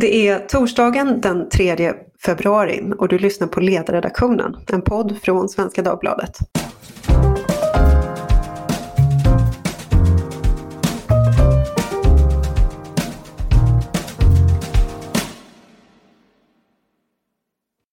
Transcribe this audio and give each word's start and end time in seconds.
Det 0.00 0.28
är 0.28 0.38
torsdagen 0.38 1.20
den 1.20 1.48
3 1.48 1.92
februari 2.24 2.92
och 2.98 3.08
du 3.08 3.18
lyssnar 3.18 3.46
på 3.46 3.60
Ledarredaktionen, 3.60 4.56
en 4.72 4.82
podd 4.82 5.18
från 5.22 5.48
Svenska 5.48 5.82
Dagbladet. 5.82 6.36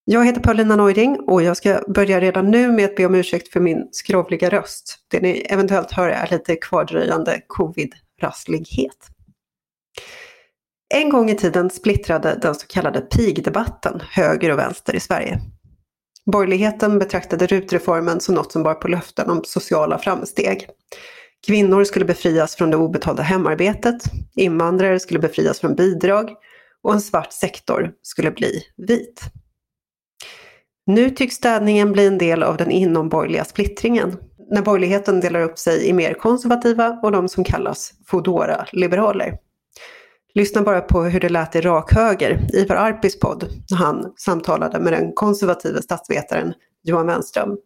Jag 0.05 0.25
heter 0.25 0.41
Paulina 0.41 0.75
Neuding 0.75 1.19
och 1.19 1.43
jag 1.43 1.57
ska 1.57 1.81
börja 1.87 2.19
redan 2.19 2.51
nu 2.51 2.71
med 2.71 2.85
att 2.85 2.95
be 2.95 3.05
om 3.05 3.15
ursäkt 3.15 3.47
för 3.53 3.59
min 3.59 3.87
skrovliga 3.91 4.49
röst. 4.49 4.97
Det 5.07 5.19
ni 5.19 5.39
eventuellt 5.49 5.91
hör 5.91 6.09
är 6.09 6.27
lite 6.31 6.55
kvardröjande 6.55 7.41
covid-rasslighet. 7.47 9.11
En 10.89 11.09
gång 11.09 11.29
i 11.29 11.35
tiden 11.35 11.69
splittrade 11.69 12.39
den 12.41 12.55
så 12.55 12.67
kallade 12.67 13.01
pigdebatten 13.01 14.01
höger 14.09 14.51
och 14.51 14.59
vänster 14.59 14.95
i 14.95 14.99
Sverige. 14.99 15.39
Borgerligheten 16.31 16.99
betraktade 16.99 17.47
rutreformen 17.47 18.19
som 18.19 18.35
något 18.35 18.51
som 18.51 18.63
bar 18.63 18.73
på 18.73 18.87
löften 18.87 19.29
om 19.29 19.41
sociala 19.45 19.97
framsteg. 19.97 20.67
Kvinnor 21.47 21.83
skulle 21.83 22.05
befrias 22.05 22.55
från 22.55 22.71
det 22.71 22.77
obetalda 22.77 23.23
hemarbetet, 23.23 24.03
invandrare 24.35 24.99
skulle 24.99 25.19
befrias 25.19 25.59
från 25.59 25.75
bidrag 25.75 26.29
och 26.83 26.93
en 26.93 27.01
svart 27.01 27.33
sektor 27.33 27.91
skulle 28.01 28.31
bli 28.31 28.63
vit. 28.87 29.21
Nu 30.85 31.09
tycks 31.09 31.35
städningen 31.35 31.91
bli 31.91 32.07
en 32.07 32.17
del 32.17 32.43
av 32.43 32.57
den 32.57 32.71
inomborgerliga 32.71 33.45
splittringen, 33.45 34.17
när 34.49 34.61
borgerligheten 34.61 35.19
delar 35.19 35.41
upp 35.41 35.59
sig 35.59 35.87
i 35.87 35.93
mer 35.93 36.13
konservativa 36.13 36.99
och 37.03 37.11
de 37.11 37.29
som 37.29 37.43
kallas 37.43 37.93
Foodora-liberaler. 38.05 39.37
Lyssna 40.37 40.61
bara 40.61 40.81
på 40.81 41.03
hur 41.03 41.19
det 41.19 41.29
lät 41.29 41.55
i 41.55 41.61
rak 41.61 41.93
höger, 41.93 42.39
Ivar 42.53 42.75
Arpis 42.75 43.19
podd, 43.19 43.43
när 43.71 43.77
han 43.77 44.13
samtalade 44.15 44.79
med 44.79 44.93
den 44.93 45.11
konservative 45.13 45.81
statsvetaren 45.81 46.53
Johan 46.83 47.07
Wenström. 47.07 47.57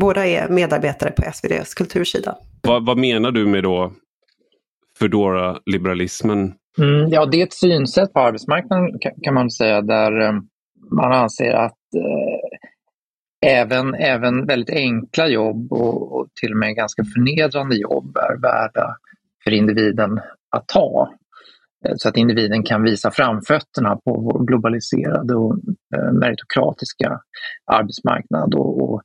Båda 0.00 0.26
är 0.26 0.48
medarbetare 0.48 1.10
på 1.10 1.22
SVDs 1.22 1.74
kultursida. 1.74 2.36
Vad, 2.62 2.86
vad 2.86 2.98
menar 2.98 3.30
du 3.30 3.46
med 3.46 3.62
då 3.62 3.92
Foodora-liberalismen? 4.98 6.54
Mm, 6.78 7.08
ja, 7.10 7.26
det 7.26 7.40
är 7.40 7.46
ett 7.46 7.52
synsätt 7.52 8.12
på 8.12 8.20
arbetsmarknaden 8.20 8.98
kan 9.22 9.34
man 9.34 9.50
säga 9.50 9.82
där 9.82 10.20
eh, 10.20 10.32
man 10.90 11.12
anser 11.12 11.52
att 11.52 11.78
eh, 11.96 13.50
även, 13.50 13.94
även 13.94 14.46
väldigt 14.46 14.76
enkla 14.76 15.28
jobb 15.28 15.72
och, 15.72 16.12
och, 16.12 16.26
till 16.40 16.52
och 16.52 16.58
med 16.58 16.76
ganska 16.76 17.04
förnedrande 17.04 17.76
jobb 17.76 18.16
är 18.16 18.40
värda 18.40 18.96
för 19.44 19.50
individen 19.50 20.20
att 20.50 20.68
ta. 20.68 21.14
Eh, 21.86 21.94
så 21.96 22.08
att 22.08 22.16
individen 22.16 22.62
kan 22.62 22.82
visa 22.82 23.10
framfötterna 23.10 23.96
på 23.96 24.20
vår 24.20 24.46
globaliserade 24.46 25.34
och 25.34 25.58
eh, 25.96 26.12
meritokratiska 26.12 27.20
arbetsmarknad 27.72 28.54
och, 28.54 28.82
och 28.82 29.02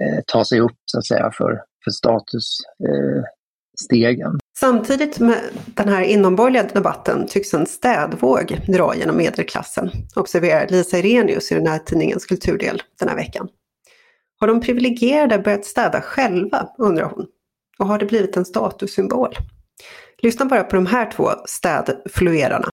eh, 0.00 0.18
ta 0.26 0.44
sig 0.44 0.60
upp 0.60 0.76
så 0.84 0.98
att 0.98 1.06
säga 1.06 1.30
för, 1.32 1.62
för 1.84 1.90
statusstegen. 1.90 4.32
Eh, 4.32 4.38
Samtidigt 4.58 5.18
med 5.18 5.40
den 5.66 5.88
här 5.88 6.02
inomborgerliga 6.02 6.74
debatten 6.74 7.26
tycks 7.26 7.54
en 7.54 7.66
städvåg 7.66 8.60
dra 8.66 8.96
genom 8.96 9.16
medelklassen, 9.16 9.90
observerar 10.14 10.68
Lisa 10.68 10.98
Irenius 10.98 11.52
i 11.52 11.54
den 11.54 11.66
här 11.66 11.78
tidningens 11.78 12.26
kulturdel 12.26 12.82
den 12.98 13.08
här 13.08 13.16
veckan. 13.16 13.48
Har 14.40 14.48
de 14.48 14.60
privilegierade 14.60 15.38
börjat 15.38 15.64
städa 15.64 16.00
själva, 16.00 16.68
undrar 16.78 17.04
hon. 17.04 17.26
Och 17.78 17.86
har 17.86 17.98
det 17.98 18.06
blivit 18.06 18.36
en 18.36 18.44
statussymbol? 18.44 19.34
Lyssna 20.22 20.46
bara 20.46 20.64
på 20.64 20.76
de 20.76 20.86
här 20.86 21.10
två 21.10 21.28
städfluerarna. 21.46 22.68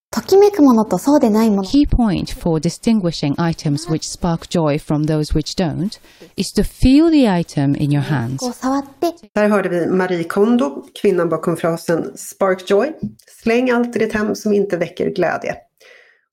Key 1.71 1.87
point 1.87 2.29
for 2.29 2.59
distinguishing 2.59 3.35
items 3.49 3.89
which 3.89 4.03
spark 4.03 4.55
joy 4.55 4.79
from 4.79 5.07
those 5.07 5.37
which 5.37 5.55
don't 5.57 5.99
is 6.35 6.53
to 6.53 6.63
feel 6.63 7.11
the 7.11 7.39
item 7.39 7.75
in 7.75 7.93
your 7.93 8.03
hands. 8.03 8.61
Där 9.35 9.49
hörde 9.49 9.69
vi 9.69 9.87
Marie 9.87 10.23
Kondo, 10.23 10.83
kvinnan 11.01 11.29
bakom 11.29 11.57
frasen 11.57 12.17
Spark 12.17 12.69
joy. 12.69 12.91
Släng 13.43 13.69
allt 13.71 13.95
i 13.95 13.99
ditt 13.99 14.13
hem 14.13 14.35
som 14.35 14.53
inte 14.53 14.77
väcker 14.77 15.09
glädje. 15.09 15.55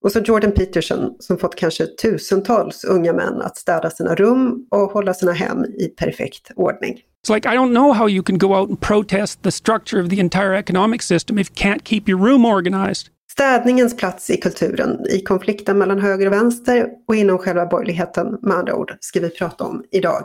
Och 0.03 0.13
så 0.13 0.21
Jordan 0.21 0.53
Peterson 0.53 1.17
som 1.19 1.39
fått 1.39 1.57
kanske 1.57 1.87
tusentals 1.87 2.85
unga 2.85 3.13
män 3.13 3.43
att 3.43 3.57
städa 3.57 3.91
sina 3.91 4.15
rum 4.15 4.67
och 4.71 4.79
hålla 4.79 5.15
sina 5.15 5.33
hem 5.33 5.65
i 5.65 5.89
perfekt 5.89 6.51
ordning. 6.57 7.01
It's 7.25 7.35
like, 7.35 7.49
I 7.49 7.57
don't 7.57 7.75
know 7.75 7.93
how 7.93 8.09
you 8.09 8.23
can 8.23 8.39
go 8.39 8.47
out 8.47 8.71
and 8.71 8.81
protest 8.81 9.43
the 9.43 9.51
structure 9.51 10.03
of 10.03 10.09
the 10.09 10.21
entire 10.21 10.59
economic 10.59 11.03
system 11.03 11.39
if 11.39 11.51
you 11.51 11.73
can't 11.73 11.85
keep 11.85 12.09
your 12.09 12.29
room 12.29 12.45
organized. 12.45 13.09
Städningens 13.31 13.97
plats 13.97 14.31
i 14.31 14.37
kulturen, 14.37 15.07
i 15.11 15.21
konflikten 15.21 15.79
mellan 15.79 16.01
höger 16.01 16.27
och 16.27 16.33
vänster 16.33 16.89
och 17.09 17.17
inom 17.17 17.39
själva 17.39 17.67
borgerligheten 17.67 18.39
med 18.43 18.57
andra 18.57 18.75
ord, 18.75 18.97
ska 19.01 19.21
vi 19.21 19.31
prata 19.31 19.65
om 19.65 19.85
idag. 19.93 20.25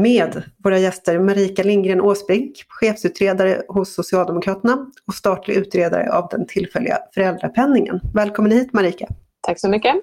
Med 0.00 0.42
våra 0.64 0.78
gäster 0.78 1.18
Marika 1.18 1.62
Lindgren 1.62 2.00
Åsbrink, 2.00 2.64
chefsutredare 2.68 3.62
hos 3.68 3.94
Socialdemokraterna 3.94 4.86
och 5.06 5.14
statlig 5.14 5.54
utredare 5.54 6.12
av 6.12 6.28
den 6.30 6.46
tillfälliga 6.46 6.98
föräldrapenningen. 7.14 8.00
Välkommen 8.14 8.52
hit 8.52 8.72
Marika! 8.72 9.06
Tack 9.40 9.60
så 9.60 9.68
mycket! 9.68 9.94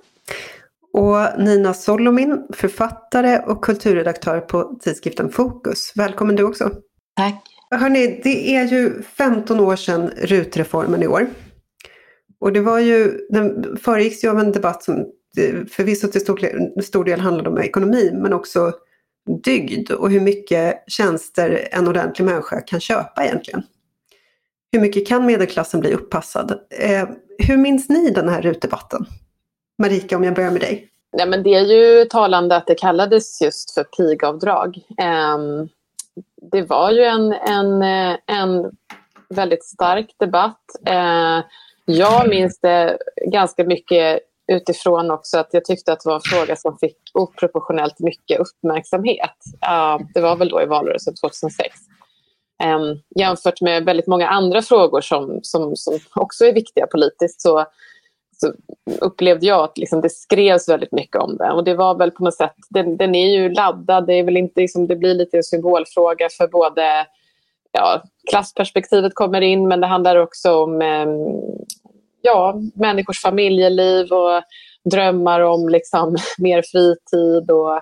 Och 0.94 1.44
Nina 1.44 1.74
Solomin, 1.74 2.48
författare 2.54 3.40
och 3.40 3.64
kulturredaktör 3.64 4.40
på 4.40 4.80
tidskriften 4.82 5.30
Fokus. 5.30 5.94
Välkommen 5.96 6.36
du 6.36 6.44
också. 6.44 6.72
Tack. 7.16 7.44
Hörrni, 7.72 8.22
det 8.24 8.56
är 8.56 8.66
ju 8.66 9.02
15 9.02 9.60
år 9.60 9.76
sedan 9.76 10.12
rutreformen 10.18 11.04
i 11.04 11.08
år. 11.08 11.28
Och 12.40 12.54
det 12.54 12.62
var 12.62 12.80
ju, 12.80 13.28
den 13.30 13.78
föregicks 13.78 14.24
ju 14.24 14.30
av 14.30 14.40
en 14.40 14.52
debatt 14.52 14.84
som 14.84 15.06
förvisso 15.70 16.08
till 16.08 16.22
stor, 16.22 16.82
stor 16.82 17.06
del 17.06 17.20
handlade 17.20 17.50
om 17.50 17.58
ekonomi 17.58 18.12
men 18.14 18.34
också 18.34 18.74
dygd 19.28 19.92
och 19.92 20.12
hur 20.12 20.20
mycket 20.20 20.84
tjänster 20.88 21.68
en 21.72 21.88
ordentlig 21.88 22.26
människa 22.26 22.62
kan 22.62 22.80
köpa 22.80 23.26
egentligen. 23.26 23.64
Hur 24.72 24.80
mycket 24.80 25.08
kan 25.08 25.26
medelklassen 25.26 25.80
bli 25.80 25.94
uppassad? 25.94 26.52
Eh, 26.70 27.10
hur 27.38 27.58
minns 27.58 27.90
ni 27.90 28.10
den 28.10 28.30
här 28.30 28.42
rutdebatten? 28.42 29.06
Marika, 29.82 30.18
om 30.18 30.24
jag 30.24 30.36
börjar 30.36 30.52
med 30.52 30.62
dig. 30.62 30.90
Ja, 31.12 31.26
men 31.26 31.44
det 31.44 31.54
är 31.54 31.66
ju 31.66 32.06
talande 32.06 32.56
att 32.56 32.68
det 32.68 32.76
kallades 32.76 33.42
just 33.42 33.74
för 33.74 33.84
pigavdrag. 33.84 34.78
Eh, 34.98 35.38
det 36.52 36.62
var 36.62 36.92
ju 36.92 37.04
en, 37.04 37.34
en, 37.34 37.82
eh, 37.82 38.18
en 38.26 38.72
väldigt 39.30 39.66
stark 39.66 40.16
debatt. 40.20 40.62
Eh, 40.86 41.44
jag 41.86 42.30
minns 42.30 42.60
det 42.60 42.98
ganska 43.26 43.64
mycket 43.64 44.20
utifrån 44.48 45.12
också 45.12 45.38
att 45.38 45.50
jag 45.52 45.66
tyckte 45.66 45.94
att 45.94 46.00
det 46.04 46.10
var 46.10 46.16
en 46.16 46.22
fråga 46.22 46.56
som 46.56 46.78
fick 46.78 46.98
oproportionellt 47.14 48.00
mycket 48.00 48.40
uppmärksamhet. 48.40 49.38
Uh, 49.70 50.08
det 50.14 50.22
var 50.22 50.36
väl 50.36 50.50
då 50.50 50.62
i 50.62 50.66
valrörelsen 50.66 51.14
2006. 51.16 51.80
Um, 52.64 52.70
ehm, 52.70 52.98
jämfört 53.16 53.62
med 53.62 53.86
väldigt 53.86 54.08
många 54.08 54.28
andra 54.28 54.62
frågor 54.62 55.02
som, 55.02 55.40
som, 55.44 55.76
som 55.76 56.00
också 56.16 56.46
är 56.46 56.54
viktiga 56.54 56.88
politiskt 56.88 57.42
så 57.42 57.66
så 58.40 58.54
upplevde 59.02 59.46
jag 59.46 59.64
att 59.64 59.78
liksom 59.78 60.02
det 60.02 60.10
skrevs 60.10 60.70
väldigt 60.70 60.92
mycket 60.92 61.22
om 61.22 61.38
det. 61.38 61.52
Och 61.52 61.64
det 61.64 61.74
var 61.74 61.96
väl 61.96 62.12
på 62.12 62.24
något 62.24 62.36
sätt, 62.36 62.56
den, 62.70 62.98
den 62.98 63.16
är 63.16 63.28
ju 63.28 63.50
laddad, 63.50 64.08
det, 64.08 64.14
är 64.14 64.24
väl 64.24 64.38
inte, 64.38 64.62
liksom, 64.62 64.88
det 64.88 64.96
blir 64.96 65.14
lite 65.14 65.38
en 65.38 65.44
symbolfråga 65.44 66.30
för 66.38 66.48
både 66.48 67.06
ja, 67.72 68.04
klassperspektivet 68.30 69.16
kommer 69.16 69.42
in 69.42 69.68
men 69.68 69.82
det 69.82 69.88
handlar 69.88 70.16
också 70.16 70.64
om 70.64 70.82
eh, 70.82 71.08
ja, 72.22 72.62
människors 72.76 73.22
familjeliv 73.22 74.12
och 74.12 74.44
drömmar 74.92 75.42
om 75.42 75.70
liksom, 75.70 76.18
mer 76.38 76.64
fritid 76.72 77.52
och 77.52 77.76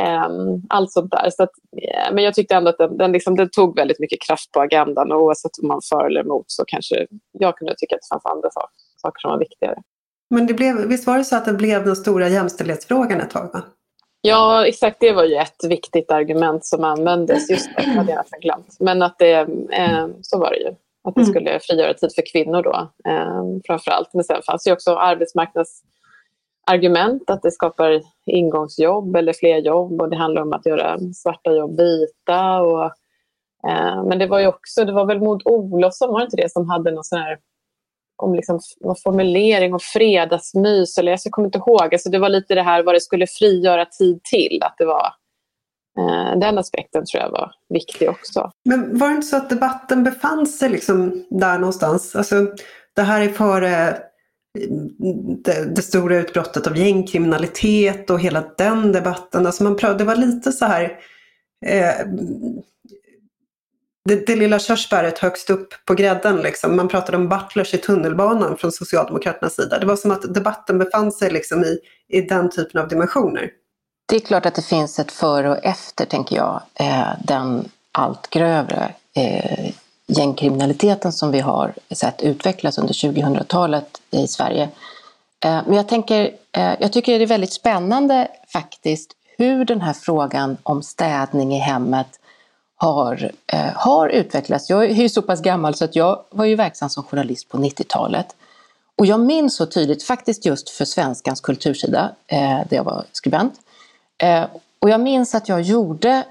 eh, 0.00 0.28
allt 0.68 0.92
sånt 0.92 1.10
där. 1.10 1.30
Så 1.30 1.42
att, 1.42 1.52
eh, 1.82 2.14
men 2.14 2.24
jag 2.24 2.34
tyckte 2.34 2.54
ändå 2.54 2.70
att 2.70 2.78
den, 2.78 2.96
den, 2.96 3.12
liksom, 3.12 3.36
den 3.36 3.50
tog 3.50 3.76
väldigt 3.76 4.00
mycket 4.00 4.18
kraft 4.28 4.52
på 4.52 4.60
agendan 4.60 5.12
och 5.12 5.22
oavsett 5.22 5.58
om 5.62 5.68
man 5.68 5.80
för 5.88 6.06
eller 6.06 6.20
emot 6.20 6.44
så 6.46 6.64
kanske 6.66 7.06
jag 7.32 7.56
kunde 7.56 7.74
tycka 7.76 7.94
att 7.94 8.02
det 8.02 8.14
fanns 8.14 8.26
andra 8.26 8.50
saker 8.50 8.88
saker 9.02 9.20
som 9.20 9.30
var 9.30 9.38
viktigare. 9.38 9.76
Men 10.30 10.46
det 10.46 10.54
blev, 10.54 10.76
visst 10.76 11.06
var 11.06 11.18
det 11.18 11.24
så 11.24 11.36
att 11.36 11.44
det 11.44 11.52
blev 11.52 11.84
den 11.84 11.96
stora 11.96 12.28
jämställdhetsfrågan 12.28 13.20
ett 13.20 13.30
tag? 13.30 13.50
Va? 13.52 13.62
Ja, 14.20 14.66
exakt. 14.66 14.96
Det 15.00 15.12
var 15.12 15.24
ju 15.24 15.34
ett 15.34 15.64
viktigt 15.68 16.10
argument 16.10 16.66
som 16.66 16.84
användes. 16.84 17.50
Just 17.50 17.70
det, 17.76 17.82
hade 17.82 18.10
jag 18.10 18.18
nästan 18.18 18.40
glömt. 18.40 18.76
Men 18.80 19.02
att 19.02 19.18
det, 19.18 19.32
eh, 19.72 20.06
så 20.22 20.38
var 20.38 20.50
det 20.50 20.56
ju. 20.56 20.74
Att 21.08 21.14
det 21.14 21.20
mm. 21.20 21.30
skulle 21.30 21.60
frigöra 21.60 21.94
tid 21.94 22.10
för 22.14 22.22
kvinnor 22.32 22.62
då, 22.62 22.90
eh, 23.10 23.42
framför 23.66 23.90
allt. 23.90 24.14
Men 24.14 24.24
sen 24.24 24.42
fanns 24.46 24.66
ju 24.66 24.72
också 24.72 24.96
arbetsmarknadsargument, 24.96 27.30
att 27.30 27.42
det 27.42 27.50
skapar 27.50 28.00
ingångsjobb 28.26 29.16
eller 29.16 29.32
fler 29.32 29.58
jobb 29.58 30.02
och 30.02 30.10
det 30.10 30.16
handlar 30.16 30.42
om 30.42 30.52
att 30.52 30.66
göra 30.66 30.98
svarta 31.14 31.52
jobb 31.52 31.80
vita. 31.80 32.60
Och, 32.60 32.84
eh, 33.68 34.04
men 34.04 34.18
det 34.18 34.26
var 34.26 34.40
ju 34.40 34.46
också, 34.46 34.84
det 34.84 34.92
var 34.92 35.06
väl 35.06 35.20
Maud 35.20 35.42
Olofsson, 35.44 36.12
var 36.12 36.20
det 36.20 36.24
inte 36.24 36.36
det, 36.36 36.52
som 36.52 36.70
hade 36.70 36.90
någon 36.90 37.04
sån 37.04 37.18
här 37.18 37.38
om 38.22 38.34
liksom, 38.34 38.60
formulering 39.04 39.74
och 39.74 39.82
fredagsmys. 39.82 40.98
Eller 40.98 41.12
jag 41.12 41.20
kommer 41.30 41.48
inte 41.48 41.58
ihåg. 41.58 41.94
Alltså 41.94 42.10
det 42.10 42.18
var 42.18 42.28
lite 42.28 42.54
det 42.54 42.62
här 42.62 42.82
vad 42.82 42.94
det 42.94 43.00
skulle 43.00 43.26
frigöra 43.26 43.84
tid 43.84 44.22
till. 44.22 44.58
Att 44.62 44.74
det 44.78 44.84
var, 44.84 45.06
Eh, 45.98 46.38
den 46.38 46.58
aspekten 46.58 47.04
tror 47.06 47.22
jag 47.22 47.30
var 47.30 47.52
viktig 47.68 48.10
också. 48.10 48.50
Men 48.64 48.98
var 48.98 49.08
det 49.08 49.14
inte 49.14 49.26
så 49.26 49.36
att 49.36 49.50
debatten 49.50 50.04
befann 50.04 50.46
sig 50.46 50.68
liksom 50.68 51.24
där 51.30 51.58
någonstans? 51.58 52.16
Alltså, 52.16 52.46
det 52.96 53.02
här 53.02 53.20
är 53.20 53.28
före 53.28 53.88
eh, 53.88 53.94
det, 55.44 55.74
det, 55.76 55.82
stora 55.82 56.16
utbrottet 56.16 56.66
av 56.66 56.76
gängkriminalitet 56.76 58.10
och 58.10 58.20
hela 58.20 58.44
den 58.58 58.92
debatten. 58.92 59.46
Alltså 59.46 59.64
man 59.64 59.76
det 59.76 60.04
var 60.04 60.16
lite 60.16 60.52
så 60.52 60.64
här 60.64 60.82
eh, 61.66 62.06
det, 64.04 64.26
det, 64.26 64.36
lilla 64.36 64.58
körsbäret 64.58 65.18
högst 65.18 65.50
upp 65.50 65.68
på 65.86 65.94
grädden. 65.94 66.36
Liksom. 66.36 66.76
Man 66.76 66.88
pratade 66.88 67.16
om 67.16 67.28
butlers 67.28 67.74
i 67.74 67.78
tunnelbanan 67.78 68.56
från 68.56 68.72
Socialdemokraternas 68.72 69.54
sida. 69.54 69.78
Det 69.78 69.86
var 69.86 69.96
som 69.96 70.10
att 70.10 70.34
debatten 70.34 70.78
befann 70.78 71.12
sig 71.12 71.30
liksom 71.30 71.64
i, 71.64 71.78
i 72.08 72.20
den 72.20 72.50
typen 72.50 72.80
av 72.80 72.88
dimensioner. 72.88 73.50
Det 74.08 74.16
är 74.16 74.20
klart 74.20 74.46
att 74.46 74.54
det 74.54 74.62
finns 74.62 74.98
ett 74.98 75.12
före 75.12 75.50
och 75.50 75.64
efter, 75.64 76.04
tänker 76.04 76.36
jag, 76.36 76.60
eh, 76.74 77.08
den 77.24 77.68
allt 77.92 78.30
grövre 78.30 78.94
eh, 79.14 79.70
gängkriminaliteten 80.06 81.12
som 81.12 81.30
vi 81.30 81.40
har 81.40 81.74
sett 81.90 82.22
utvecklas 82.22 82.78
under 82.78 82.94
2000-talet 82.94 84.00
i 84.10 84.26
Sverige. 84.26 84.62
Eh, 85.44 85.60
men 85.66 85.72
jag, 85.72 85.88
tänker, 85.88 86.30
jag 86.52 86.92
tycker 86.92 87.18
det 87.18 87.24
är 87.24 87.26
väldigt 87.26 87.52
spännande 87.52 88.28
faktiskt 88.52 89.12
hur 89.38 89.64
den 89.64 89.80
här 89.80 89.92
frågan 89.92 90.56
om 90.62 90.82
städning 90.82 91.54
i 91.54 91.58
hemmet 91.58 92.20
har, 92.76 93.32
har 93.74 94.08
utvecklats. 94.08 94.70
Jag 94.70 94.84
är 94.84 94.94
ju 94.94 95.08
så 95.08 95.22
pass 95.22 95.42
gammal 95.42 95.74
så 95.74 95.84
att 95.84 95.96
jag 95.96 96.24
var 96.30 96.44
ju 96.44 96.54
verksam 96.54 96.90
som 96.90 97.02
journalist 97.02 97.48
på 97.48 97.58
90-talet. 97.58 98.26
Och 98.96 99.06
jag 99.06 99.20
minns 99.20 99.56
så 99.56 99.66
tydligt, 99.66 100.02
faktiskt 100.02 100.44
just 100.44 100.70
för 100.70 100.84
Svenskans 100.84 101.40
kultursida, 101.40 102.12
där 102.28 102.76
jag 102.76 102.84
var 102.84 103.04
skribent. 103.12 103.54
Och 104.78 104.90
jag 104.90 105.00
minns 105.00 105.34
att 105.34 105.48
jag 105.48 105.62
gjorde 105.62 106.24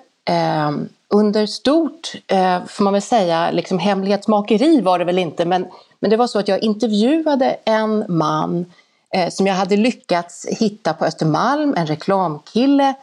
under 1.10 1.46
stort, 1.46 2.14
eh, 2.28 2.66
får 2.66 2.84
man 2.84 2.94
väl 2.94 3.02
säga, 3.02 3.52
liksom 3.52 3.80
hemlighetsmakeri 3.80 4.82
var 4.82 5.00
det 5.00 5.06
väl 5.06 5.20
inte, 5.20 5.46
men, 5.46 5.68
men 6.00 6.10
det 6.10 6.18
var 6.18 6.28
så 6.28 6.40
att 6.40 6.48
jag 6.48 6.64
intervjuade 6.64 7.58
en 7.66 8.06
man 8.08 8.66
eh, 9.14 9.30
som 9.30 9.48
jag 9.48 9.54
hade 9.54 9.78
lyckats 9.78 10.46
hitta 10.50 10.94
på 10.94 11.06
Östermalm, 11.06 11.74
en 11.78 11.88
reklamkille, 11.88 12.94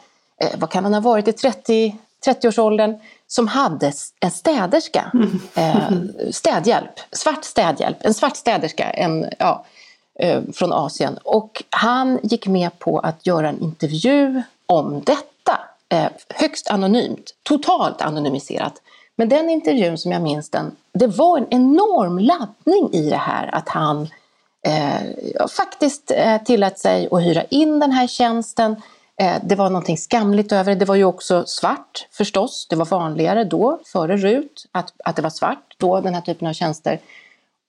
eh, 0.41 0.49
vad 0.57 0.69
kan 0.69 0.83
han 0.83 0.93
ha 0.93 1.01
varit, 1.01 1.27
i 1.27 1.33
30, 1.33 1.95
30-årsåldern, 2.25 2.95
som 3.27 3.47
hade 3.47 3.91
en 4.19 4.31
städerska, 4.31 5.11
eh, 5.55 5.91
städhjälp, 6.31 6.99
svart 7.11 7.43
städhjälp, 7.43 7.97
en 7.99 8.13
svart 8.13 8.35
städerska 8.35 8.89
en, 8.89 9.25
ja, 9.39 9.65
eh, 10.19 10.41
från 10.53 10.73
Asien. 10.73 11.19
Och 11.23 11.63
han 11.69 12.19
gick 12.23 12.47
med 12.47 12.79
på 12.79 12.99
att 12.99 13.27
göra 13.27 13.49
en 13.49 13.61
intervju 13.61 14.41
om 14.67 15.01
detta 15.05 15.59
eh, 15.89 16.07
högst 16.29 16.69
anonymt, 16.69 17.31
totalt 17.43 18.01
anonymiserat. 18.01 18.81
Men 19.15 19.29
den 19.29 19.49
intervjun 19.49 19.97
som 19.97 20.11
jag 20.11 20.21
minns 20.21 20.49
den, 20.49 20.75
det 20.93 21.07
var 21.07 21.37
en 21.37 21.47
enorm 21.49 22.19
laddning 22.19 22.93
i 22.93 23.09
det 23.09 23.17
här 23.17 23.55
att 23.55 23.69
han 23.69 24.07
eh, 24.67 25.47
faktiskt 25.57 26.11
eh, 26.11 26.43
tillät 26.43 26.79
sig 26.79 27.07
att 27.11 27.21
hyra 27.21 27.43
in 27.43 27.79
den 27.79 27.91
här 27.91 28.07
tjänsten. 28.07 28.75
Eh, 29.21 29.35
det 29.43 29.55
var 29.55 29.69
någonting 29.69 29.97
skamligt 29.97 30.51
över 30.51 30.71
det. 30.71 30.79
Det 30.79 30.85
var 30.85 30.95
ju 30.95 31.05
också 31.05 31.43
svart 31.47 32.07
förstås. 32.11 32.67
Det 32.69 32.75
var 32.75 32.85
vanligare 32.85 33.43
då, 33.43 33.79
före 33.85 34.17
RUT, 34.17 34.65
att, 34.71 34.93
att 35.05 35.15
det 35.15 35.21
var 35.21 35.29
svart 35.29 35.75
då, 35.77 36.01
den 36.01 36.13
här 36.13 36.21
typen 36.21 36.47
av 36.47 36.53
tjänster. 36.53 36.99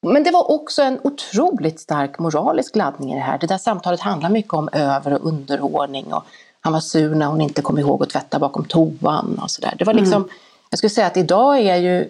Men 0.03 0.23
det 0.23 0.31
var 0.31 0.51
också 0.51 0.83
en 0.83 1.01
otroligt 1.05 1.81
stark 1.81 2.19
moralisk 2.19 2.77
laddning 2.77 3.13
i 3.13 3.15
det 3.15 3.21
här. 3.21 3.39
Det 3.39 3.47
där 3.47 3.59
samtalet 3.59 4.01
handlar 4.01 4.31
mycket 4.31 4.53
om 4.53 4.69
över 4.73 5.13
och 5.13 5.27
underordning 5.27 6.13
och 6.13 6.25
han 6.67 6.73
var 6.73 6.81
sur 6.81 7.15
när 7.15 7.27
hon 7.27 7.41
inte 7.41 7.63
kom 7.63 7.79
ihåg 7.79 8.03
att 8.03 8.11
tvätta 8.11 8.39
bakom 8.39 8.65
toan 8.65 9.39
och 9.43 9.51
sådär. 9.51 9.75
Det 9.79 9.85
var 9.85 9.95
liksom, 9.95 10.23
mm. 10.23 10.29
jag 10.71 10.79
skulle 10.79 10.91
säga 10.91 11.07
att 11.07 11.17
idag 11.17 11.59
är 11.59 11.77
ju 11.77 12.01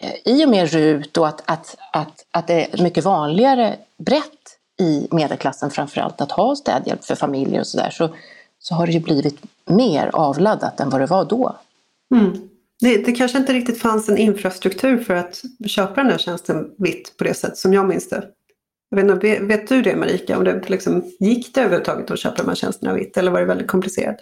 eh, 0.00 0.14
i 0.24 0.44
och 0.44 0.48
med 0.48 0.72
RUT 0.72 1.16
och 1.16 1.28
att, 1.28 1.42
att, 1.44 1.76
att, 1.92 2.26
att 2.30 2.46
det 2.46 2.74
är 2.74 2.82
mycket 2.82 3.04
vanligare 3.04 3.76
brett 3.96 4.58
i 4.80 5.08
medelklassen 5.10 5.70
framförallt 5.70 6.20
att 6.20 6.32
ha 6.32 6.56
städhjälp 6.56 7.04
för 7.04 7.14
familjer 7.14 7.60
och 7.60 7.66
sådär 7.66 7.90
så, 7.90 8.14
så 8.58 8.74
har 8.74 8.86
det 8.86 8.92
ju 8.92 9.00
blivit 9.00 9.42
mer 9.64 10.10
avladdat 10.12 10.80
än 10.80 10.90
vad 10.90 11.00
det 11.00 11.06
var 11.06 11.24
då. 11.24 11.56
Mm. 12.14 12.48
Det, 12.80 12.96
det, 12.96 13.12
kanske 13.12 13.38
inte 13.38 13.52
riktigt 13.52 13.78
fanns 13.78 14.08
en 14.08 14.18
infrastruktur 14.18 14.98
för 14.98 15.14
att 15.14 15.42
köpa 15.66 16.02
den 16.02 16.10
här 16.10 16.18
tjänsten 16.18 16.70
vitt 16.78 17.16
på 17.16 17.24
det 17.24 17.34
sätt 17.34 17.58
som 17.58 17.72
jag 17.72 17.88
minns 17.88 18.08
det. 18.08 18.24
Jag 18.96 19.04
vet, 19.04 19.24
inte, 19.24 19.44
vet 19.44 19.68
du 19.68 19.82
det 19.82 19.96
Marika, 19.96 20.38
om 20.38 20.44
det 20.44 20.70
liksom, 20.70 21.02
gick 21.20 21.54
det 21.54 21.60
överhuvudtaget 21.60 22.10
att 22.10 22.18
köpa 22.18 22.36
de 22.36 22.48
här 22.48 22.54
tjänsterna 22.54 22.94
vitt 22.94 23.16
eller 23.16 23.30
var 23.30 23.40
det 23.40 23.46
väldigt 23.46 23.68
komplicerat? 23.68 24.16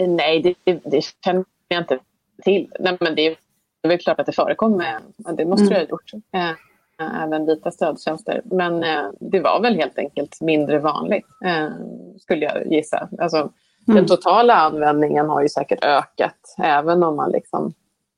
Eh, 0.00 0.08
nej, 0.08 0.42
det, 0.42 0.54
det, 0.64 0.80
det 0.90 1.04
känner 1.24 1.44
jag 1.68 1.82
inte 1.82 1.98
till. 2.42 2.72
Nej, 2.80 2.96
men 3.00 3.14
det, 3.14 3.28
det 3.28 3.36
är 3.82 3.88
väl 3.88 3.98
klart 3.98 4.20
att 4.20 4.26
det 4.26 4.32
förekommer. 4.32 4.98
Det 5.36 5.44
måste 5.44 5.64
mm. 5.64 5.74
det 5.74 5.80
ha 5.80 5.86
gjort. 5.88 6.12
Eh, 6.34 7.22
även 7.22 7.46
vita 7.46 7.70
stödtjänster. 7.70 8.42
Men 8.44 8.82
eh, 8.82 9.10
det 9.20 9.40
var 9.40 9.60
väl 9.62 9.74
helt 9.74 9.98
enkelt 9.98 10.40
mindre 10.40 10.78
vanligt, 10.78 11.26
skulle 12.18 12.44
jag 12.44 12.72
gissa. 12.72 13.08
Alltså, 13.18 13.36
mm. 13.36 13.50
Den 13.86 14.06
totala 14.06 14.54
användningen 14.54 15.28
har 15.28 15.42
ju 15.42 15.48
säkert 15.48 15.84
ökat, 15.84 16.54
även 16.62 17.02
om 17.02 17.16
man 17.16 17.30
liksom, 17.30 17.74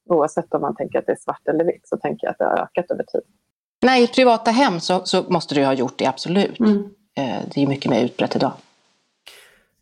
oavsett 0.09 0.55
om 0.55 0.61
man 0.61 0.77
tänker 0.77 0.99
att 0.99 1.07
det 1.07 1.13
är 1.13 1.17
svart 1.17 1.49
eller 1.49 1.65
vitt, 1.65 1.89
så 1.89 1.97
tänker 1.97 2.27
jag 2.27 2.31
att 2.31 2.39
det 2.39 2.45
har 2.45 2.63
ökat 2.63 2.91
över 2.91 3.03
tid. 3.03 3.23
Nej, 3.87 4.05
i 4.05 4.07
privata 4.07 4.51
hem 4.51 4.81
så, 4.81 5.05
så 5.05 5.23
måste 5.23 5.55
du 5.55 5.65
ha 5.65 5.75
gjort 5.75 5.99
det, 5.99 6.07
absolut. 6.07 6.61
Mm. 6.61 6.77
Eh, 7.19 7.43
det 7.55 7.63
är 7.63 7.67
mycket 7.67 7.91
mer 7.91 8.05
utbrett 8.05 8.37
idag. 8.37 8.53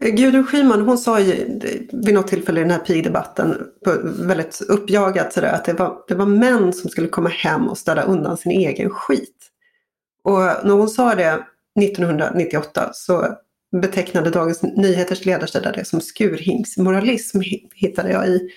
Eh, 0.04 0.10
Gudrun 0.10 0.46
Schyman 0.46 0.80
hon 0.80 0.98
sa 0.98 1.20
ju 1.20 1.60
vid 1.92 2.14
något 2.14 2.28
tillfälle 2.28 2.60
i 2.60 2.62
den 2.62 2.72
här 2.72 2.78
pigdebatten 2.78 3.66
väldigt 4.04 4.60
uppjagat 4.68 5.32
sådär, 5.32 5.52
att 5.52 5.64
det 5.64 5.72
var, 5.72 6.04
det 6.08 6.14
var 6.14 6.26
män 6.26 6.72
som 6.72 6.90
skulle 6.90 7.08
komma 7.08 7.28
hem 7.28 7.68
och 7.68 7.78
städa 7.78 8.02
undan 8.02 8.36
sin 8.36 8.52
egen 8.52 8.90
skit. 8.90 9.50
Och 10.24 10.40
när 10.40 10.74
hon 10.74 10.88
sa 10.88 11.14
det 11.14 11.44
1998 11.80 12.90
så 12.94 13.26
betecknade 13.80 14.30
Dagens 14.30 14.62
Nyheters 14.62 15.24
ledarsida 15.24 15.72
det 15.72 15.84
som 15.84 16.00
skurhinksmoralism 16.00 17.40
hittade 17.74 18.10
jag 18.10 18.28
i, 18.28 18.48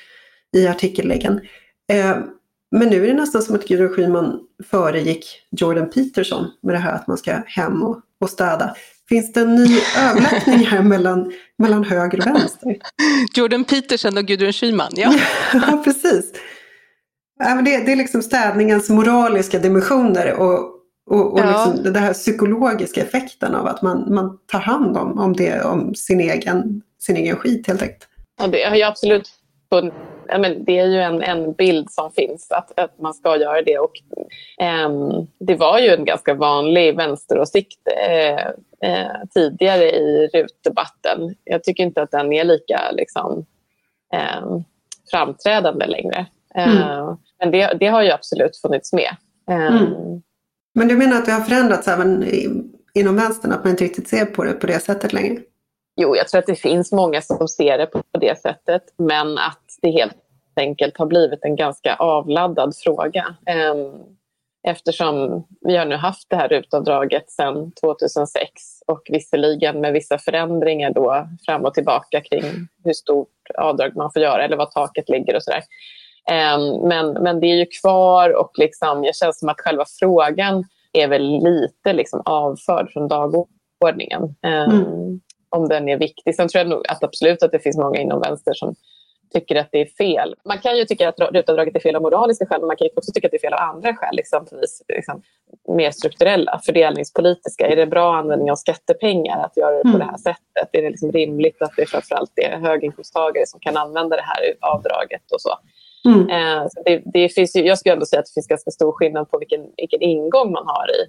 i 0.55 0.67
artikelläggen. 0.67 1.39
Eh, 1.91 2.17
men 2.71 2.89
nu 2.89 3.03
är 3.03 3.07
det 3.07 3.13
nästan 3.13 3.41
som 3.41 3.55
att 3.55 3.67
Gudrun 3.67 3.89
Schyman 3.89 4.39
föregick 4.69 5.25
Jordan 5.51 5.89
Peterson 5.89 6.51
med 6.61 6.75
det 6.75 6.79
här 6.79 6.93
att 6.93 7.07
man 7.07 7.17
ska 7.17 7.31
hem 7.45 7.83
och, 7.83 8.01
och 8.21 8.29
städa. 8.29 8.75
Finns 9.09 9.33
det 9.33 9.41
en 9.41 9.55
ny 9.55 9.79
överlappning 9.97 10.65
här 10.65 10.81
mellan, 10.83 11.33
mellan 11.57 11.83
höger 11.83 12.19
och 12.19 12.27
vänster? 12.27 12.77
Jordan 13.35 13.63
Peterson 13.63 14.17
och 14.17 14.25
Gudrun 14.25 14.53
Schyman, 14.53 14.91
ja. 14.95 15.13
ja, 15.53 15.81
precis. 15.83 16.33
Det, 17.65 17.83
det, 17.85 17.91
är 17.91 17.95
liksom 17.95 18.21
städningens 18.21 18.89
moraliska 18.89 19.59
dimensioner 19.59 20.33
och, 20.33 20.59
och, 21.09 21.33
och 21.33 21.39
ja. 21.39 21.65
liksom 21.65 21.83
den 21.83 22.03
här 22.03 22.13
psykologiska 22.13 23.01
effekten 23.01 23.55
av 23.55 23.67
att 23.67 23.81
man, 23.81 24.13
man 24.13 24.37
tar 24.51 24.59
hand 24.59 24.97
om, 24.97 25.19
om, 25.19 25.33
det, 25.33 25.63
om 25.63 25.95
sin, 25.95 26.19
egen, 26.19 26.81
sin 26.99 27.17
egen 27.17 27.35
skit 27.35 27.67
helt 27.67 27.81
enkelt. 27.81 28.07
Ja, 28.39 28.47
det 28.47 28.63
har 28.63 28.75
jag 28.75 28.89
absolut 28.89 29.29
funnit 29.73 29.93
men 30.39 30.65
det 30.65 30.79
är 30.79 30.85
ju 30.85 30.99
en, 30.99 31.21
en 31.21 31.53
bild 31.53 31.91
som 31.91 32.11
finns 32.11 32.51
att, 32.51 32.79
att 32.79 32.99
man 32.99 33.13
ska 33.13 33.37
göra 33.37 33.61
det. 33.61 33.79
Och, 33.79 33.91
eh, 34.61 34.89
det 35.39 35.55
var 35.55 35.79
ju 35.79 35.87
en 35.87 36.05
ganska 36.05 36.33
vanlig 36.33 36.95
vänsteråsikt 36.95 37.79
eh, 38.07 38.47
eh, 38.91 39.11
tidigare 39.33 39.91
i 39.91 40.27
RUT-debatten. 40.33 41.35
Jag 41.43 41.63
tycker 41.63 41.83
inte 41.83 42.01
att 42.01 42.11
den 42.11 42.33
är 42.33 42.43
lika 42.43 42.91
liksom, 42.91 43.45
ehm, 44.13 44.63
framträdande 45.11 45.85
längre. 45.85 46.25
Mm. 46.55 46.77
Ehm, 46.77 47.17
men 47.39 47.51
det, 47.51 47.77
det, 47.79 47.87
har 47.87 48.03
ju 48.03 48.11
absolut 48.11 48.57
funnits 48.57 48.93
med. 48.93 49.15
Ehm, 49.49 49.77
mm. 49.77 50.21
Men 50.73 50.87
du 50.87 50.97
menar 50.97 51.17
att 51.17 51.25
det 51.25 51.31
har 51.31 51.41
förändrats 51.41 51.87
även 51.87 52.25
inom 52.93 53.15
vänstern, 53.15 53.51
att 53.51 53.63
man 53.63 53.71
inte 53.71 53.83
riktigt 53.83 54.07
ser 54.07 54.25
på 54.25 54.43
det 54.43 54.53
på 54.53 54.67
det 54.67 54.79
sättet 54.79 55.13
längre? 55.13 55.41
Jo, 55.95 56.15
jag 56.15 56.27
tror 56.27 56.39
att 56.39 56.45
det 56.45 56.55
finns 56.55 56.91
många 56.91 57.21
som 57.21 57.47
ser 57.47 57.77
det 57.77 57.85
på 57.85 58.03
det 58.19 58.41
sättet, 58.41 58.83
men 58.97 59.37
att 59.37 59.66
det 59.81 59.91
helt 59.91 60.17
enkelt 60.55 60.97
har 60.97 61.05
blivit 61.05 61.45
en 61.45 61.55
ganska 61.55 61.95
avladdad 61.95 62.75
fråga. 62.75 63.35
Ehm, 63.45 63.91
eftersom 64.67 65.47
vi 65.61 65.77
har 65.77 65.85
nu 65.85 65.95
haft 65.95 66.29
det 66.29 66.35
här 66.35 66.47
rutavdraget 66.49 67.31
sedan 67.31 67.71
2006 67.71 68.51
och 68.87 69.01
visserligen 69.09 69.81
med 69.81 69.93
vissa 69.93 70.17
förändringar 70.17 70.93
då 70.93 71.27
fram 71.45 71.65
och 71.65 71.73
tillbaka 71.73 72.21
kring 72.21 72.43
hur 72.83 72.93
stort 72.93 73.29
avdrag 73.57 73.95
man 73.95 74.11
får 74.11 74.21
göra 74.21 74.43
eller 74.43 74.57
var 74.57 74.65
taket 74.65 75.09
ligger 75.09 75.35
och 75.35 75.43
sådär. 75.43 75.63
Ehm, 76.31 76.87
men, 76.87 77.13
men 77.13 77.39
det 77.39 77.47
är 77.47 77.55
ju 77.55 77.65
kvar 77.81 78.29
och 78.29 78.51
liksom, 78.57 79.03
jag 79.03 79.15
känner 79.15 79.31
som 79.31 79.49
att 79.49 79.61
själva 79.61 79.85
frågan 79.99 80.63
är 80.93 81.07
väl 81.07 81.43
lite 81.43 81.93
liksom 81.93 82.21
avförd 82.25 82.91
från 82.93 83.07
dagordningen. 83.07 84.35
Ehm, 84.41 84.71
mm 84.71 85.19
om 85.49 85.67
den 85.67 85.89
är 85.89 85.97
viktig. 85.97 86.35
Sen 86.35 86.47
tror 86.47 86.59
jag 86.59 86.69
nog 86.69 86.87
att 86.87 87.03
absolut 87.03 87.43
att 87.43 87.51
det 87.51 87.59
finns 87.59 87.77
många 87.77 87.99
inom 87.99 88.21
vänster 88.21 88.53
som 88.53 88.75
tycker 89.33 89.55
att 89.55 89.69
det 89.71 89.81
är 89.81 89.85
fel. 89.85 90.35
Man 90.45 90.57
kan 90.57 90.77
ju 90.77 90.85
tycka 90.85 91.09
att 91.09 91.19
rutavdraget 91.19 91.75
är 91.75 91.79
fel 91.79 91.95
av 91.95 92.01
moraliska 92.01 92.45
skäl, 92.45 92.59
men 92.59 92.67
man 92.67 92.77
kan 92.77 92.87
också 92.95 93.11
tycka 93.11 93.27
att 93.27 93.31
det 93.31 93.37
är 93.37 93.49
fel 93.49 93.53
av 93.53 93.59
andra 93.59 93.95
skäl, 93.95 94.19
exempelvis 94.19 94.81
liksom, 94.87 95.21
mer 95.67 95.91
strukturella, 95.91 96.61
fördelningspolitiska. 96.65 97.67
Är 97.67 97.75
det 97.75 97.85
bra 97.85 98.15
användning 98.15 98.51
av 98.51 98.55
skattepengar 98.55 99.45
att 99.45 99.57
göra 99.57 99.77
det 99.77 99.81
på 99.81 99.87
mm. 99.87 99.99
det 99.99 100.05
här 100.05 100.17
sättet? 100.17 100.69
Är 100.71 100.81
det 100.81 100.89
liksom 100.89 101.11
rimligt 101.11 101.61
att 101.61 101.73
det 101.77 101.85
framförallt 101.85 102.31
är 102.35 102.57
höginkomsttagare 102.57 103.45
som 103.45 103.59
kan 103.59 103.77
använda 103.77 104.15
det 104.15 104.25
här 104.25 104.53
avdraget 104.61 105.31
och 105.31 105.41
så? 105.41 105.49
Mm. 106.05 106.29
Eh, 106.29 106.67
så 106.69 106.81
det, 106.85 107.01
det, 107.05 107.29
finns 107.29 107.55
ju, 107.55 107.61
jag 107.61 107.79
skulle 107.79 107.93
ändå 107.93 108.05
säga 108.05 108.19
att 108.19 108.25
det 108.25 108.33
finns 108.33 108.47
ganska 108.47 108.71
stor 108.71 108.91
skillnad 108.91 109.31
på 109.31 109.37
vilken, 109.37 109.61
vilken 109.77 110.01
ingång 110.01 110.51
man 110.51 110.63
har 110.67 110.85
i 110.91 110.99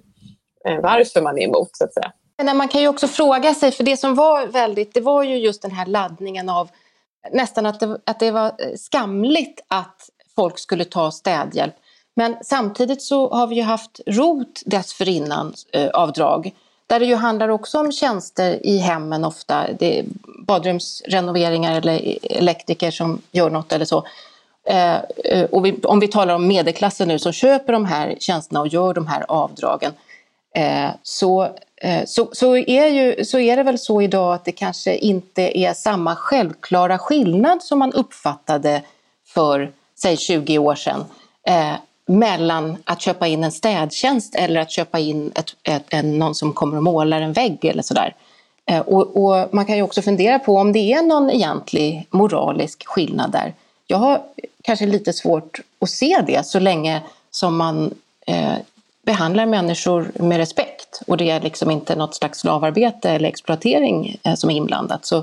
eh, 0.69 0.81
varför 0.81 1.21
man 1.21 1.37
är 1.37 1.43
emot, 1.43 1.69
så 1.73 1.83
att 1.83 1.93
säga. 1.93 2.11
Men 2.43 2.57
man 2.57 2.67
kan 2.67 2.81
ju 2.81 2.87
också 2.87 3.07
fråga 3.07 3.53
sig, 3.53 3.71
för 3.71 3.83
det 3.83 3.97
som 3.97 4.15
var 4.15 4.47
väldigt, 4.47 4.93
det 4.93 5.01
var 5.01 5.23
ju 5.23 5.37
just 5.37 5.61
den 5.61 5.71
här 5.71 5.85
laddningen 5.85 6.49
av 6.49 6.69
nästan 7.31 7.65
att 7.65 7.79
det, 7.79 7.99
att 8.05 8.19
det 8.19 8.31
var 8.31 8.45
eh, 8.45 8.75
skamligt 8.75 9.61
att 9.67 10.09
folk 10.35 10.59
skulle 10.59 10.85
ta 10.85 11.11
städhjälp. 11.11 11.75
Men 12.15 12.35
samtidigt 12.43 13.01
så 13.01 13.29
har 13.29 13.47
vi 13.47 13.55
ju 13.55 13.61
haft 13.61 13.99
ROT 14.05 14.63
dessförinnan 14.65 15.53
eh, 15.71 15.89
avdrag 15.89 16.53
där 16.87 16.99
det 16.99 17.05
ju 17.05 17.15
handlar 17.15 17.49
också 17.49 17.79
om 17.79 17.91
tjänster 17.91 18.65
i 18.65 18.77
hemmen 18.77 19.25
ofta. 19.25 19.67
Det 19.79 19.99
är 19.99 20.05
badrumsrenoveringar 20.47 21.77
eller 21.77 21.93
e-, 21.93 22.17
elektriker 22.21 22.91
som 22.91 23.21
gör 23.31 23.49
något 23.49 23.71
eller 23.71 23.85
så. 23.85 24.05
Eh, 24.69 24.95
eh, 25.25 25.45
och 25.51 25.65
vi, 25.65 25.79
om 25.83 25.99
vi 25.99 26.07
talar 26.07 26.35
om 26.35 26.47
medelklassen 26.47 27.07
nu 27.07 27.19
som 27.19 27.31
köper 27.31 27.73
de 27.73 27.85
här 27.85 28.15
tjänsterna 28.19 28.61
och 28.61 28.67
gör 28.67 28.93
de 28.93 29.07
här 29.07 29.25
avdragen 29.27 29.91
eh, 30.55 30.89
så, 31.03 31.55
Eh, 31.81 32.05
så, 32.05 32.29
så, 32.31 32.57
är 32.57 32.87
ju, 32.87 33.25
så 33.25 33.39
är 33.39 33.57
det 33.57 33.63
väl 33.63 33.79
så 33.79 34.01
idag 34.01 34.33
att 34.33 34.45
det 34.45 34.51
kanske 34.51 34.95
inte 34.95 35.59
är 35.59 35.73
samma 35.73 36.15
självklara 36.15 36.97
skillnad 36.97 37.63
som 37.63 37.79
man 37.79 37.93
uppfattade 37.93 38.81
för 39.27 39.71
säg 39.95 40.17
20 40.17 40.57
år 40.57 40.75
sedan 40.75 41.05
eh, 41.47 41.73
mellan 42.05 42.77
att 42.83 43.01
köpa 43.01 43.27
in 43.27 43.43
en 43.43 43.51
städtjänst 43.51 44.35
eller 44.35 44.61
att 44.61 44.71
köpa 44.71 44.99
in 44.99 45.31
ett, 45.35 45.55
ett, 45.63 45.83
en, 45.89 46.19
någon 46.19 46.35
som 46.35 46.53
kommer 46.53 46.77
och 46.77 46.83
målar 46.83 47.21
en 47.21 47.33
vägg 47.33 47.65
eller 47.65 47.83
sådär. 47.83 48.15
Eh, 48.65 48.79
och, 48.79 49.23
och, 49.23 49.53
man 49.53 49.65
kan 49.65 49.75
ju 49.75 49.81
också 49.81 50.01
fundera 50.01 50.39
på 50.39 50.55
om 50.55 50.71
det 50.71 50.93
är 50.93 51.01
någon 51.01 51.29
egentlig 51.29 52.07
moralisk 52.09 52.87
skillnad 52.87 53.31
där. 53.31 53.53
Jag 53.87 53.97
har 53.97 54.21
kanske 54.61 54.85
lite 54.85 55.13
svårt 55.13 55.59
att 55.79 55.89
se 55.89 56.23
det 56.27 56.45
så 56.45 56.59
länge 56.59 57.01
som 57.31 57.57
man 57.57 57.93
eh, 58.27 58.53
behandlar 59.09 59.45
människor 59.45 60.11
med 60.19 60.37
respekt 60.37 61.01
och 61.07 61.17
det 61.17 61.29
är 61.29 61.41
liksom 61.41 61.71
inte 61.71 61.95
något 61.95 62.15
slags 62.15 62.39
slavarbete 62.39 63.09
eller 63.09 63.29
exploatering 63.29 64.19
eh, 64.23 64.35
som 64.35 64.49
är 64.49 64.53
inblandat. 64.55 65.05
Så, 65.05 65.17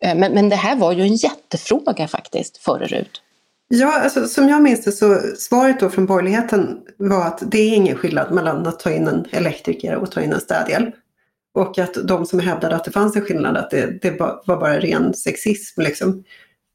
eh, 0.00 0.14
men, 0.16 0.32
men 0.32 0.48
det 0.48 0.56
här 0.56 0.76
var 0.76 0.92
ju 0.92 1.02
en 1.02 1.14
jättefråga 1.14 2.08
faktiskt 2.08 2.56
före 2.56 2.86
RUT. 2.86 3.22
Ja, 3.68 4.00
alltså, 4.00 4.26
som 4.26 4.48
jag 4.48 4.62
minns 4.62 4.84
det 4.84 4.92
så 4.92 5.20
svaret 5.38 5.80
då 5.80 5.90
från 5.90 6.06
borgerligheten 6.06 6.78
var 6.96 7.26
att 7.26 7.42
det 7.46 7.58
är 7.58 7.74
ingen 7.74 7.96
skillnad 7.96 8.32
mellan 8.32 8.66
att 8.66 8.80
ta 8.80 8.90
in 8.90 9.08
en 9.08 9.24
elektriker 9.30 9.94
och 9.96 10.10
ta 10.10 10.20
in 10.20 10.32
en 10.32 10.40
städhjälp. 10.40 10.94
Och 11.54 11.78
att 11.78 11.94
de 11.94 12.26
som 12.26 12.38
hävdade 12.40 12.76
att 12.76 12.84
det 12.84 12.90
fanns 12.90 13.16
en 13.16 13.22
skillnad, 13.22 13.56
att 13.56 13.70
det, 13.70 14.02
det 14.02 14.10
var 14.20 14.42
bara 14.46 14.80
ren 14.80 15.14
sexism. 15.14 15.80
Liksom. 15.80 16.24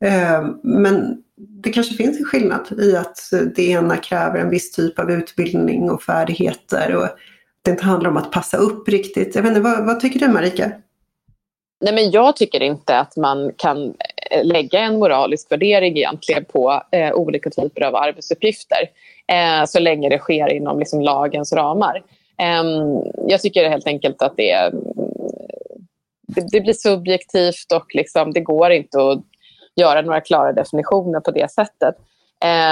Eh, 0.06 0.48
men 0.64 1.24
det 1.38 1.70
kanske 1.70 1.94
finns 1.96 2.20
en 2.20 2.26
skillnad 2.26 2.80
i 2.80 2.96
att 2.96 3.18
det 3.56 3.70
ena 3.70 3.98
kräver 3.98 4.40
en 4.40 4.50
viss 4.50 4.72
typ 4.72 5.00
av 5.00 5.12
utbildning 5.12 5.92
och 5.92 6.04
färdigheter 6.04 6.96
och 6.96 7.08
det 7.62 7.72
inte 7.72 7.84
handlar 7.84 8.10
om 8.10 8.18
att 8.18 8.32
passa 8.32 8.58
upp 8.58 8.90
riktigt. 8.90 9.36
Jag 9.36 9.42
vet 9.42 9.50
inte, 9.50 9.62
vad, 9.62 9.86
vad 9.86 10.00
tycker 10.00 10.20
du 10.20 10.28
Marika? 10.28 10.72
Nej, 11.82 11.94
men 11.94 12.12
jag 12.12 12.36
tycker 12.36 12.64
inte 12.64 13.00
att 13.00 13.18
man 13.18 13.52
kan 13.58 13.94
eh, 14.32 14.46
lägga 14.46 14.80
en 14.80 15.00
moralisk 15.00 15.52
värdering 15.52 15.98
egentligen 15.98 16.46
på 16.46 16.84
eh, 16.92 17.14
olika 17.14 17.50
typer 17.50 17.82
av 17.82 17.96
arbetsuppgifter 17.96 18.90
eh, 19.28 19.66
så 19.66 19.80
länge 19.80 20.10
det 20.10 20.18
sker 20.18 20.54
inom 20.54 20.80
liksom, 20.80 21.02
lagens 21.02 21.54
ramar. 21.54 22.04
Eh, 22.38 22.64
jag 23.28 23.42
tycker 23.42 23.70
helt 23.70 23.88
enkelt 23.88 24.22
att 24.22 24.34
det, 24.38 24.52
mm, 24.52 24.84
det, 26.28 26.48
det 26.52 26.62
blir 26.62 26.74
subjektivt 26.74 27.72
och 27.74 27.96
liksom, 27.96 28.34
det 28.34 28.42
går 28.42 28.72
inte 28.72 28.98
att 28.98 29.24
göra 29.80 30.02
några 30.02 30.22
klara 30.22 30.54
definitioner 30.54 31.20
på 31.20 31.32
det 31.32 31.52
sättet. 31.52 31.96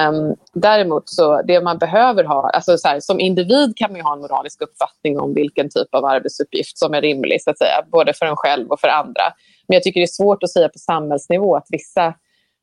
Um, 0.09 0.35
däremot 0.53 1.09
så 1.09 1.41
det 1.41 1.61
man 1.61 1.77
behöver 1.77 2.23
ha, 2.23 2.49
alltså 2.49 2.77
så 2.77 2.87
här, 2.87 2.99
som 2.99 3.19
individ 3.19 3.77
kan 3.77 3.91
man 3.91 4.01
ha 4.01 4.13
en 4.13 4.19
moralisk 4.19 4.61
uppfattning 4.61 5.19
om 5.19 5.33
vilken 5.33 5.69
typ 5.69 5.95
av 5.95 6.05
arbetsuppgift 6.05 6.77
som 6.77 6.93
är 6.93 7.01
rimlig, 7.01 7.41
så 7.41 7.49
att 7.49 7.57
säga, 7.57 7.85
både 7.91 8.13
för 8.13 8.25
en 8.25 8.35
själv 8.35 8.67
och 8.69 8.79
för 8.79 8.87
andra. 8.87 9.23
Men 9.67 9.75
jag 9.75 9.83
tycker 9.83 9.99
det 9.99 10.05
är 10.05 10.23
svårt 10.23 10.43
att 10.43 10.51
säga 10.51 10.69
på 10.69 10.79
samhällsnivå 10.79 11.55
att 11.55 11.67
vissa 11.69 12.13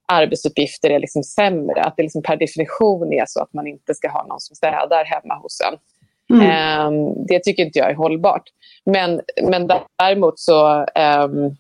arbetsuppgifter 0.09 0.91
är 0.91 0.99
liksom 0.99 1.23
sämre, 1.23 1.83
att 1.83 1.97
det 1.97 2.03
liksom 2.03 2.23
per 2.23 2.37
definition 2.37 3.13
är 3.13 3.25
så 3.27 3.43
att 3.43 3.53
man 3.53 3.67
inte 3.67 3.95
ska 3.95 4.09
ha 4.09 4.27
någon 4.27 4.41
som 4.41 4.57
städar 4.57 5.05
hemma 5.05 5.35
hos 5.35 5.61
en. 5.61 5.79
Mm. 6.31 6.87
Um, 6.87 7.27
det 7.27 7.39
tycker 7.45 7.65
inte 7.65 7.79
jag 7.79 7.91
är 7.91 7.95
hållbart. 7.95 8.43
Men, 8.85 9.21
men 9.43 9.71
däremot 9.99 10.39
så, 10.39 10.77
um, 10.79 11.57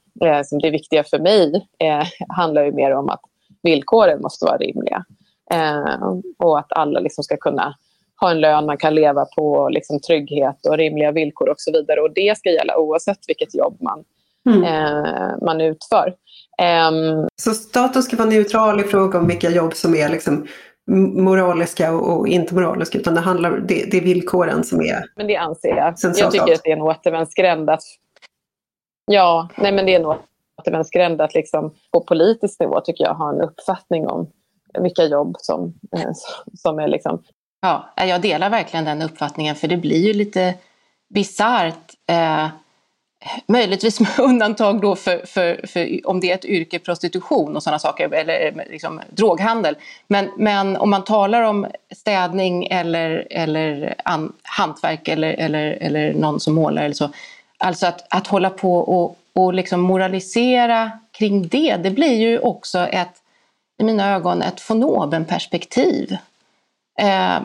det 0.63 0.71
viktiga 0.71 1.05
för 1.05 1.19
mig 1.19 1.69
eh, 1.79 2.07
handlar 2.29 2.65
ju 2.65 2.73
mer 2.73 2.91
om 2.91 3.09
att 3.09 3.21
villkoren 3.63 4.21
måste 4.21 4.45
vara 4.45 4.57
rimliga. 4.57 5.05
Eh, 5.51 6.13
och 6.39 6.59
att 6.59 6.73
alla 6.73 7.01
liksom 7.01 7.25
ska 7.25 7.37
kunna 7.37 7.75
ha 8.21 8.31
en 8.31 8.41
lön 8.41 8.67
man 8.67 8.77
kan 8.77 8.95
leva 8.95 9.25
på, 9.25 9.69
liksom 9.69 10.01
trygghet 10.01 10.67
och 10.67 10.77
rimliga 10.77 11.13
villkor 11.13 11.49
och 11.49 11.61
så 11.61 11.73
vidare. 11.73 12.01
Och 12.01 12.15
det 12.15 12.39
ska 12.39 12.51
gälla 12.51 12.77
oavsett 12.79 13.19
vilket 13.29 13.55
jobb 13.55 13.77
man, 13.81 14.05
mm. 14.49 14.63
eh, 14.65 15.45
man 15.47 15.61
utför. 15.61 16.15
Um, 16.89 17.29
så 17.37 17.51
staten 17.51 18.03
ska 18.03 18.17
vara 18.17 18.29
neutral 18.29 18.81
i 18.81 18.85
fråga 18.85 19.19
om 19.19 19.29
vilka 19.29 19.51
jobb 19.51 19.75
som 19.75 19.95
är 19.95 20.09
liksom 20.09 20.47
moraliska 21.17 21.93
och, 21.93 22.19
och 22.19 22.29
inte 22.29 22.55
moraliska, 22.55 22.99
utan 22.99 23.15
det, 23.15 23.21
handlar, 23.21 23.51
det, 23.51 23.91
det 23.91 23.97
är 23.97 24.01
villkoren 24.01 24.65
som 24.65 24.81
är 24.81 25.05
Men 25.17 25.27
det 25.27 25.37
anser 25.37 25.69
jag. 25.69 25.95
Jag 26.03 26.31
tycker 26.33 26.55
att 26.55 26.63
det 26.65 26.71
är 26.71 26.77
en 26.77 26.83
återvändsgränd 26.83 27.71
att 27.71 27.83
Ja, 29.07 29.49
nej 29.57 29.73
men 29.73 29.87
det 29.87 29.95
är 29.95 30.01
nog 30.01 30.17
återvändsgränd 30.61 31.21
att 31.21 31.35
liksom, 31.35 31.75
på 31.93 32.01
politisk 32.01 32.61
nivå 32.61 32.81
tycker 32.81 33.05
jag 33.05 33.15
ha 33.15 33.31
en 33.31 33.41
uppfattning 33.41 34.07
om 34.09 34.31
vilka 34.79 35.05
jobb 35.05 35.37
som, 35.39 35.75
eh, 35.97 36.11
som 36.55 36.79
är 36.79 36.89
liksom... 36.89 37.23
Ja, 37.61 37.93
eh, 37.97 38.07
jag 38.07 38.21
delar 38.21 38.51
verkligen 38.51 38.85
den 38.85 39.03
uppfattningen 39.03 39.57
för 39.57 39.69
det 39.69 39.77
blir 39.77 40.07
ju 40.07 40.13
lite 40.13 40.55
bisarrt. 41.09 41.91
Eh, 42.07 42.49
möjligtvis 43.47 44.01
med 44.01 44.19
undantag 44.19 44.81
då 44.81 44.97
för, 44.97 45.27
för, 45.27 45.67
för, 45.67 46.01
om 46.09 46.21
det 46.21 46.31
är 46.31 46.35
ett 46.35 46.45
yrke, 46.45 46.79
prostitution 46.79 47.57
och 47.57 47.63
sådana 47.63 47.79
saker, 47.79 48.15
eller 48.15 48.47
eh, 48.47 48.71
liksom, 48.71 49.01
droghandel. 49.11 49.77
Men, 50.09 50.31
men 50.37 50.77
om 50.77 50.91
man 50.91 51.05
talar 51.05 51.43
om 51.43 51.67
städning 51.95 52.67
eller, 52.67 53.27
eller 53.31 53.95
an, 54.05 54.33
hantverk 54.43 55.09
eller, 55.09 55.33
eller, 55.33 55.79
eller 55.81 56.15
någon 56.15 56.41
som 56.41 56.55
målar 56.55 56.83
eller 56.85 56.95
så. 56.95 57.11
Alltså 57.65 57.87
att, 57.87 58.07
att 58.11 58.27
hålla 58.27 58.51
på 58.51 58.77
och, 58.77 59.19
och 59.33 59.55
liksom 59.55 59.81
moralisera 59.81 60.91
kring 61.13 61.49
det, 61.49 61.77
det 61.77 61.91
blir 61.91 62.15
ju 62.15 62.39
också 62.39 62.79
ett 62.79 63.23
i 63.79 63.85
mina 63.85 64.15
ögon 64.15 64.43
ett 64.43 64.71
von 64.71 65.25
perspektiv 65.29 66.17
eh, 66.99 67.41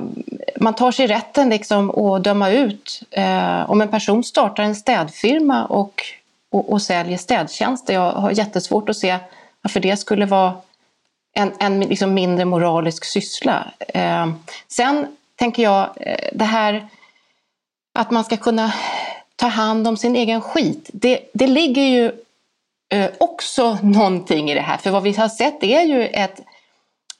man 0.55 0.73
tar 0.73 0.91
sig 0.91 1.07
rätten 1.07 1.49
liksom 1.49 1.89
att 1.89 2.23
döma 2.23 2.49
ut 2.49 3.01
eh, 3.11 3.69
om 3.71 3.81
en 3.81 3.87
person 3.87 4.23
startar 4.23 4.63
en 4.63 4.75
städfirma 4.75 5.65
och, 5.65 6.01
och, 6.51 6.71
och 6.71 6.81
säljer 6.81 7.17
städtjänster. 7.17 7.93
Jag 7.93 8.11
har 8.11 8.31
jättesvårt 8.31 8.89
att 8.89 8.97
se 8.97 9.17
varför 9.61 9.79
det 9.79 9.97
skulle 9.97 10.25
vara 10.25 10.53
en, 11.33 11.51
en 11.59 11.79
liksom 11.79 12.13
mindre 12.13 12.45
moralisk 12.45 13.05
syssla. 13.05 13.71
Eh, 13.79 14.27
sen 14.67 15.07
tänker 15.35 15.63
jag 15.63 15.89
eh, 15.95 16.29
det 16.33 16.45
här 16.45 16.87
att 17.99 18.11
man 18.11 18.23
ska 18.23 18.37
kunna 18.37 18.73
ta 19.39 19.47
hand 19.47 19.87
om 19.87 19.97
sin 19.97 20.15
egen 20.15 20.41
skit. 20.41 20.89
Det, 20.93 21.19
det 21.33 21.47
ligger 21.47 21.81
ju 21.81 22.11
eh, 22.89 23.09
också 23.17 23.77
någonting 23.83 24.51
i 24.51 24.53
det 24.53 24.61
här. 24.61 24.77
För 24.77 24.91
vad 24.91 25.03
vi 25.03 25.11
har 25.11 25.29
sett 25.29 25.63
är 25.63 25.81
ju 25.81 26.07
ett, 26.07 26.39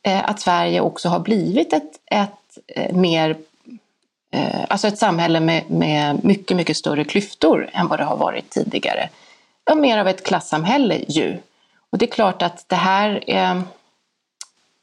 eh, 0.03 0.29
att 0.29 0.39
Sverige 0.39 0.81
också 0.81 1.09
har 1.09 1.19
blivit 1.19 1.73
ett, 1.73 1.99
ett 2.05 2.57
eh, 2.67 2.95
mer 2.95 3.37
eh, 4.33 4.65
Alltså 4.69 4.87
ett 4.87 4.97
samhälle 4.97 5.39
med, 5.39 5.69
med 5.69 6.23
mycket, 6.23 6.57
mycket 6.57 6.77
större 6.77 7.03
klyftor 7.03 7.69
än 7.73 7.87
vad 7.87 7.99
det 7.99 8.03
har 8.03 8.17
varit 8.17 8.49
tidigare. 8.49 9.09
Och 9.71 9.77
mer 9.77 9.97
av 9.97 10.07
ett 10.07 10.23
klassamhälle 10.23 10.99
ju. 11.07 11.37
Och 11.89 11.97
det 11.97 12.05
är 12.05 12.11
klart 12.11 12.41
att 12.41 12.69
det 12.69 12.75
här 12.75 13.23
eh, 13.27 13.61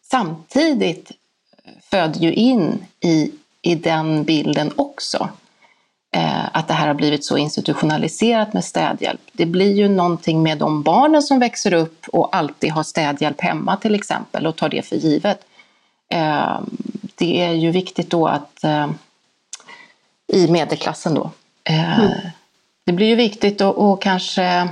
samtidigt 0.02 1.12
föder 1.80 2.20
ju 2.20 2.32
in 2.32 2.86
i, 3.00 3.32
i 3.62 3.74
den 3.74 4.24
bilden 4.24 4.72
också 4.76 5.28
att 6.52 6.68
det 6.68 6.74
här 6.74 6.86
har 6.86 6.94
blivit 6.94 7.24
så 7.24 7.38
institutionaliserat 7.38 8.52
med 8.52 8.64
städhjälp. 8.64 9.20
Det 9.32 9.46
blir 9.46 9.72
ju 9.72 9.88
någonting 9.88 10.42
med 10.42 10.58
de 10.58 10.82
barnen 10.82 11.22
som 11.22 11.38
växer 11.38 11.72
upp 11.72 12.06
och 12.08 12.36
alltid 12.36 12.72
har 12.72 12.82
städhjälp 12.82 13.40
hemma 13.40 13.76
till 13.76 13.94
exempel 13.94 14.46
och 14.46 14.56
tar 14.56 14.68
det 14.68 14.82
för 14.82 14.96
givet. 14.96 15.40
Eh, 16.10 16.60
det 17.14 17.42
är 17.42 17.52
ju 17.52 17.70
viktigt 17.70 18.10
då 18.10 18.26
att 18.26 18.64
eh, 18.64 18.86
i 20.26 20.48
medelklassen 20.48 21.14
då. 21.14 21.30
Eh, 21.64 22.00
mm. 22.00 22.10
Det 22.84 22.92
blir 22.92 23.06
ju 23.06 23.14
viktigt 23.14 23.60
och, 23.60 23.90
och 23.90 24.02
kanske 24.02 24.68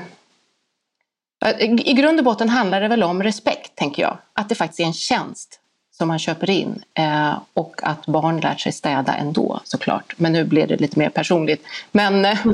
i 1.84 1.92
grund 1.92 2.18
och 2.18 2.24
botten 2.24 2.48
handlar 2.48 2.80
det 2.80 2.88
väl 2.88 3.02
om 3.02 3.22
respekt, 3.22 3.74
tänker 3.74 4.02
jag. 4.02 4.18
Att 4.32 4.48
det 4.48 4.54
faktiskt 4.54 4.80
är 4.80 4.84
en 4.84 4.92
tjänst 4.92 5.60
som 5.98 6.08
man 6.08 6.18
köper 6.18 6.50
in 6.50 6.82
eh, 6.94 7.32
och 7.54 7.80
att 7.82 8.06
barn 8.06 8.40
lär 8.40 8.56
sig 8.56 8.72
städa 8.72 9.14
ändå 9.14 9.60
såklart. 9.64 10.14
Men 10.16 10.32
nu 10.32 10.44
blir 10.44 10.66
det 10.66 10.76
lite 10.76 10.98
mer 10.98 11.08
personligt. 11.08 11.64
Men 11.92 12.24
eh, 12.24 12.46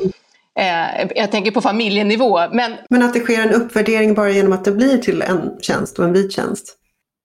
eh, 0.54 1.08
jag 1.16 1.30
tänker 1.30 1.50
på 1.50 1.60
familjenivå. 1.60 2.40
Men, 2.52 2.72
men 2.90 3.02
att 3.02 3.14
det 3.14 3.20
sker 3.20 3.42
en 3.42 3.54
uppvärdering 3.54 4.14
bara 4.14 4.30
genom 4.30 4.52
att 4.52 4.64
det 4.64 4.72
blir 4.72 4.98
till 4.98 5.22
en 5.22 5.56
tjänst 5.60 5.98
och 5.98 6.04
en 6.04 6.12
vit 6.12 6.32
tjänst? 6.32 6.76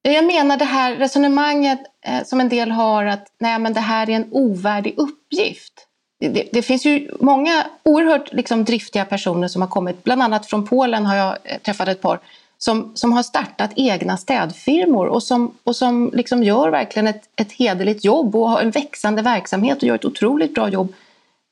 Jag 0.01 0.25
menar 0.25 0.57
det 0.57 0.65
här 0.65 0.95
resonemanget 0.95 1.79
eh, 2.05 2.23
som 2.23 2.39
en 2.39 2.49
del 2.49 2.71
har 2.71 3.05
att 3.05 3.27
nej 3.39 3.59
men 3.59 3.73
det 3.73 3.79
här 3.79 4.09
är 4.09 4.13
en 4.13 4.27
ovärdig 4.31 4.93
uppgift. 4.97 5.73
det, 6.19 6.49
det, 6.51 6.61
finns 6.61 6.85
ju 6.85 7.11
många 7.19 7.65
oerhört 7.83 8.33
liksom, 8.33 8.63
driftiga 8.63 9.05
personer 9.05 9.47
som 9.47 9.61
har 9.61 9.69
kommit, 9.69 10.03
bland 10.03 10.21
annat 10.21 10.45
från 10.45 10.67
Polen 10.67 11.05
har 11.05 11.15
jag 11.15 11.37
eh, 11.43 11.57
träffat 11.61 11.87
ett 11.87 12.01
par, 12.01 12.19
som, 12.57 12.91
som 12.95 13.13
har 13.13 13.23
startat 13.23 13.71
egna 13.75 14.17
städfirmor 14.17 15.05
och 15.05 15.23
som, 15.23 15.57
och 15.63 15.75
som 15.75 16.11
liksom 16.13 16.43
gör 16.43 16.69
verkligen 16.69 17.07
ett, 17.07 17.23
ett 17.35 17.51
hederligt 17.51 18.05
jobb 18.05 18.35
och 18.35 18.49
har 18.49 18.61
en 18.61 18.71
växande 18.71 19.21
verksamhet 19.21 19.77
och 19.77 19.83
gör 19.83 19.95
ett 19.95 20.05
otroligt 20.05 20.53
bra 20.53 20.69
jobb. 20.69 20.93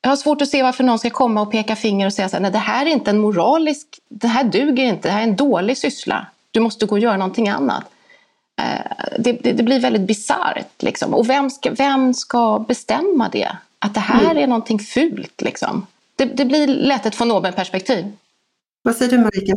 Jag 0.01 0.09
har 0.09 0.15
svårt 0.17 0.41
att 0.41 0.49
se 0.49 0.63
varför 0.63 0.83
någon 0.83 0.99
ska 0.99 1.09
komma 1.09 1.41
och 1.41 1.51
peka 1.51 1.75
finger 1.75 2.05
och 2.05 2.13
säga 2.13 2.29
så 2.29 2.35
här, 2.35 2.41
nej 2.41 2.51
det 2.51 2.57
här 2.57 2.85
är 2.85 2.89
inte 2.89 3.09
en 3.09 3.19
moralisk, 3.19 3.87
det 4.09 4.27
här 4.27 4.43
duger 4.43 4.83
inte, 4.83 5.07
det 5.07 5.11
här 5.11 5.19
är 5.19 5.27
en 5.27 5.35
dålig 5.35 5.77
syssla. 5.77 6.27
Du 6.51 6.59
måste 6.59 6.85
gå 6.85 6.95
och 6.95 6.99
göra 6.99 7.17
någonting 7.17 7.49
annat. 7.49 7.83
Eh, 8.61 9.05
det, 9.19 9.31
det, 9.31 9.51
det 9.51 9.63
blir 9.63 9.79
väldigt 9.79 10.07
bisarrt. 10.07 10.83
Liksom. 10.83 11.13
Och 11.13 11.29
vem 11.29 11.49
ska, 11.49 11.71
vem 11.71 12.13
ska 12.13 12.59
bestämma 12.67 13.29
det? 13.29 13.57
Att 13.79 13.93
det 13.93 13.99
här 13.99 14.31
mm. 14.31 14.37
är 14.37 14.47
någonting 14.47 14.79
fult. 14.79 15.41
Liksom. 15.41 15.87
Det, 16.15 16.25
det 16.25 16.45
blir 16.45 16.67
lätt 16.67 17.05
ett 17.05 17.21
von 17.21 17.41
perspektiv 17.41 18.11
Vad 18.81 18.95
säger 18.95 19.11
du 19.11 19.17
Marika? 19.17 19.53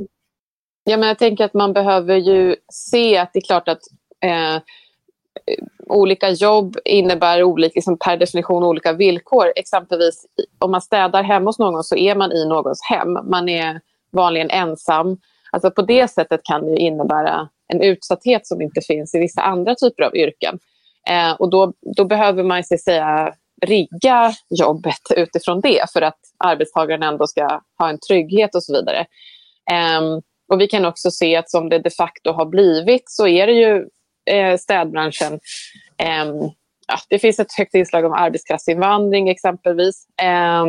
Ja, 0.89 0.97
men 0.97 1.09
jag 1.09 1.19
tänker 1.19 1.45
att 1.45 1.55
man 1.55 1.73
behöver 1.73 2.17
ju 2.17 2.57
se 2.73 3.19
att 3.19 3.31
det 3.33 3.39
är 3.39 3.47
klart 3.47 3.69
att 3.69 3.81
eh, 4.25 4.63
olika 5.87 6.31
jobb 6.31 6.77
innebär 6.85 7.43
olika, 7.43 7.73
liksom 7.75 7.99
per 7.99 8.17
definition 8.17 8.65
olika 8.65 8.93
villkor. 8.93 9.53
Exempelvis 9.57 10.27
om 10.59 10.71
man 10.71 10.81
städar 10.81 11.23
hemma 11.23 11.49
hos 11.49 11.59
någon 11.59 11.85
så 11.85 11.97
är 11.97 12.15
man 12.15 12.33
i 12.33 12.49
någons 12.49 12.83
hem. 12.91 13.13
Man 13.13 13.49
är 13.49 13.81
vanligen 14.13 14.51
ensam. 14.51 15.19
Alltså 15.53 15.71
på 15.71 15.83
det 15.83 16.09
sättet 16.09 16.41
kan 16.45 16.67
det 16.67 16.81
innebära 16.81 17.49
en 17.73 17.81
utsatthet 17.81 18.47
som 18.47 18.63
inte 18.63 18.81
finns 18.81 19.15
i 19.15 19.19
vissa 19.19 19.43
andra 19.43 19.75
typer 19.75 20.03
av 20.03 20.17
yrken. 20.17 20.59
Eh, 21.09 21.33
och 21.33 21.51
då, 21.51 21.73
då 21.97 22.05
behöver 22.05 22.43
man 22.43 22.65
så 22.65 22.77
säga 22.79 23.35
rigga 23.67 24.33
jobbet 24.51 25.03
utifrån 25.17 25.61
det 25.61 25.93
för 25.93 26.03
att 26.03 26.19
arbetstagaren 26.39 27.03
ändå 27.03 27.27
ska 27.27 27.61
ha 27.79 27.89
en 27.89 27.99
trygghet 28.09 28.55
och 28.55 28.63
så 28.63 28.73
vidare. 28.73 29.07
Eh, 29.71 30.01
och 30.49 30.61
vi 30.61 30.67
kan 30.67 30.85
också 30.85 31.11
se 31.11 31.37
att 31.37 31.51
som 31.51 31.69
det 31.69 31.79
de 31.79 31.91
facto 31.91 32.33
har 32.33 32.47
blivit 32.47 33.03
så 33.07 33.27
är 33.29 33.47
det 33.47 33.53
ju 33.53 33.87
eh, 34.31 34.57
städbranschen 34.59 35.33
eh, 35.99 36.25
ja, 36.87 36.99
det 37.09 37.19
finns 37.19 37.39
ett 37.39 37.53
högt 37.59 37.75
inslag 37.75 38.05
om 38.05 38.13
arbetskraftsinvandring 38.13 39.29
exempelvis. 39.29 40.07
Eh, 40.23 40.67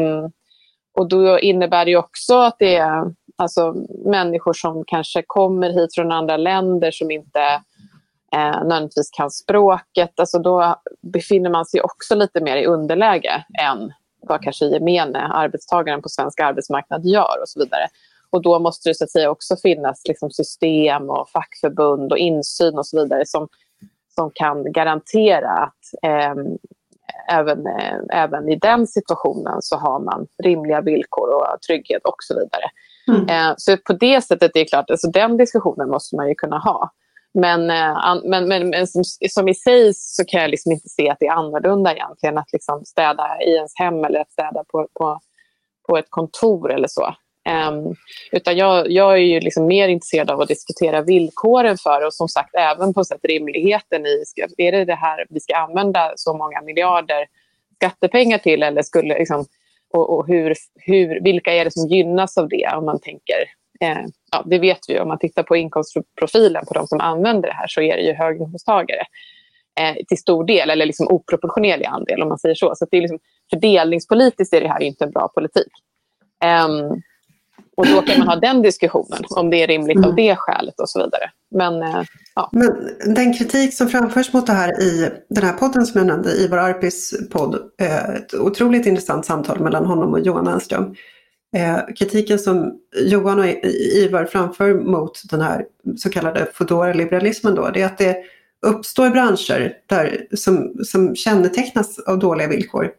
och 0.98 1.10
då 1.10 1.40
innebär 1.40 1.86
det 1.86 1.96
också 1.96 2.38
att 2.38 2.56
det 2.60 2.76
är 2.76 3.14
alltså, 3.36 3.76
människor 4.06 4.54
som 4.54 4.84
kanske 4.88 5.24
kommer 5.28 5.70
hit 5.70 5.96
från 5.96 6.12
andra 6.12 6.38
länder 6.38 6.92
som 6.92 7.12
inte 7.12 7.42
eh, 8.36 8.64
nödvändigtvis 8.64 9.10
kan 9.12 9.32
språket. 9.32 10.20
Alltså, 10.20 10.40
då 10.40 10.76
befinner 11.14 11.50
man 11.50 11.66
sig 11.66 11.82
också 11.82 12.16
lite 12.16 12.42
mer 12.42 12.58
i 12.58 12.66
underläge 12.66 13.46
än 13.62 13.94
vad 14.22 14.44
kanske 14.44 14.66
gemene 14.66 15.20
arbetstagaren 15.20 16.02
på 16.02 16.10
svensk 16.10 16.40
arbetsmarknad 16.40 17.06
gör 17.06 17.42
och 17.42 17.50
så 17.50 17.60
vidare. 17.60 17.88
Och 18.30 18.42
då 18.42 18.60
måste 18.60 18.90
det 18.90 18.96
så 18.96 19.04
att 19.04 19.12
säga 19.12 19.30
också 19.30 19.56
finnas 19.56 20.02
liksom, 20.08 20.32
system 20.32 21.10
och 21.10 21.30
fackförbund 21.30 22.12
och 22.12 22.18
insyn 22.18 22.78
och 22.78 22.88
så 22.88 23.04
vidare 23.04 23.26
som, 23.26 23.48
som 24.16 24.32
kan 24.34 24.72
garantera 24.72 25.50
att 25.50 26.04
eh, 26.04 26.36
även, 27.32 27.68
eh, 27.68 28.24
även 28.24 28.50
i 28.50 28.56
den 28.56 28.88
situationen 28.88 29.62
så 29.62 29.78
har 29.78 30.00
man 30.00 30.28
rimliga 30.44 30.82
villkor 30.82 31.30
och 31.30 31.62
trygghet 31.68 32.02
och 32.06 32.16
så 32.20 32.34
vidare. 32.34 32.70
Mm. 33.08 33.50
Eh, 33.50 33.54
så 33.58 33.78
på 33.78 33.94
det 33.94 34.22
sättet 34.22 34.56
är 34.56 34.60
det 34.60 34.66
klart, 34.66 34.90
alltså 34.90 35.12
den 35.12 35.38
diskussionen 35.38 35.90
måste 35.90 36.16
man 36.16 36.28
ju 36.28 36.36
kunna 36.36 36.60
ha. 36.60 36.92
Men, 37.34 37.70
eh, 37.70 38.16
men, 38.24 38.48
men, 38.48 38.70
men 38.70 38.88
som, 38.88 39.04
som, 39.30 39.48
i 39.48 39.54
sig 39.54 39.94
så 39.94 40.26
kan 40.26 40.42
jag 40.42 40.50
liksom 40.50 40.72
inte 40.72 40.90
se 40.90 41.10
att 41.10 41.18
det 41.20 41.28
är 41.28 41.32
annorlunda 41.32 41.94
egentligen 41.94 42.38
att 42.38 42.54
liksom 42.54 42.86
städa 42.86 43.42
i 43.42 43.50
ens 43.56 43.72
hem 43.76 44.04
eller 44.04 44.20
att 44.20 44.32
städa 44.32 44.64
på, 44.72 44.88
på, 44.94 45.20
på 45.88 45.98
ett 45.98 46.10
kontor 46.10 46.72
eller 46.74 46.88
så. 46.88 47.16
Um, 47.48 47.96
utan 48.32 48.58
jag, 48.58 48.92
jag 48.92 49.14
är 49.14 49.18
ju 49.18 49.40
liksom 49.40 49.66
mer 49.66 49.88
intresserad 49.88 50.32
av 50.32 50.42
att 50.42 50.48
diskutera 50.48 51.02
villkoren 51.02 51.78
för 51.78 52.06
och 52.06 52.14
som 52.14 52.28
sagt 52.28 52.56
även 52.56 52.94
på 52.94 53.04
sätt 53.04 53.20
rimligheten 53.24 54.06
i, 54.06 54.24
ska, 54.26 54.48
är 54.58 54.72
det 54.72 54.86
det 54.86 54.96
här 54.96 55.26
vi 55.30 55.40
ska 55.40 55.56
använda 55.56 56.14
så 56.16 56.34
många 56.34 56.62
miljarder 56.62 57.26
skattepengar 57.76 58.38
till 58.38 58.64
eller 58.64 58.82
skulle 58.82 59.20
liksom, 59.20 59.46
och, 59.94 60.18
och 60.18 60.28
hur, 60.28 60.56
hur, 60.76 61.24
vilka 61.24 61.54
är 61.54 61.66
det 61.66 61.72
som 61.72 61.88
gynnas 61.88 62.38
av 62.38 62.50
det 62.50 62.74
om 62.78 62.86
man 62.86 63.00
tänker 63.00 63.38
eh, 63.80 64.06
ja, 64.32 64.44
det 64.46 64.60
vet 64.60 64.80
vi 64.88 64.94
ju 64.94 65.00
om 65.00 65.08
man 65.08 65.20
tittar 65.20 65.44
på 65.44 65.56
inkomstprofilen 65.56 66.66
på 66.66 66.74
de 66.74 66.88
som 66.88 67.00
använder 67.00 67.50
det 67.50 67.56
här 67.56 67.68
så 67.68 67.82
är 67.82 67.98
det 67.98 68.04
ju 68.04 68.14
höginkomsttagare 68.14 69.04
eh, 69.80 69.96
till 70.08 70.18
stor 70.18 70.46
del 70.46 70.70
eller 70.70 70.86
liksom 70.86 71.08
oproportionerlig 71.08 71.86
andel 71.86 72.22
om 72.22 72.30
man 72.30 72.40
säger 72.40 72.56
så. 72.56 72.76
Så 72.76 72.86
det 72.92 72.98
är 72.98 73.02
liksom, 73.02 73.20
fördelningspolitiskt 73.50 74.54
är 74.54 74.62
det 74.62 74.68
här 74.68 74.84
inte 74.84 75.04
en 75.04 75.12
bra 75.12 75.28
politik. 75.36 75.72
Um, 76.46 77.02
och 77.78 77.88
då 77.88 78.02
kan 78.02 78.20
man 78.20 78.28
ha 78.28 78.36
den 78.36 78.62
diskussionen, 78.62 79.24
om 79.30 79.50
det 79.50 79.64
är 79.64 79.68
rimligt 79.68 79.98
mm. 79.98 80.10
av 80.10 80.16
det 80.16 80.36
skälet 80.36 80.80
och 80.80 80.90
så 80.90 81.00
vidare. 81.00 81.32
Men, 81.56 81.84
eh, 81.84 82.04
ja. 82.36 82.50
Men 82.52 82.76
den 83.16 83.34
kritik 83.34 83.74
som 83.74 83.88
framförs 83.88 84.34
mot 84.34 84.48
det 84.48 84.54
här 84.54 84.82
i 84.82 85.10
den 85.30 85.44
här 85.44 85.54
podden 85.54 85.86
som 85.86 85.98
jag 86.00 86.08
nämnde, 86.08 86.32
Ivar 86.32 86.58
Arpis 86.58 87.14
podd, 87.32 87.56
eh, 87.82 88.10
ett 88.10 88.34
otroligt 88.34 88.86
intressant 88.86 89.26
samtal 89.26 89.60
mellan 89.60 89.86
honom 89.86 90.14
och 90.14 90.20
Johan 90.20 90.48
Enström. 90.48 90.96
Eh, 91.56 91.80
kritiken 91.96 92.40
som 92.40 92.74
Johan 92.96 93.40
och 93.40 93.46
Ivar 93.96 94.26
framför 94.26 94.74
mot 94.74 95.22
den 95.30 95.42
här 95.42 95.66
så 95.98 96.10
kallade 96.10 96.48
Foodora-liberalismen 96.54 97.56
då, 97.56 97.70
det 97.70 97.82
är 97.82 97.86
att 97.86 97.98
det 97.98 98.18
uppstår 98.66 99.10
branscher 99.10 99.74
där, 99.86 100.28
som, 100.36 100.74
som 100.84 101.16
kännetecknas 101.16 102.00
av 102.00 102.20
dåliga 102.20 102.48
villkor 102.48 102.92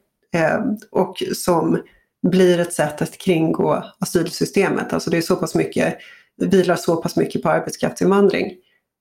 och 0.90 1.22
som 1.34 1.78
blir 2.22 2.58
ett 2.58 2.72
sätt 2.72 3.02
att 3.02 3.18
kringgå 3.18 3.84
asylsystemet. 3.98 4.92
Alltså 4.92 5.10
det 5.10 5.16
är 5.16 5.22
så 5.22 5.36
pass 5.36 5.54
mycket, 5.54 5.98
vilar 6.36 6.76
så 6.76 6.96
pass 6.96 7.16
mycket 7.16 7.42
på 7.42 7.50
arbetskraftsinvandring. 7.50 8.52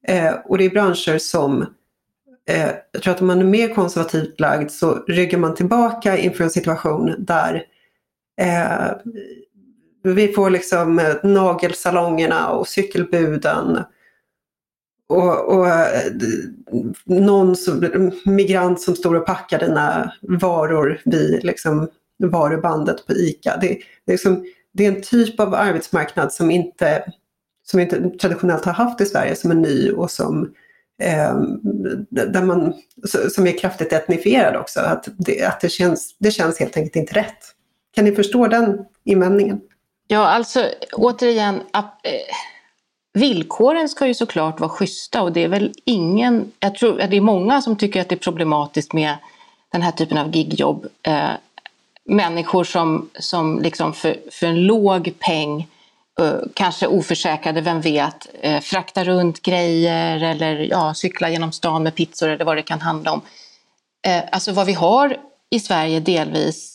Eh, 0.08 0.34
och 0.46 0.58
det 0.58 0.66
är 0.66 0.70
branscher 0.70 1.18
som, 1.18 1.62
eh, 2.50 2.72
jag 2.92 3.02
tror 3.04 3.14
att 3.14 3.22
om 3.22 3.28
man 3.28 3.40
är 3.40 3.44
mer 3.44 3.74
konservativt 3.74 4.40
lagd 4.40 4.72
så 4.72 4.96
ryggar 5.08 5.40
man 5.40 5.56
tillbaka 5.56 6.18
inför 6.18 6.44
en 6.44 6.50
situation 6.50 7.16
där 7.18 7.64
eh, 8.42 8.92
vi 10.04 10.28
får 10.28 10.50
liksom 10.50 11.00
eh, 11.00 11.16
nagelsalongerna 11.24 12.50
och 12.50 12.68
cykelbuden 12.68 13.84
och, 15.10 15.58
och 15.58 15.68
eh, 15.68 16.12
någon 17.06 17.56
som, 17.56 18.12
migrant 18.26 18.82
som 18.82 18.96
står 18.96 19.16
och 19.16 19.26
packar 19.26 19.60
dina 19.60 20.14
varor 20.22 21.02
vid 21.06 21.44
liksom 21.44 21.88
varubandet 22.18 23.08
på 23.08 23.14
ICA. 23.14 23.58
Det, 23.62 23.68
det, 23.68 24.12
är 24.12 24.14
liksom, 24.14 24.46
det 24.74 24.86
är 24.86 24.92
en 24.92 25.02
typ 25.02 25.40
av 25.40 25.54
arbetsmarknad 25.54 26.34
som 26.34 26.52
inte, 26.52 27.04
som 27.64 27.80
inte 27.80 28.10
traditionellt 28.10 28.66
har 28.66 28.74
haft 28.74 29.02
i 29.02 29.06
Sverige, 29.06 29.36
som 29.36 29.52
är 29.52 29.56
ny 29.56 29.92
och 29.92 30.12
som, 30.12 30.54
eh, 31.02 31.36
där 32.10 32.44
man, 32.44 32.74
som 33.32 33.48
är 33.48 33.58
kraftigt 33.58 33.94
etnifierad 33.94 34.56
också. 34.56 34.80
Att, 34.80 35.08
det, 35.18 35.44
att 35.44 35.62
det, 35.62 35.70
känns, 35.70 36.16
det 36.20 36.32
känns 36.32 36.60
helt 36.60 36.78
enkelt 36.78 36.96
inte 36.96 37.14
rätt. 37.14 37.54
Kan 37.96 38.06
ni 38.06 38.12
förstå 38.12 38.48
den 38.48 38.86
invändningen? 39.04 39.62
Ja, 40.08 40.28
alltså 40.28 40.66
återigen, 40.94 41.56
eh, 41.56 41.82
villkoren 43.14 43.90
ska 43.90 44.08
ju 44.08 44.14
såklart 44.14 44.60
vara 44.60 44.70
schyssta 44.70 45.22
och 45.22 45.32
det 45.32 45.44
är 45.44 45.48
väl 45.48 45.74
ingen, 45.86 46.52
jag 46.60 46.76
tror 46.76 47.02
att 47.02 47.10
det 47.10 47.18
är 47.18 47.22
många 47.22 47.62
som 47.62 47.76
tycker 47.76 48.02
att 48.02 48.10
det 48.10 48.16
är 48.16 48.20
problematiskt 48.20 48.94
med 48.94 49.18
den 49.72 49.82
här 49.82 49.92
typen 49.92 50.18
av 50.18 50.36
gigjobb. 50.36 50.88
Eh, 51.02 51.30
människor 52.08 52.64
som, 52.64 53.10
som 53.20 53.60
liksom 53.60 53.94
för, 53.94 54.18
för 54.32 54.48
en 54.48 54.62
låg 54.62 55.14
peng 55.20 55.68
eh, 56.20 56.34
kanske 56.54 56.88
oförsäkrade, 56.88 57.62
vem 57.62 57.82
vet, 57.82 58.28
eh, 58.42 58.52
fraktar 58.52 58.62
frakta 58.62 59.04
runt 59.04 59.42
grejer 59.42 60.24
eller 60.24 60.56
ja, 60.60 60.94
cykla 60.94 61.30
genom 61.30 61.52
stan 61.52 61.84
med 61.84 61.96
pizzor 61.96 62.30
eller 62.30 62.46
vad 62.46 62.58
det 62.58 62.62
kan 62.62 62.82
handla 62.82 63.12
om. 63.12 63.22
Eh, 64.08 64.24
alltså 64.32 64.52
vad 64.52 64.66
vi 64.66 64.74
har 64.74 65.18
i 65.50 65.60
Sverige 65.60 66.00
delvis 66.00 66.74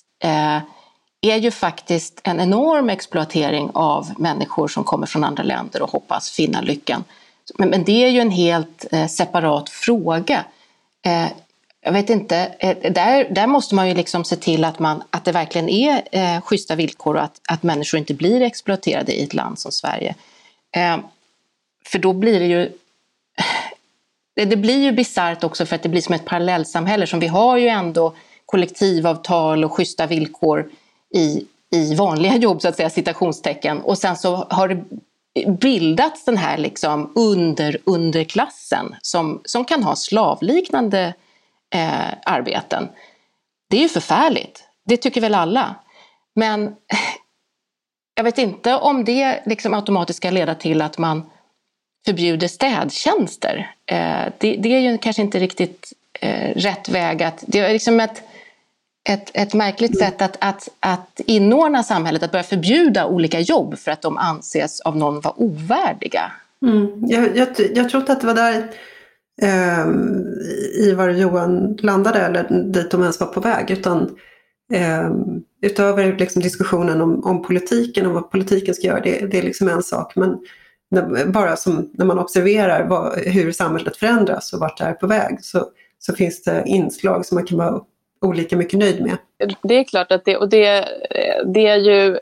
är 1.21 1.37
ju 1.37 1.51
faktiskt 1.51 2.21
en 2.25 2.41
enorm 2.41 2.91
exploatering 2.91 3.71
av 3.75 4.13
människor 4.19 4.69
som 4.69 4.85
kommer 4.85 5.07
från 5.07 5.25
andra 5.25 5.43
länder 5.43 5.83
och 5.83 5.91
hoppas 5.91 6.31
finna 6.31 6.61
lyckan. 6.61 7.05
Men 7.59 7.85
det 7.85 8.05
är 8.05 8.09
ju 8.09 8.21
en 8.21 8.31
helt 8.31 8.87
separat 9.09 9.71
fråga 9.71 10.45
jag 11.85 11.93
vet 11.93 12.11
inte, 12.11 12.55
eh, 12.59 12.93
där, 12.93 13.29
där 13.31 13.47
måste 13.47 13.75
man 13.75 13.89
ju 13.89 13.95
liksom 13.95 14.25
se 14.25 14.37
till 14.37 14.65
att, 14.65 14.79
man, 14.79 15.03
att 15.11 15.25
det 15.25 15.33
verkligen 15.33 15.69
är 15.69 16.03
eh, 16.13 16.41
schyssta 16.41 16.75
villkor 16.75 17.17
och 17.17 17.23
att, 17.23 17.41
att 17.49 17.63
människor 17.63 17.99
inte 17.99 18.15
blir 18.15 18.43
exploaterade 18.43 19.13
i 19.13 19.25
ett 19.25 19.35
land 19.35 19.59
som 19.59 19.73
Sverige. 19.73 20.15
Eh, 20.77 20.99
för 21.87 21.99
då 21.99 22.13
blir 22.13 22.41
det 22.41 22.47
ju 22.47 22.73
det, 24.37 24.45
det 24.45 24.57
blir 24.57 24.83
ju 24.83 24.93
bisarrt 24.93 25.45
också 25.45 25.67
för 25.67 25.77
att 25.77 25.83
det 25.83 25.89
blir 25.89 26.01
som 26.01 26.15
ett 26.15 26.25
parallellsamhälle 26.25 27.07
som 27.07 27.21
vi 27.21 27.27
har 27.27 27.57
ju 27.57 27.69
ändå 27.69 28.15
kollektivavtal 28.47 29.65
och 29.65 29.73
schyssta 29.73 30.07
villkor 30.07 30.71
i, 31.15 31.47
i 31.71 31.95
vanliga 31.95 32.37
jobb, 32.37 32.63
så 32.63 32.69
att 32.69 32.77
säga, 32.77 32.91
citationstecken. 32.91 33.81
Och 33.81 33.99
sen 33.99 34.17
så 34.17 34.47
har 34.51 34.69
det 34.69 34.85
bildats 35.47 36.25
den 36.25 36.37
här 36.37 36.59
liksom 36.59 37.13
under 37.15 37.79
underklassen 37.85 38.95
som, 39.03 39.41
som 39.45 39.65
kan 39.65 39.83
ha 39.83 39.97
slavliknande 39.97 41.15
eh, 41.73 42.15
arbeten. 42.25 42.89
Det 43.71 43.77
är 43.77 43.81
ju 43.81 43.89
förfärligt. 43.89 44.65
Det 44.85 44.97
tycker 44.97 45.21
väl 45.21 45.35
alla. 45.35 45.75
Men 46.35 46.77
jag 48.15 48.25
vet 48.25 48.39
inte 48.39 48.75
om 48.75 49.05
det 49.05 49.43
liksom 49.47 49.75
automatiskt 49.75 50.17
ska 50.17 50.31
leda 50.31 50.55
till 50.55 50.83
att 50.83 50.99
man 50.99 51.31
förbjuder 52.05 52.49
städtjänster. 52.49 53.75
Eh, 53.87 54.25
det, 54.39 54.57
det, 54.57 54.75
är 54.75 54.79
ju 54.81 54.99
kanske 54.99 55.23
inte 55.23 55.39
riktigt 55.39 55.93
eh, 56.21 56.55
rätt 56.57 56.89
väg 56.89 57.23
att... 57.23 57.45
Det 57.47 57.59
är 57.59 57.73
liksom 57.73 58.01
ett, 58.01 58.23
ett, 59.09 59.31
ett 59.35 59.55
märkligt 59.55 59.99
sätt 59.99 60.23
att, 60.23 60.37
att, 60.41 60.69
att 60.81 61.21
inordna 61.27 61.83
samhället, 61.83 62.23
att 62.23 62.33
börja 62.33 62.43
förbjuda 62.43 63.07
olika 63.07 63.41
jobb 63.41 63.79
för 63.79 63.91
att 63.91 64.03
de 64.03 64.19
anses 64.19 64.81
av 64.81 64.97
någon 64.97 65.21
vara 65.21 65.35
ovärdiga. 65.41 66.33
Mm. 66.63 67.05
Jag, 67.09 67.37
jag, 67.37 67.49
jag 67.75 67.91
tror 67.91 68.11
att 68.11 68.21
det 68.21 68.27
var 68.27 68.35
där 68.35 68.71
eh, 69.43 69.87
i 70.75 70.95
var 70.97 71.09
Johan 71.09 71.77
landade 71.77 72.19
eller 72.19 72.63
dit 72.73 72.91
de 72.91 73.01
ens 73.01 73.21
var 73.21 73.27
på 73.27 73.41
väg. 73.41 73.71
Utan 73.71 74.17
eh, 74.73 75.11
utöver 75.63 76.17
liksom 76.19 76.43
diskussionen 76.43 77.01
om, 77.01 77.25
om 77.25 77.43
politiken 77.43 78.07
och 78.07 78.13
vad 78.13 78.31
politiken 78.31 78.75
ska 78.75 78.87
göra, 78.87 79.01
det, 79.01 79.27
det 79.31 79.39
är 79.39 79.43
liksom 79.43 79.69
en 79.69 79.83
sak. 79.83 80.17
Men 80.17 80.39
när, 80.91 81.27
bara 81.27 81.57
som 81.57 81.91
när 81.95 82.07
man 82.07 82.19
observerar 82.19 82.89
vad, 82.89 83.19
hur 83.19 83.53
samhället 83.53 83.97
förändras 83.97 84.53
och 84.53 84.61
vart 84.61 84.79
det 84.79 84.85
är 84.85 84.93
på 84.93 85.07
väg 85.07 85.39
så, 85.41 85.67
så 85.99 86.15
finns 86.15 86.43
det 86.43 86.63
inslag 86.67 87.27
som 87.27 87.35
man 87.35 87.47
kan 87.47 87.59
vara 87.59 87.81
olika 88.21 88.57
mycket 88.57 88.79
nöjd 88.79 89.03
med. 89.03 89.17
Det 89.63 89.75
är 89.75 89.85
klart 89.85 90.13
att 90.13 90.25
det, 90.25 90.37
och 90.37 90.49
det, 90.49 90.89
det 91.55 91.67
är 91.67 91.77
ju 91.77 92.19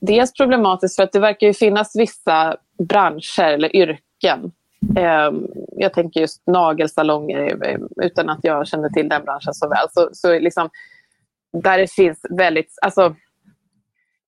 dels 0.00 0.32
problematiskt 0.32 0.96
för 0.96 1.02
att 1.02 1.12
det 1.12 1.20
verkar 1.20 1.46
ju 1.46 1.54
finnas 1.54 1.96
vissa 1.96 2.56
branscher 2.88 3.52
eller 3.52 3.76
yrken. 3.76 4.52
Ehm, 4.96 5.46
jag 5.76 5.92
tänker 5.92 6.20
just 6.20 6.46
nagelsalonger 6.46 7.58
utan 8.02 8.28
att 8.28 8.40
jag 8.42 8.68
känner 8.68 8.88
till 8.88 9.08
den 9.08 9.24
branschen 9.24 9.54
så 9.54 9.68
väl. 9.68 9.88
Så, 9.90 10.08
så 10.12 10.38
liksom, 10.38 10.70
där 11.62 11.78
det 11.78 11.92
finns 11.92 12.20
väldigt, 12.30 12.78
alltså, 12.82 13.02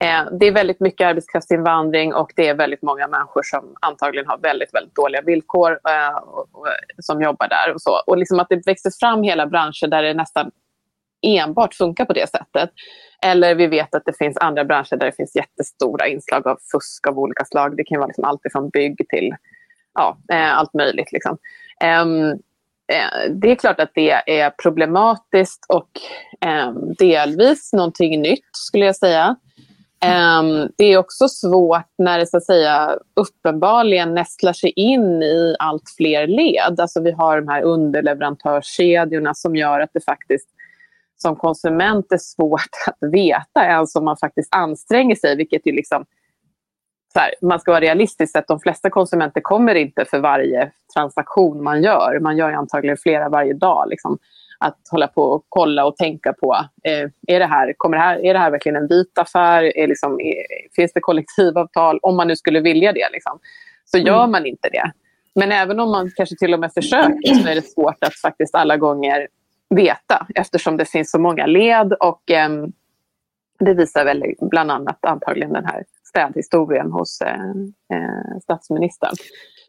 eh, 0.05 0.39
det 0.41 0.47
är 0.47 0.53
väldigt 0.53 0.81
mycket 0.81 1.07
arbetskraftsinvandring 1.07 2.15
och 2.15 2.33
det 2.37 2.49
är 2.49 2.55
väldigt 2.55 2.83
många 2.83 3.09
människor 3.09 3.43
som 3.43 3.75
antagligen 3.81 4.27
har 4.27 4.39
väldigt, 4.39 4.75
väldigt 4.75 4.95
dåliga 4.95 5.23
villkor 5.23 5.71
eh, 5.73 6.17
och, 6.17 6.67
som 6.99 7.23
jobbar 7.23 7.49
där. 7.49 7.75
Och, 7.75 7.83
så. 7.83 8.03
och 8.07 8.19
liksom 8.19 8.41
att 8.41 8.49
det 8.49 8.67
växer 8.67 8.91
fram 9.01 9.23
hela 9.23 9.47
branscher 9.47 9.87
där 9.87 10.03
det 10.03 10.15
nästan 10.15 10.51
enbart 11.27 11.75
funkar 11.75 12.05
på 12.05 12.13
det 12.13 12.31
sättet. 12.31 12.71
Eller 13.23 13.55
vi 13.55 13.67
vet 13.67 13.95
att 13.95 14.05
det 14.05 14.19
finns 14.19 14.37
andra 14.37 14.65
branscher 14.65 14.97
där 14.97 15.07
det 15.07 15.17
finns 15.17 15.37
jättestora 15.37 16.09
inslag 16.09 16.47
av 16.47 16.59
fusk 16.73 17.07
av 17.07 17.19
olika 17.19 17.45
slag. 17.45 17.77
Det 17.77 17.85
kan 17.85 17.99
vara 17.99 18.07
liksom 18.07 18.25
allt 18.25 18.41
från 18.53 18.71
bygg 18.71 19.09
till 19.09 19.35
ja, 19.95 20.19
eh, 20.33 20.59
allt 20.59 20.75
möjligt. 20.75 21.13
Liksom. 21.13 21.39
Ehm, 21.81 22.31
eh, 22.93 23.31
det 23.31 23.51
är 23.51 23.55
klart 23.55 23.81
att 23.81 23.93
det 23.95 24.41
är 24.41 24.51
problematiskt 24.51 25.67
och 25.69 25.89
ehm, 26.41 26.95
delvis 26.99 27.73
någonting 27.73 28.23
nytt 28.23 28.49
skulle 28.53 28.85
jag 28.85 28.97
säga. 28.97 29.37
Ehm, 30.05 30.69
det 30.77 30.85
är 30.85 30.99
också 30.99 31.29
svårt 31.29 31.93
när 31.99 32.19
det 32.19 32.27
så 32.27 32.37
att 32.37 32.45
säga 32.45 32.99
uppenbarligen 33.15 34.15
nästlar 34.15 34.53
sig 34.53 34.71
in 34.71 35.23
i 35.23 35.57
allt 35.59 35.95
fler 35.97 36.27
led. 36.27 36.81
Alltså 36.81 37.03
vi 37.03 37.11
har 37.11 37.41
de 37.41 37.49
här 37.49 37.63
underleverantörskedjorna 37.63 39.35
som 39.35 39.57
gör 39.57 39.81
att 39.81 39.91
det 39.93 40.05
faktiskt 40.05 40.49
som 41.17 41.37
konsument 41.37 42.13
är 42.13 42.19
svårt 42.19 42.71
att 42.87 43.13
veta 43.13 43.65
ens 43.65 43.97
om 43.97 44.05
man 44.05 44.17
faktiskt 44.17 44.55
anstränger 44.55 45.17
sig, 45.17 45.37
vilket 45.37 45.67
ju 45.67 45.73
liksom 45.73 46.05
här, 47.21 47.35
man 47.43 47.61
ska 47.61 47.71
vara 47.71 47.81
realistisk 47.81 48.37
att 48.37 48.49
de 48.49 48.61
flesta 48.61 48.91
konsumenter 48.91 49.41
kommer 49.41 49.75
inte 49.75 50.05
för 50.05 50.19
varje 50.19 50.71
transaktion 50.97 51.63
man 51.63 51.83
gör. 51.83 52.19
Man 52.21 52.37
gör 52.37 52.53
antagligen 52.53 52.97
flera 52.97 53.29
varje 53.29 53.55
dag. 53.55 53.89
Liksom, 53.89 54.19
att 54.59 54.79
hålla 54.91 55.07
på 55.07 55.23
och 55.23 55.47
kolla 55.49 55.87
och 55.87 55.97
tänka 55.97 56.33
på, 56.33 56.57
eh, 56.85 57.11
är, 57.27 57.39
det 57.39 57.47
här, 57.47 57.75
kommer 57.77 57.97
det 57.97 58.03
här, 58.03 58.25
är 58.25 58.35
det 58.35 58.41
här 58.41 58.51
verkligen 58.51 58.77
en 58.77 58.89
vit 58.89 59.19
affär? 59.19 59.79
Är 59.79 59.89
liksom, 59.89 60.21
är, 60.21 60.35
finns 60.77 60.93
det 60.93 61.01
kollektivavtal? 61.01 61.99
Om 62.03 62.17
man 62.17 62.29
nu 62.29 62.37
skulle 62.37 62.61
vilja 62.61 62.93
det. 62.93 63.09
Liksom, 63.13 63.39
så 63.85 63.99
gör 63.99 64.19
mm. 64.19 64.31
man 64.31 64.47
inte 64.47 64.69
det. 64.69 64.93
Men 65.35 65.53
även 65.53 65.81
om 65.81 65.91
man 65.91 66.11
kanske 66.17 66.37
till 66.37 66.55
och 66.55 66.61
med 66.61 66.73
försöker 66.73 67.35
så 67.35 67.49
är 67.49 67.55
det 67.55 67.63
svårt 67.63 68.05
att 68.05 68.15
faktiskt 68.15 68.55
alla 68.55 68.77
gånger 68.77 69.29
veta 69.71 70.27
eftersom 70.35 70.77
det 70.77 70.85
finns 70.85 71.11
så 71.11 71.19
många 71.19 71.47
led 71.47 71.93
och 71.93 72.31
eh, 72.31 72.49
det 73.59 73.75
visar 73.75 74.05
väl 74.05 74.25
bland 74.41 74.71
annat 74.71 75.05
antagligen 75.05 75.53
den 75.53 75.65
här 75.65 75.85
städhistorien 76.15 76.93
hos 76.93 77.21
eh, 77.21 77.51
eh, 77.95 78.39
statsministern. 78.43 79.15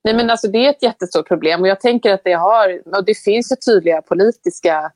Nej, 0.03 0.15
men 0.15 0.29
alltså, 0.29 0.47
det 0.47 0.65
är 0.65 0.69
ett 0.69 0.83
jättestort 0.83 1.27
problem 1.27 1.61
och 1.61 1.67
jag 1.67 1.81
tänker 1.81 2.13
att 2.13 2.23
det 2.23 2.33
har, 2.33 2.81
och 2.97 3.05
det 3.05 3.15
finns 3.15 3.51
ju 3.51 3.55
tydliga 3.55 4.01
politiska 4.01 4.91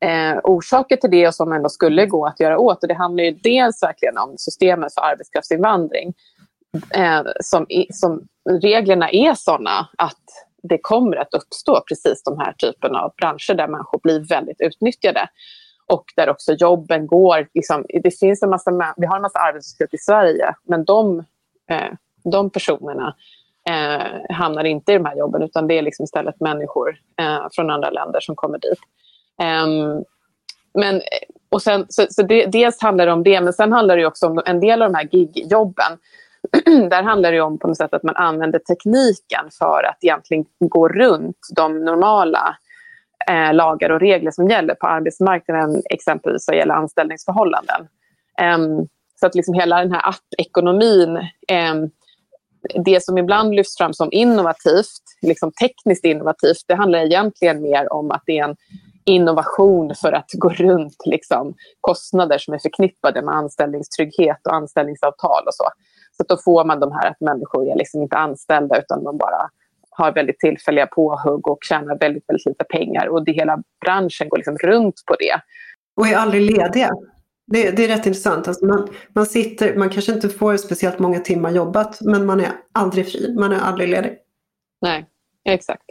eh, 0.00 0.38
orsaker 0.44 0.96
till 0.96 1.10
det 1.10 1.28
och 1.28 1.34
som 1.34 1.52
ändå 1.52 1.68
skulle 1.68 2.06
gå 2.06 2.26
att 2.26 2.40
göra 2.40 2.58
åt. 2.58 2.82
Och 2.82 2.88
det 2.88 2.94
handlar 2.94 3.24
ju 3.24 3.30
dels 3.30 3.82
verkligen 3.82 4.18
om 4.18 4.34
systemet 4.38 4.94
för 4.94 5.00
arbetskraftsinvandring. 5.00 6.14
Eh, 6.90 7.22
som, 7.40 7.66
som 7.92 8.22
reglerna 8.62 9.10
är 9.10 9.34
sådana 9.34 9.88
att 9.98 10.24
det 10.62 10.78
kommer 10.82 11.16
att 11.16 11.34
uppstå 11.34 11.80
precis 11.88 12.22
de 12.22 12.38
här 12.38 12.52
typen 12.52 12.96
av 12.96 13.12
branscher 13.16 13.54
där 13.54 13.68
människor 13.68 14.00
blir 14.02 14.28
väldigt 14.28 14.60
utnyttjade 14.60 15.28
och 15.86 16.04
där 16.16 16.28
också 16.28 16.52
jobben 16.52 17.06
går. 17.06 17.48
Liksom, 17.54 17.84
det 18.02 18.18
finns 18.18 18.42
en 18.42 18.50
massa, 18.50 18.94
vi 18.96 19.06
har 19.06 19.16
en 19.16 19.22
massa 19.22 19.38
arbetslöshet 19.38 19.94
i 19.94 19.98
Sverige, 19.98 20.54
men 20.62 20.84
de, 20.84 21.18
eh, 21.70 21.92
de 22.24 22.50
personerna 22.50 23.14
eh, 23.68 24.36
hamnar 24.36 24.64
inte 24.64 24.92
i 24.92 24.94
de 24.94 25.04
här 25.04 25.16
jobben 25.16 25.42
utan 25.42 25.66
det 25.66 25.78
är 25.78 25.82
liksom 25.82 26.04
istället 26.04 26.40
människor 26.40 26.96
eh, 27.20 27.46
från 27.52 27.70
andra 27.70 27.90
länder 27.90 28.20
som 28.20 28.36
kommer 28.36 28.58
dit. 28.58 28.78
Um, 29.42 30.04
men, 30.74 31.02
och 31.50 31.62
sen, 31.62 31.86
så, 31.88 32.06
så 32.10 32.22
det, 32.22 32.46
dels 32.46 32.82
handlar 32.82 33.06
det 33.06 33.12
om 33.12 33.22
det, 33.22 33.40
men 33.40 33.52
sen 33.52 33.72
handlar 33.72 33.96
det 33.96 34.06
också 34.06 34.26
om 34.26 34.42
en 34.46 34.60
del 34.60 34.82
av 34.82 34.92
de 34.92 34.96
här 34.96 35.08
gigjobben. 35.12 35.98
Där 36.90 37.02
handlar 37.02 37.32
det 37.32 37.40
om 37.40 37.58
på 37.58 37.68
något 37.68 37.76
sätt 37.76 37.94
att 37.94 38.02
man 38.02 38.16
använder 38.16 38.58
tekniken 38.58 39.50
för 39.58 39.82
att 39.82 39.98
egentligen 40.04 40.44
gå 40.58 40.88
runt 40.88 41.38
de 41.56 41.84
normala 41.84 42.56
eh, 43.28 43.54
lagar 43.54 43.90
och 43.90 44.00
regler 44.00 44.30
som 44.30 44.48
gäller 44.48 44.74
på 44.74 44.86
arbetsmarknaden, 44.86 45.82
exempelvis 45.90 46.44
vad 46.48 46.56
gäller 46.56 46.74
anställningsförhållanden. 46.74 47.88
Um, 48.42 48.88
så 49.20 49.26
att 49.26 49.34
liksom 49.34 49.54
hela 49.54 49.80
den 49.80 49.92
här 49.92 50.08
app-ekonomin, 50.08 51.16
um, 51.16 51.90
det 52.84 53.04
som 53.04 53.18
ibland 53.18 53.54
lyfts 53.54 53.76
fram 53.76 53.92
som 53.92 54.08
innovativt, 54.12 55.02
liksom 55.22 55.52
tekniskt 55.52 56.04
innovativt, 56.04 56.64
det 56.66 56.74
handlar 56.74 56.98
egentligen 56.98 57.62
mer 57.62 57.92
om 57.92 58.10
att 58.10 58.22
det 58.26 58.38
är 58.38 58.44
en 58.44 58.56
innovation 59.04 59.94
för 59.94 60.12
att 60.12 60.30
gå 60.32 60.48
runt 60.48 60.96
liksom, 61.04 61.54
kostnader 61.80 62.38
som 62.38 62.54
är 62.54 62.58
förknippade 62.58 63.22
med 63.22 63.34
anställningstrygghet 63.34 64.40
och 64.44 64.54
anställningsavtal 64.54 65.42
och 65.46 65.54
så. 65.54 65.64
Så 66.16 66.24
då 66.28 66.36
får 66.44 66.64
man 66.64 66.80
de 66.80 66.92
här 66.92 67.10
att 67.10 67.20
människor 67.20 67.70
är 67.70 67.76
liksom 67.76 68.02
inte 68.02 68.16
anställda 68.16 68.78
utan 68.78 69.04
de 69.04 69.18
bara 69.18 69.50
har 69.96 70.12
väldigt 70.12 70.38
tillfälliga 70.38 70.86
påhugg 70.86 71.48
och 71.48 71.58
tjänar 71.60 71.98
väldigt, 71.98 72.24
väldigt 72.28 72.46
lite 72.46 72.64
pengar. 72.64 73.06
Och 73.06 73.24
det, 73.24 73.32
hela 73.32 73.62
branschen 73.84 74.28
går 74.28 74.36
liksom 74.36 74.58
runt 74.58 75.02
på 75.06 75.16
det. 75.18 75.40
Och 75.96 76.08
är 76.08 76.16
aldrig 76.16 76.42
lediga. 76.42 76.90
Det, 77.46 77.70
det 77.70 77.84
är 77.84 77.88
rätt 77.88 78.06
intressant. 78.06 78.48
Alltså 78.48 78.66
man, 78.66 78.88
man, 79.14 79.26
sitter, 79.26 79.74
man 79.76 79.90
kanske 79.90 80.12
inte 80.12 80.28
får 80.28 80.56
speciellt 80.56 80.98
många 80.98 81.18
timmar 81.18 81.50
jobbat, 81.50 82.00
men 82.00 82.26
man 82.26 82.40
är 82.40 82.48
aldrig 82.72 83.12
fri. 83.12 83.34
Man 83.38 83.52
är 83.52 83.60
aldrig 83.60 83.88
ledig. 83.88 84.18
Nej, 84.80 85.06
exakt. 85.44 85.84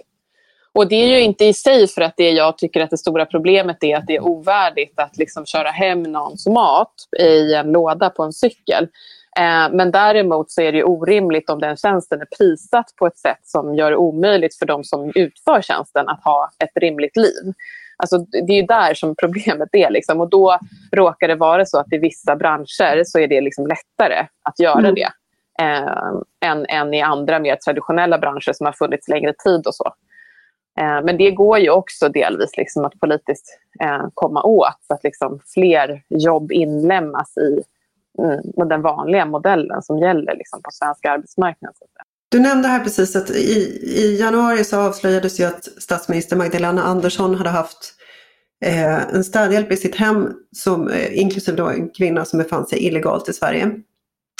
Och 0.73 0.87
det 0.87 0.95
är 0.95 1.07
ju 1.07 1.21
inte 1.21 1.45
i 1.45 1.53
sig 1.53 1.87
för 1.87 2.01
att 2.01 2.13
det 2.17 2.29
jag 2.29 2.57
tycker 2.57 2.81
att 2.81 2.89
det 2.89 2.97
stora 2.97 3.25
problemet 3.25 3.83
är 3.83 3.97
att 3.97 4.07
det 4.07 4.15
är 4.15 4.23
ovärdigt 4.23 4.99
att 4.99 5.17
liksom 5.17 5.45
köra 5.45 5.69
hem 5.69 6.03
någons 6.03 6.47
mat 6.47 6.93
i 7.19 7.53
en 7.53 7.71
låda 7.71 8.09
på 8.09 8.23
en 8.23 8.33
cykel. 8.33 8.87
Eh, 9.39 9.75
men 9.75 9.91
däremot 9.91 10.51
så 10.51 10.61
är 10.61 10.71
det 10.71 10.83
orimligt 10.83 11.49
om 11.49 11.59
den 11.59 11.77
tjänsten 11.77 12.21
är 12.21 12.27
prissatt 12.37 12.93
på 12.95 13.07
ett 13.07 13.17
sätt 13.17 13.39
som 13.43 13.75
gör 13.75 13.91
det 13.91 13.97
omöjligt 13.97 14.55
för 14.55 14.65
de 14.65 14.83
som 14.83 15.11
utför 15.15 15.61
tjänsten 15.61 16.09
att 16.09 16.23
ha 16.23 16.49
ett 16.59 16.81
rimligt 16.81 17.15
liv. 17.15 17.53
Alltså, 17.97 18.17
det 18.17 18.59
är 18.59 18.67
där 18.67 18.93
som 18.93 19.15
problemet 19.15 19.69
är. 19.71 19.89
Liksom. 19.89 20.21
Och 20.21 20.29
då 20.29 20.59
råkar 20.91 21.27
det 21.27 21.35
vara 21.35 21.65
så 21.65 21.77
att 21.77 21.93
i 21.93 21.97
vissa 21.97 22.35
branscher 22.35 23.03
så 23.05 23.19
är 23.19 23.27
det 23.27 23.41
liksom 23.41 23.67
lättare 23.67 24.27
att 24.43 24.59
göra 24.59 24.79
mm. 24.79 24.95
det 24.95 25.09
eh, 25.59 26.51
än, 26.51 26.65
än 26.65 26.93
i 26.93 27.01
andra 27.01 27.39
mer 27.39 27.55
traditionella 27.55 28.17
branscher 28.17 28.53
som 28.53 28.65
har 28.65 28.73
funnits 28.73 29.07
längre 29.07 29.33
tid 29.33 29.67
och 29.67 29.75
så. 29.75 29.93
Eh, 30.79 31.03
men 31.03 31.17
det 31.17 31.31
går 31.31 31.59
ju 31.59 31.69
också 31.69 32.09
delvis 32.09 32.57
liksom 32.57 32.85
att 32.85 32.99
politiskt 32.99 33.59
eh, 33.83 34.05
komma 34.13 34.43
åt 34.43 34.77
så 34.87 34.93
att 34.93 35.03
liksom 35.03 35.39
fler 35.53 36.01
jobb 36.09 36.51
inlämnas 36.51 37.37
i 37.37 37.63
Eh, 38.19 38.65
den 38.65 38.81
vanliga 38.81 39.25
modellen 39.25 39.81
som 39.81 39.99
gäller 39.99 40.35
liksom, 40.35 40.61
på 40.61 40.71
svensk 40.71 41.05
arbetsmarknad. 41.05 41.73
Du 42.29 42.39
nämnde 42.39 42.67
här 42.67 42.83
precis 42.83 43.15
att 43.15 43.29
i, 43.29 43.79
i 43.83 44.17
januari 44.19 44.63
så 44.63 44.79
avslöjades 44.79 45.39
ju 45.39 45.43
att 45.43 45.63
statsminister 45.63 46.35
Magdalena 46.35 46.83
Andersson 46.83 47.35
hade 47.35 47.49
haft 47.49 47.93
eh, 48.65 49.15
en 49.15 49.23
städhjälp 49.23 49.71
i 49.71 49.77
sitt 49.77 49.95
hem, 49.95 50.29
som, 50.55 50.89
eh, 50.89 51.19
inklusive 51.19 51.57
då 51.57 51.67
en 51.67 51.89
kvinna 51.89 52.25
som 52.25 52.39
befann 52.39 52.65
sig 52.65 52.85
illegalt 52.85 53.29
i 53.29 53.33
Sverige. 53.33 53.71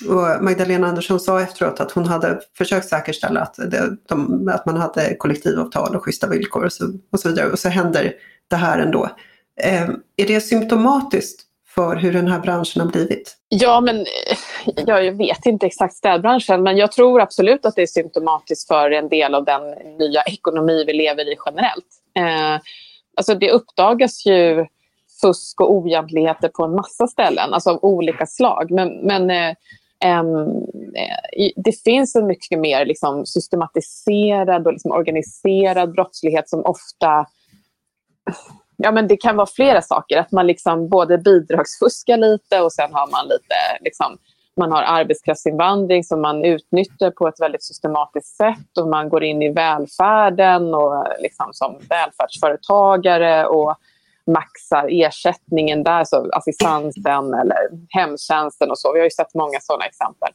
Och 0.10 0.44
Magdalena 0.44 0.88
Andersson 0.88 1.20
sa 1.20 1.42
efteråt 1.42 1.80
att 1.80 1.92
hon 1.92 2.06
hade 2.06 2.40
försökt 2.58 2.90
säkerställa 2.90 3.42
att, 3.42 3.56
det, 3.56 3.98
de, 4.08 4.48
att 4.54 4.66
man 4.66 4.78
hade 4.78 5.16
kollektivavtal 5.16 5.96
och 5.96 6.04
schyssta 6.04 6.28
villkor 6.28 6.66
och 6.66 6.74
så, 6.74 6.86
och 7.12 7.20
så 7.20 7.30
vidare. 7.30 7.52
Och 7.52 7.60
så 7.60 7.70
händer 7.70 8.14
det 8.50 8.56
här 8.56 8.80
ändå. 8.80 9.10
Eh, 9.62 9.90
är 10.18 10.28
det 10.28 10.42
symptomatiskt 10.42 11.42
för 11.76 11.96
hur 11.96 12.14
den 12.14 12.28
här 12.28 12.40
branschen 12.40 12.82
har 12.82 12.90
blivit? 12.90 13.38
Ja, 13.50 13.82
men 13.82 14.00
eh, 14.00 14.84
jag 14.88 15.12
vet 15.12 15.46
inte 15.46 15.66
exakt 15.66 15.94
städbranschen, 15.94 16.64
men 16.64 16.78
jag 16.78 16.92
tror 16.92 17.22
absolut 17.22 17.66
att 17.66 17.76
det 17.76 17.82
är 17.82 17.88
symptomatiskt 17.88 18.68
för 18.68 18.92
en 18.92 19.10
del 19.10 19.36
av 19.36 19.46
den 19.46 19.62
nya 20.00 20.22
ekonomi 20.24 20.84
vi 20.88 20.94
lever 20.94 21.32
i 21.34 21.38
generellt. 21.46 21.86
Eh, 22.18 22.62
alltså 23.18 23.36
det 23.36 23.52
uppdagas 23.52 24.26
ju 24.26 24.66
fusk 25.22 25.62
och 25.62 25.72
oegentligheter 25.72 26.50
på 26.50 26.64
en 26.64 26.76
massa 26.76 27.08
ställen, 27.08 27.54
alltså 27.54 27.70
av 27.70 27.80
olika 27.82 28.26
slag. 28.26 28.72
Men, 28.72 28.90
men 28.90 29.30
eh, 29.30 29.50
eh, 30.06 30.24
det 31.56 31.84
finns 31.84 32.16
en 32.16 32.28
mycket 32.28 32.60
mer 32.60 32.86
liksom, 32.86 33.26
systematiserad 33.26 34.68
och 34.68 34.74
liksom, 34.74 34.92
organiserad 34.92 35.92
brottslighet 35.92 36.50
som 36.50 36.66
ofta 36.66 37.26
ja, 38.78 38.92
men 38.92 39.08
det 39.08 39.18
kan 39.18 39.36
vara 39.36 39.48
flera 39.48 39.82
saker. 39.82 40.18
Att 40.18 40.32
man 40.32 40.48
liksom 40.48 40.90
både 40.90 41.18
bidragsfuskar 41.18 42.18
lite 42.18 42.62
och 42.62 42.74
sen 42.74 42.94
har 42.94 43.12
man 43.12 43.26
lite 43.28 43.56
liksom, 43.82 44.18
man 44.58 44.72
har 44.72 44.82
arbetskraftsinvandring 44.82 46.04
som 46.04 46.22
man 46.22 46.46
utnyttjar 46.46 47.12
på 47.12 47.28
ett 47.28 47.40
väldigt 47.40 47.64
systematiskt 47.64 48.38
sätt 48.38 48.78
och 48.80 48.88
man 48.88 49.10
går 49.10 49.24
in 49.24 49.42
i 49.42 49.50
välfärden 49.50 50.74
och 50.74 51.06
liksom 51.20 51.50
som 51.52 51.80
välfärdsföretagare 51.90 53.46
och 53.46 53.76
maxar 54.26 54.88
ersättningen 54.90 55.84
där, 55.84 56.04
så 56.04 56.30
assistansen 56.32 57.34
eller 57.34 57.58
hemtjänsten 57.90 58.72
och 58.72 58.80
så. 58.80 58.94
Vi 58.94 59.00
har 59.00 59.04
ju 59.04 59.12
sett 59.12 59.34
många 59.34 59.60
sådana 59.62 59.86
exempel. 59.86 60.30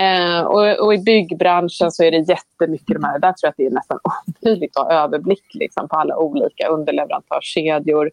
Eh, 0.00 0.40
och, 0.40 0.78
och, 0.86 0.94
i 0.94 0.98
byggbranschen 0.98 1.92
så 1.92 2.04
är 2.04 2.10
det 2.10 2.28
jättemycket 2.28 2.94
de 2.94 3.04
här, 3.04 3.18
där 3.18 3.32
tror 3.32 3.38
jag 3.42 3.50
att 3.50 3.56
det 3.56 3.66
är 3.66 3.70
nästan 3.70 3.98
omöjligt 4.44 4.76
att 4.76 4.86
ha 4.86 4.92
överblick 4.92 5.54
liksom, 5.54 5.88
på 5.88 5.96
alla 5.96 6.16
olika 6.16 6.68
underleverantörskedjor. 6.68 8.10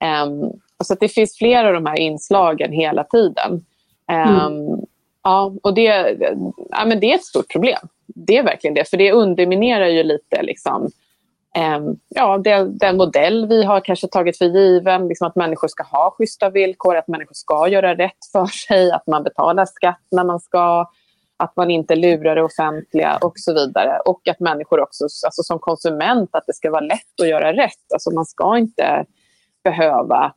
Eh, 0.00 0.26
så 0.84 0.94
det 1.00 1.08
finns 1.08 1.38
flera 1.38 1.68
av 1.68 1.74
de 1.74 1.86
här 1.86 2.00
inslagen 2.00 2.72
hela 2.72 3.04
tiden. 3.04 3.64
Eh, 4.10 4.46
mm. 4.46 4.80
Ja, 5.22 5.54
och 5.62 5.74
det, 5.74 6.16
ja, 6.70 6.84
men 6.86 7.00
det 7.00 7.12
är 7.12 7.14
ett 7.14 7.24
stort 7.24 7.52
problem. 7.52 7.88
Det 8.06 8.36
är 8.36 8.42
verkligen 8.42 8.74
det, 8.74 8.90
för 8.90 8.96
det 8.96 9.12
underminerar 9.12 9.86
ju 9.86 10.02
lite 10.02 10.42
liksom, 10.42 10.90
ehm, 11.54 11.96
ja, 12.08 12.38
det, 12.38 12.64
den 12.64 12.96
modell 12.96 13.46
vi 13.46 13.64
har 13.64 13.80
kanske 13.80 14.08
tagit 14.08 14.38
för 14.38 14.44
given, 14.44 15.08
liksom 15.08 15.26
att 15.26 15.36
människor 15.36 15.68
ska 15.68 15.82
ha 15.82 16.14
schyssta 16.18 16.50
villkor, 16.50 16.96
att 16.96 17.08
människor 17.08 17.34
ska 17.34 17.68
göra 17.68 17.94
rätt 17.94 18.24
för 18.32 18.46
sig, 18.46 18.92
att 18.92 19.06
man 19.06 19.22
betalar 19.22 19.64
skatt 19.64 20.02
när 20.10 20.24
man 20.24 20.40
ska, 20.40 20.90
att 21.38 21.56
man 21.56 21.70
inte 21.70 21.96
lurar 21.96 22.36
det 22.36 22.42
offentliga 22.42 23.18
och 23.22 23.32
så 23.36 23.54
vidare. 23.54 24.00
Och 24.04 24.28
att 24.28 24.40
människor 24.40 24.80
också, 24.80 25.04
alltså 25.04 25.42
som 25.42 25.58
konsument, 25.58 26.30
att 26.32 26.46
det 26.46 26.54
ska 26.54 26.70
vara 26.70 26.80
lätt 26.80 27.20
att 27.22 27.28
göra 27.28 27.52
rätt. 27.52 27.92
Alltså 27.92 28.10
man 28.10 28.26
ska 28.26 28.58
inte 28.58 29.04
behöva 29.64 30.34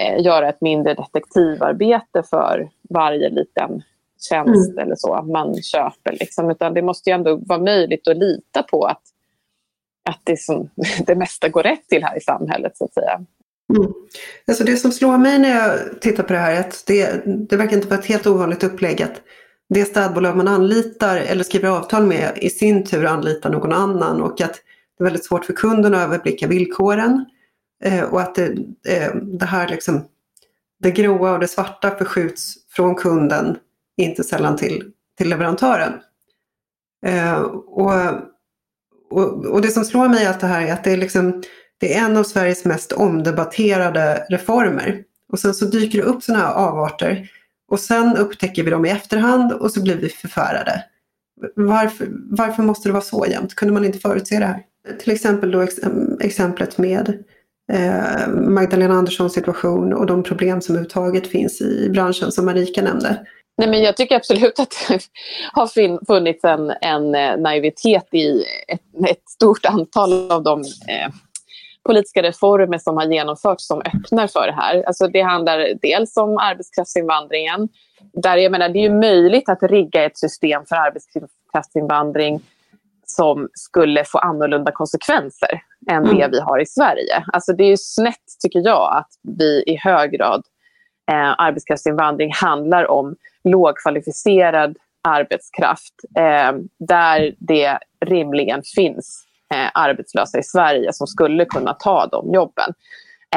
eh, 0.00 0.24
göra 0.24 0.48
ett 0.48 0.60
mindre 0.60 0.94
detektivarbete 0.94 2.22
för 2.30 2.68
varje 2.90 3.30
liten 3.30 3.82
tjänst 4.28 4.70
mm. 4.70 4.78
eller 4.78 4.94
så 4.96 5.22
man 5.22 5.62
köper. 5.62 6.12
Liksom. 6.12 6.50
Utan 6.50 6.74
det 6.74 6.82
måste 6.82 7.10
ju 7.10 7.14
ändå 7.14 7.36
vara 7.36 7.60
möjligt 7.60 8.08
att 8.08 8.16
lita 8.16 8.62
på 8.62 8.84
att, 8.84 9.02
att 10.10 10.20
det, 10.24 10.40
som, 10.40 10.70
det 11.06 11.14
mesta 11.14 11.48
går 11.48 11.62
rätt 11.62 11.88
till 11.88 12.04
här 12.04 12.16
i 12.16 12.20
samhället. 12.20 12.76
så 12.76 12.84
att 12.84 12.94
säga. 12.94 13.20
Mm. 13.78 13.92
Alltså 14.46 14.64
det 14.64 14.76
som 14.76 14.92
slår 14.92 15.18
mig 15.18 15.38
när 15.38 15.48
jag 15.48 16.00
tittar 16.00 16.22
på 16.22 16.32
det 16.32 16.38
här 16.38 16.54
är 16.54 16.60
att 16.60 16.84
det, 16.86 17.22
det 17.48 17.56
verkar 17.56 17.76
inte 17.76 17.88
vara 17.88 18.00
ett 18.00 18.06
helt 18.06 18.26
ovanligt 18.26 18.64
upplägg 18.64 19.02
att 19.02 19.22
det 19.68 19.84
städbolag 19.84 20.36
man 20.36 20.48
anlitar 20.48 21.16
eller 21.16 21.44
skriver 21.44 21.68
avtal 21.68 22.06
med 22.06 22.38
i 22.40 22.50
sin 22.50 22.84
tur 22.84 23.04
anlitar 23.04 23.50
någon 23.50 23.72
annan 23.72 24.22
och 24.22 24.40
att 24.40 24.60
det 24.98 25.02
är 25.02 25.04
väldigt 25.04 25.24
svårt 25.24 25.44
för 25.44 25.52
kunden 25.52 25.94
att 25.94 26.00
överblicka 26.00 26.46
villkoren. 26.46 27.24
Eh, 27.84 28.04
och 28.04 28.20
att 28.20 28.34
det, 28.34 28.46
eh, 28.88 29.14
det 29.14 29.46
här 29.46 29.68
liksom, 29.68 30.04
det 30.80 30.90
gråa 30.90 31.32
och 31.32 31.40
det 31.40 31.48
svarta 31.48 31.90
förskjuts 31.90 32.54
från 32.68 32.94
kunden, 32.94 33.56
inte 33.96 34.24
sällan 34.24 34.56
till, 34.56 34.92
till 35.18 35.28
leverantören. 35.28 35.92
Eh, 37.06 37.40
och, 37.40 37.92
och, 39.10 39.46
och, 39.46 39.62
det 39.62 39.70
som 39.70 39.84
slår 39.84 40.08
mig 40.08 40.22
i 40.24 40.26
allt 40.26 40.40
det 40.40 40.46
här 40.46 40.66
är 40.66 40.72
att 40.72 40.84
det 40.84 40.92
är, 40.92 40.96
liksom, 40.96 41.42
det 41.78 41.94
är 41.94 42.04
en 42.04 42.16
av 42.16 42.24
Sveriges 42.24 42.64
mest 42.64 42.92
omdebatterade 42.92 44.26
reformer. 44.28 45.04
Och 45.32 45.38
sen 45.38 45.54
så 45.54 45.64
dyker 45.64 45.98
det 45.98 46.04
upp 46.04 46.22
sådana 46.22 46.44
här 46.44 46.54
avarter 46.54 47.30
och 47.68 47.80
sen 47.80 48.16
upptäcker 48.16 48.62
vi 48.62 48.70
dem 48.70 48.86
i 48.86 48.90
efterhand 48.90 49.52
och 49.52 49.70
så 49.70 49.82
blir 49.82 49.96
vi 49.96 50.08
förfärade. 50.08 50.84
Varför, 51.54 52.08
varför 52.30 52.62
måste 52.62 52.88
det 52.88 52.92
vara 52.92 53.02
så 53.02 53.26
jämt? 53.30 53.54
Kunde 53.54 53.74
man 53.74 53.84
inte 53.84 53.98
förutse 53.98 54.38
det 54.38 54.44
här? 54.44 54.62
Till 54.98 55.12
exempel 55.12 55.50
då 55.50 55.60
ex 55.60 55.74
exemplet 56.20 56.78
med 56.78 57.24
eh, 57.72 58.28
Magdalena 58.28 58.94
Anderssons 58.94 59.32
situation 59.32 59.92
och 59.92 60.06
de 60.06 60.22
problem 60.22 60.60
som 60.60 60.74
överhuvudtaget 60.74 61.26
finns 61.26 61.60
i 61.60 61.90
branschen 61.90 62.32
som 62.32 62.44
Marika 62.44 62.82
nämnde. 62.82 63.26
Nej, 63.58 63.68
men 63.68 63.82
jag 63.82 63.96
tycker 63.96 64.16
absolut 64.16 64.58
att 64.60 64.74
det 64.88 65.00
har 65.52 66.04
funnits 66.06 66.44
en, 66.44 66.72
en 66.80 67.14
eh, 67.14 67.36
naivitet 67.36 68.14
i 68.14 68.44
ett, 68.68 69.10
ett, 69.10 69.28
stort 69.28 69.66
antal 69.66 70.32
av 70.32 70.42
de 70.42 70.60
eh, 70.60 71.12
politiska 71.88 72.22
reformer 72.22 72.78
som 72.78 72.96
har 72.96 73.04
genomförts 73.04 73.66
som 73.66 73.80
öppnar 73.80 74.26
för 74.26 74.46
det 74.46 74.52
här. 74.52 74.82
Alltså 74.86 75.08
det 75.08 75.20
handlar 75.20 75.74
dels 75.82 76.16
om 76.16 76.38
arbetskraftsinvandringen. 76.38 77.68
Där 78.12 78.36
jag 78.36 78.52
menar, 78.52 78.68
det 78.68 78.84
är 78.84 78.90
möjligt 78.90 79.48
att 79.48 79.62
rigga 79.62 80.04
ett 80.04 80.18
system 80.18 80.64
för 80.68 80.76
arbetskraftsinvandring 80.76 82.40
som 83.06 83.48
skulle 83.52 84.04
få 84.04 84.18
annorlunda 84.18 84.72
konsekvenser 84.72 85.62
än 85.90 86.04
mm. 86.04 86.16
det 86.16 86.28
vi 86.32 86.40
har 86.40 86.60
i 86.60 86.66
Sverige. 86.66 87.24
Alltså 87.32 87.52
det 87.52 87.64
är 87.64 87.76
snett, 87.76 88.24
tycker 88.42 88.60
jag, 88.60 88.96
att 88.96 89.10
vi 89.38 89.62
i 89.66 89.76
hög 89.76 90.10
grad 90.10 90.42
eh, 91.10 91.34
arbetskraftsinvandring 91.38 92.32
handlar 92.32 92.90
om 92.90 93.16
lågkvalificerad 93.44 94.76
arbetskraft 95.08 95.94
eh, 96.18 96.52
där 96.78 97.34
det 97.38 97.78
rimligen 98.06 98.62
finns 98.74 99.27
eh, 99.54 99.70
arbetslösa 99.74 100.38
i 100.38 100.42
Sverige 100.42 100.92
som 100.92 101.06
skulle 101.06 101.44
kunna 101.44 101.74
ta 101.74 102.06
de 102.06 102.32
jobben. 102.32 102.72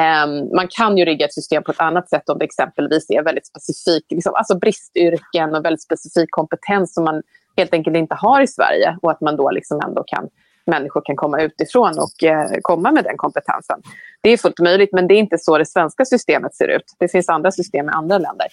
Ehm, 0.00 0.54
man 0.54 0.68
kan 0.70 0.98
ju 0.98 1.04
rigga 1.04 1.26
ett 1.26 1.34
system 1.34 1.62
på 1.62 1.72
ett 1.72 1.80
annat 1.80 2.08
sätt 2.08 2.28
om 2.28 2.38
det 2.38 2.44
exempelvis 2.44 3.10
är 3.10 3.22
väldigt 3.22 3.46
specifik, 3.46 4.04
liksom, 4.10 4.34
alltså 4.34 4.58
bristyrken 4.58 5.54
och 5.54 5.64
väldigt 5.64 5.82
specifik 5.82 6.30
kompetens 6.30 6.94
som 6.94 7.04
man 7.04 7.22
helt 7.56 7.74
enkelt 7.74 7.96
inte 7.96 8.14
har 8.14 8.40
i 8.40 8.46
Sverige 8.46 8.98
och 9.02 9.10
att 9.10 9.20
man 9.20 9.36
då 9.36 9.50
liksom 9.50 9.80
ändå 9.80 10.04
kan 10.06 10.28
människor 10.66 11.02
kan 11.04 11.16
komma 11.16 11.40
utifrån 11.40 11.98
och 11.98 12.24
eh, 12.24 12.48
komma 12.62 12.92
med 12.92 13.04
den 13.04 13.16
kompetensen. 13.16 13.82
Det 14.20 14.30
är 14.30 14.36
fullt 14.36 14.58
möjligt, 14.60 14.92
men 14.92 15.08
det 15.08 15.14
är 15.14 15.18
inte 15.18 15.38
så 15.38 15.58
det 15.58 15.66
svenska 15.66 16.04
systemet 16.04 16.54
ser 16.54 16.68
ut. 16.68 16.84
Det 16.98 17.08
finns 17.08 17.28
andra 17.28 17.50
system 17.50 17.88
i 17.88 17.92
andra 17.92 18.18
länder. 18.18 18.46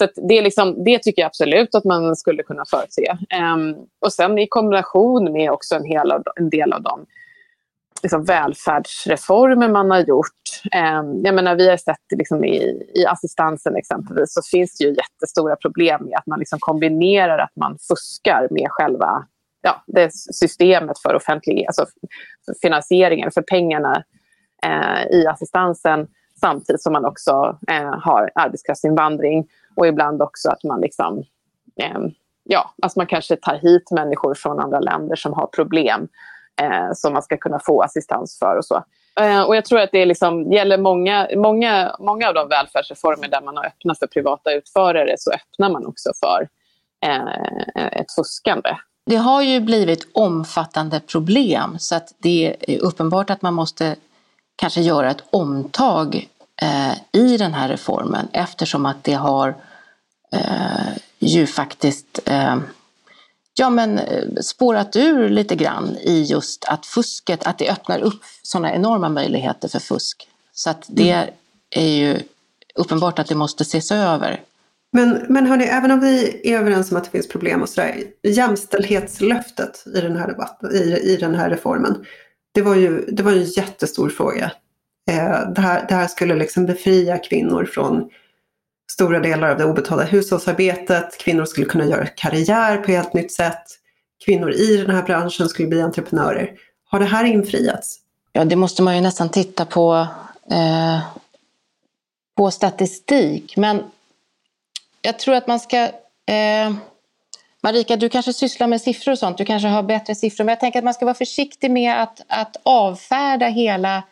Så 0.00 0.08
det, 0.28 0.38
är 0.38 0.42
liksom, 0.42 0.84
det 0.84 0.98
tycker 0.98 1.22
jag 1.22 1.26
absolut 1.26 1.74
att 1.74 1.84
man 1.84 2.16
skulle 2.16 2.42
kunna 2.42 2.64
förutse. 2.70 3.16
Um, 3.54 3.76
och 4.00 4.12
sen 4.12 4.38
i 4.38 4.46
kombination 4.46 5.32
med 5.32 5.50
också 5.50 5.74
en, 5.74 5.84
hel 5.84 6.12
av, 6.12 6.22
en 6.36 6.50
del 6.50 6.72
av 6.72 6.82
de 6.82 7.06
liksom, 8.02 8.24
välfärdsreformer 8.24 9.68
man 9.68 9.90
har 9.90 10.00
gjort. 10.00 10.26
Um, 10.76 11.24
jag 11.24 11.34
menar, 11.34 11.54
vi 11.54 11.70
har 11.70 11.76
sett 11.76 11.96
liksom, 12.16 12.44
i, 12.44 12.86
i 12.94 13.06
assistansen 13.06 13.76
exempelvis 13.76 14.34
så 14.34 14.42
finns 14.50 14.78
det 14.78 14.84
ju 14.84 14.90
jättestora 14.90 15.56
problem 15.56 16.04
med 16.04 16.18
att 16.18 16.26
man 16.26 16.38
liksom 16.38 16.58
kombinerar 16.60 17.38
att 17.38 17.56
man 17.56 17.78
fuskar 17.88 18.48
med 18.50 18.66
själva 18.70 19.26
ja, 19.62 19.84
det 19.86 20.10
systemet 20.14 20.98
för 20.98 21.14
offentlig, 21.14 21.66
alltså 21.66 21.86
för 22.44 22.54
finansieringen, 22.62 23.30
för 23.30 23.42
pengarna 23.42 24.04
eh, 24.66 25.18
i 25.18 25.26
assistansen 25.26 26.06
samtidigt 26.40 26.82
som 26.82 26.92
man 26.92 27.04
också 27.04 27.58
eh, 27.68 27.98
har 27.98 28.30
arbetskraftsinvandring 28.34 29.46
och 29.80 29.86
ibland 29.86 30.22
också 30.22 30.50
att 30.50 30.64
man 30.64 30.80
liksom, 30.80 31.18
eh, 31.76 32.00
ja, 32.44 32.74
alltså 32.82 32.98
man 32.98 33.06
kanske 33.06 33.36
tar 33.36 33.54
hit 33.54 33.90
människor 33.90 34.34
från 34.34 34.60
andra 34.60 34.80
länder 34.80 35.16
som 35.16 35.32
har 35.32 35.46
problem 35.46 36.08
eh, 36.62 36.92
som 36.94 37.12
man 37.12 37.22
ska 37.22 37.36
kunna 37.36 37.58
få 37.58 37.82
assistans 37.82 38.38
för 38.38 38.56
och 38.56 38.64
så. 38.64 38.84
Eh, 39.20 39.42
och 39.42 39.56
jag 39.56 39.64
tror 39.64 39.80
att 39.80 39.92
det 39.92 40.06
liksom, 40.06 40.52
gäller 40.52 40.78
många, 40.78 41.28
många, 41.36 41.96
många 41.98 42.28
av 42.28 42.34
de 42.34 42.48
välfärdsreformer 42.48 43.28
där 43.28 43.40
man 43.40 43.56
har 43.56 43.66
öppnat 43.66 43.98
för 43.98 44.06
privata 44.06 44.52
utförare 44.52 45.14
så 45.18 45.30
öppnar 45.32 45.70
man 45.70 45.86
också 45.86 46.10
för 46.20 46.48
eh, 47.06 48.00
ett 48.00 48.12
fuskande. 48.12 48.76
Det 49.06 49.16
har 49.16 49.42
ju 49.42 49.60
blivit 49.60 50.08
omfattande 50.14 51.00
problem 51.00 51.78
så 51.78 51.94
att 51.94 52.14
det 52.18 52.56
är 52.68 52.78
uppenbart 52.78 53.30
att 53.30 53.42
man 53.42 53.54
måste 53.54 53.96
kanske 54.56 54.80
göra 54.80 55.10
ett 55.10 55.24
omtag 55.30 56.28
eh, 56.62 57.22
i 57.22 57.36
den 57.36 57.54
här 57.54 57.68
reformen 57.68 58.28
eftersom 58.32 58.86
att 58.86 59.04
det 59.04 59.12
har 59.12 59.54
eh, 60.32 60.96
ju 61.18 61.46
faktiskt 61.46 62.20
eh, 62.26 62.58
ja, 63.54 63.70
men, 63.70 63.98
eh, 63.98 64.24
spårat 64.40 64.96
ur 64.96 65.28
lite 65.28 65.56
grann 65.56 65.96
i 65.96 66.22
just 66.22 66.64
att 66.64 66.86
fusket, 66.86 67.46
att 67.46 67.58
det 67.58 67.70
öppnar 67.70 68.00
upp 68.00 68.20
sådana 68.42 68.74
enorma 68.74 69.08
möjligheter 69.08 69.68
för 69.68 69.78
fusk. 69.78 70.28
Så 70.52 70.70
att 70.70 70.84
det 70.88 71.12
mm. 71.12 71.34
är 71.70 71.88
ju 71.88 72.18
uppenbart 72.74 73.18
att 73.18 73.28
det 73.28 73.34
måste 73.34 73.62
ses 73.62 73.92
över. 73.92 74.40
Men, 74.92 75.26
men 75.28 75.46
hörni, 75.46 75.64
även 75.64 75.90
om 75.90 76.00
vi 76.00 76.40
är 76.44 76.58
överens 76.58 76.90
om 76.90 76.96
att 76.96 77.04
det 77.04 77.10
finns 77.10 77.28
problem 77.28 77.62
och 77.62 77.68
sådär, 77.68 78.02
jämställdhetslöftet 78.22 79.84
i 79.94 80.00
den 80.00 80.16
här 80.16 80.28
debatten, 80.28 80.70
i, 80.74 81.00
i 81.04 81.16
den 81.16 81.34
här 81.34 81.50
reformen, 81.50 82.04
det 82.54 82.62
var 82.62 82.74
ju 82.74 83.04
det 83.06 83.22
var 83.22 83.32
en 83.32 83.44
jättestor 83.44 84.08
fråga 84.08 84.52
Eh, 85.10 85.50
det, 85.54 85.60
här, 85.60 85.86
det 85.88 85.94
här 85.94 86.06
skulle 86.06 86.34
liksom 86.34 86.66
befria 86.66 87.18
kvinnor 87.18 87.64
från 87.64 88.10
stora 88.90 89.20
delar 89.20 89.50
av 89.50 89.58
det 89.58 89.64
obetalda 89.64 90.04
hushållsarbetet. 90.04 91.18
Kvinnor 91.18 91.44
skulle 91.44 91.66
kunna 91.66 91.86
göra 91.86 92.06
karriär 92.06 92.76
på 92.76 92.82
ett 92.82 92.96
helt 92.96 93.14
nytt 93.14 93.32
sätt. 93.32 93.62
Kvinnor 94.24 94.52
i 94.52 94.76
den 94.76 94.96
här 94.96 95.02
branschen 95.02 95.48
skulle 95.48 95.68
bli 95.68 95.82
entreprenörer. 95.82 96.50
Har 96.84 96.98
det 96.98 97.04
här 97.04 97.24
infriats? 97.24 97.98
Ja, 98.32 98.44
det 98.44 98.56
måste 98.56 98.82
man 98.82 98.94
ju 98.94 99.00
nästan 99.00 99.28
titta 99.28 99.64
på, 99.64 100.06
eh, 100.50 101.00
på 102.36 102.50
statistik. 102.50 103.56
Men 103.56 103.82
jag 105.02 105.18
tror 105.18 105.34
att 105.34 105.46
man 105.46 105.60
ska... 105.60 105.76
Eh, 106.26 106.74
Marika, 107.62 107.96
du 107.96 108.08
kanske 108.08 108.32
sysslar 108.32 108.66
med 108.66 108.80
siffror 108.80 109.12
och 109.12 109.18
sånt. 109.18 109.38
Du 109.38 109.44
kanske 109.44 109.68
har 109.68 109.82
bättre 109.82 110.14
siffror. 110.14 110.44
Men 110.44 110.52
jag 110.52 110.60
tänker 110.60 110.78
att 110.78 110.84
man 110.84 110.94
ska 110.94 111.04
vara 111.04 111.14
försiktig 111.14 111.70
med 111.70 112.02
att, 112.02 112.20
att 112.28 112.56
avfärda 112.62 113.46
hela, 113.46 114.02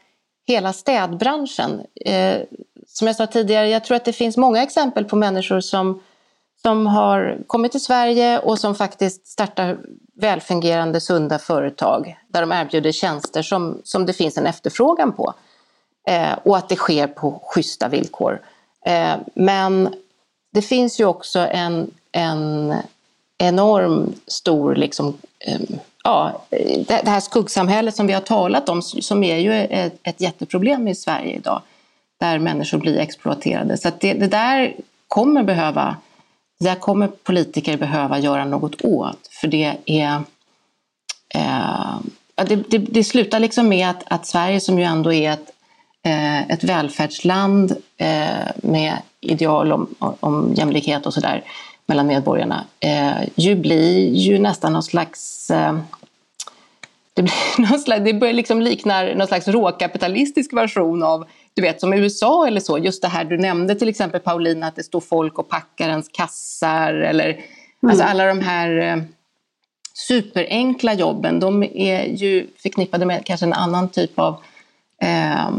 hela 0.47 0.73
städbranschen. 0.73 1.83
Eh, 2.05 2.37
som 2.89 3.07
jag 3.07 3.17
sa 3.17 3.27
tidigare, 3.27 3.69
jag 3.69 3.85
tror 3.85 3.97
att 3.97 4.05
det 4.05 4.13
finns 4.13 4.37
många 4.37 4.63
exempel 4.63 5.05
på 5.05 5.17
människor 5.17 5.61
som, 5.61 6.03
som 6.63 6.87
har 6.87 7.39
kommit 7.47 7.73
till 7.73 7.85
Sverige 7.85 8.39
och 8.39 8.59
som 8.59 8.75
faktiskt 8.75 9.27
startar 9.27 9.79
välfungerande, 10.15 11.01
sunda 11.01 11.39
företag 11.39 12.19
där 12.29 12.41
de 12.41 12.53
erbjuder 12.53 12.93
tjänster 12.93 13.43
som, 13.43 13.81
som 13.85 14.07
det 14.07 14.13
finns 14.13 14.39
en 14.39 14.47
efterfrågan 14.47 15.13
på. 15.13 15.35
Eh, 16.09 16.33
och 16.45 16.57
att 16.57 16.69
det 16.69 16.77
sker 16.77 17.07
på 17.07 17.43
schyssta 17.45 17.89
villkor. 17.89 18.41
Eh, 18.87 19.15
men 19.35 19.95
det 20.53 20.63
finns 20.63 21.01
ju 21.01 21.05
också 21.05 21.39
en, 21.39 21.91
en 22.13 22.75
enorm 23.39 24.13
stor, 24.27 24.75
liksom, 24.75 25.19
eh, 25.39 25.61
ja, 26.05 26.43
det, 26.51 27.01
det 27.05 27.11
här 27.11 27.21
skuggsamhället 27.21 27.97
som 27.97 28.07
vi 28.07 28.13
har 28.13 28.21
talat 28.21 28.69
om 28.69 28.83
som 28.83 29.25
är 29.25 29.37
ju 29.37 29.53
ett, 29.53 29.99
ett 30.03 30.21
jätteproblem 30.21 30.89
i 30.89 30.95
Sverige 30.95 31.35
idag 31.35 31.63
där 32.21 32.39
människor 32.39 32.79
blir 32.79 32.99
exploaterade. 32.99 33.77
Så 33.77 33.91
det, 34.01 34.15
det, 34.15 34.27
där 34.27 34.75
kommer 35.09 35.43
behöva, 35.43 35.97
där 36.61 36.75
kommer 36.75 37.07
politiker 37.07 37.77
behöva 37.77 38.19
göra 38.19 38.45
något 38.45 38.83
åt. 38.85 39.29
För 39.41 39.49
det 39.49 39.77
är... 39.87 40.23
Eh, 41.35 41.99
det, 42.47 42.57
det, 42.57 42.79
det, 42.79 43.05
slutar 43.05 43.41
liksom 43.41 43.69
med 43.69 43.91
att, 43.91 44.03
att, 44.07 44.27
Sverige 44.27 44.61
som 44.61 44.79
ju 44.79 44.85
ändå 44.85 45.13
är 45.13 45.33
ett, 45.33 45.51
eh, 46.03 46.51
ett 46.51 46.65
välfärdsland 46.65 47.77
eh, 47.97 48.47
med 48.57 48.97
ideal 49.21 49.73
om, 49.73 49.95
om 49.99 50.55
jämlikhet 50.55 51.07
och 51.07 51.15
sådär 51.15 51.45
mellan 51.87 52.07
medborgarna 52.07 52.65
eh, 52.81 53.29
ju 53.35 53.55
blir 53.55 54.15
ju 54.15 54.39
nästan 54.39 54.73
någon 54.73 54.83
slags 54.83 55.51
eh, 55.51 55.79
det, 57.15 57.23
blir 57.23 57.59
någon 57.71 57.79
slags, 57.79 58.05
det 58.05 58.15
börjar 58.15 58.35
liksom 58.35 58.63
likna 58.63 59.03
någon 59.03 59.27
slags 59.27 59.49
råkapitalistisk 59.49 60.53
version 60.53 61.03
av 61.03 61.27
du 61.59 61.63
vet 61.63 61.81
som 61.81 61.93
USA 61.93 62.47
eller 62.47 62.61
så, 62.61 62.79
just 62.79 63.03
det 63.03 63.09
här 63.09 63.25
du 63.25 63.39
nämnde 63.39 63.75
till 63.75 63.89
exempel 63.89 64.21
Paulina, 64.21 64.67
att 64.67 64.77
det 64.77 64.83
står 64.83 65.01
folk 65.01 65.39
och 65.39 65.49
packar 65.49 65.89
ens 65.89 66.09
kassar 66.09 66.95
eller 66.95 67.25
mm. 67.25 67.45
alltså 67.83 68.05
alla 68.05 68.27
de 68.27 68.41
här 68.41 68.79
eh, 68.79 69.03
superenkla 69.95 70.95
jobben, 70.95 71.41
de 71.41 71.63
är 71.63 72.05
ju 72.05 72.47
förknippade 72.57 73.07
med 73.07 73.25
kanske 73.25 73.47
en 73.47 73.53
annan 73.53 73.89
typ 73.89 74.19
av 74.19 74.37
eh, 75.03 75.51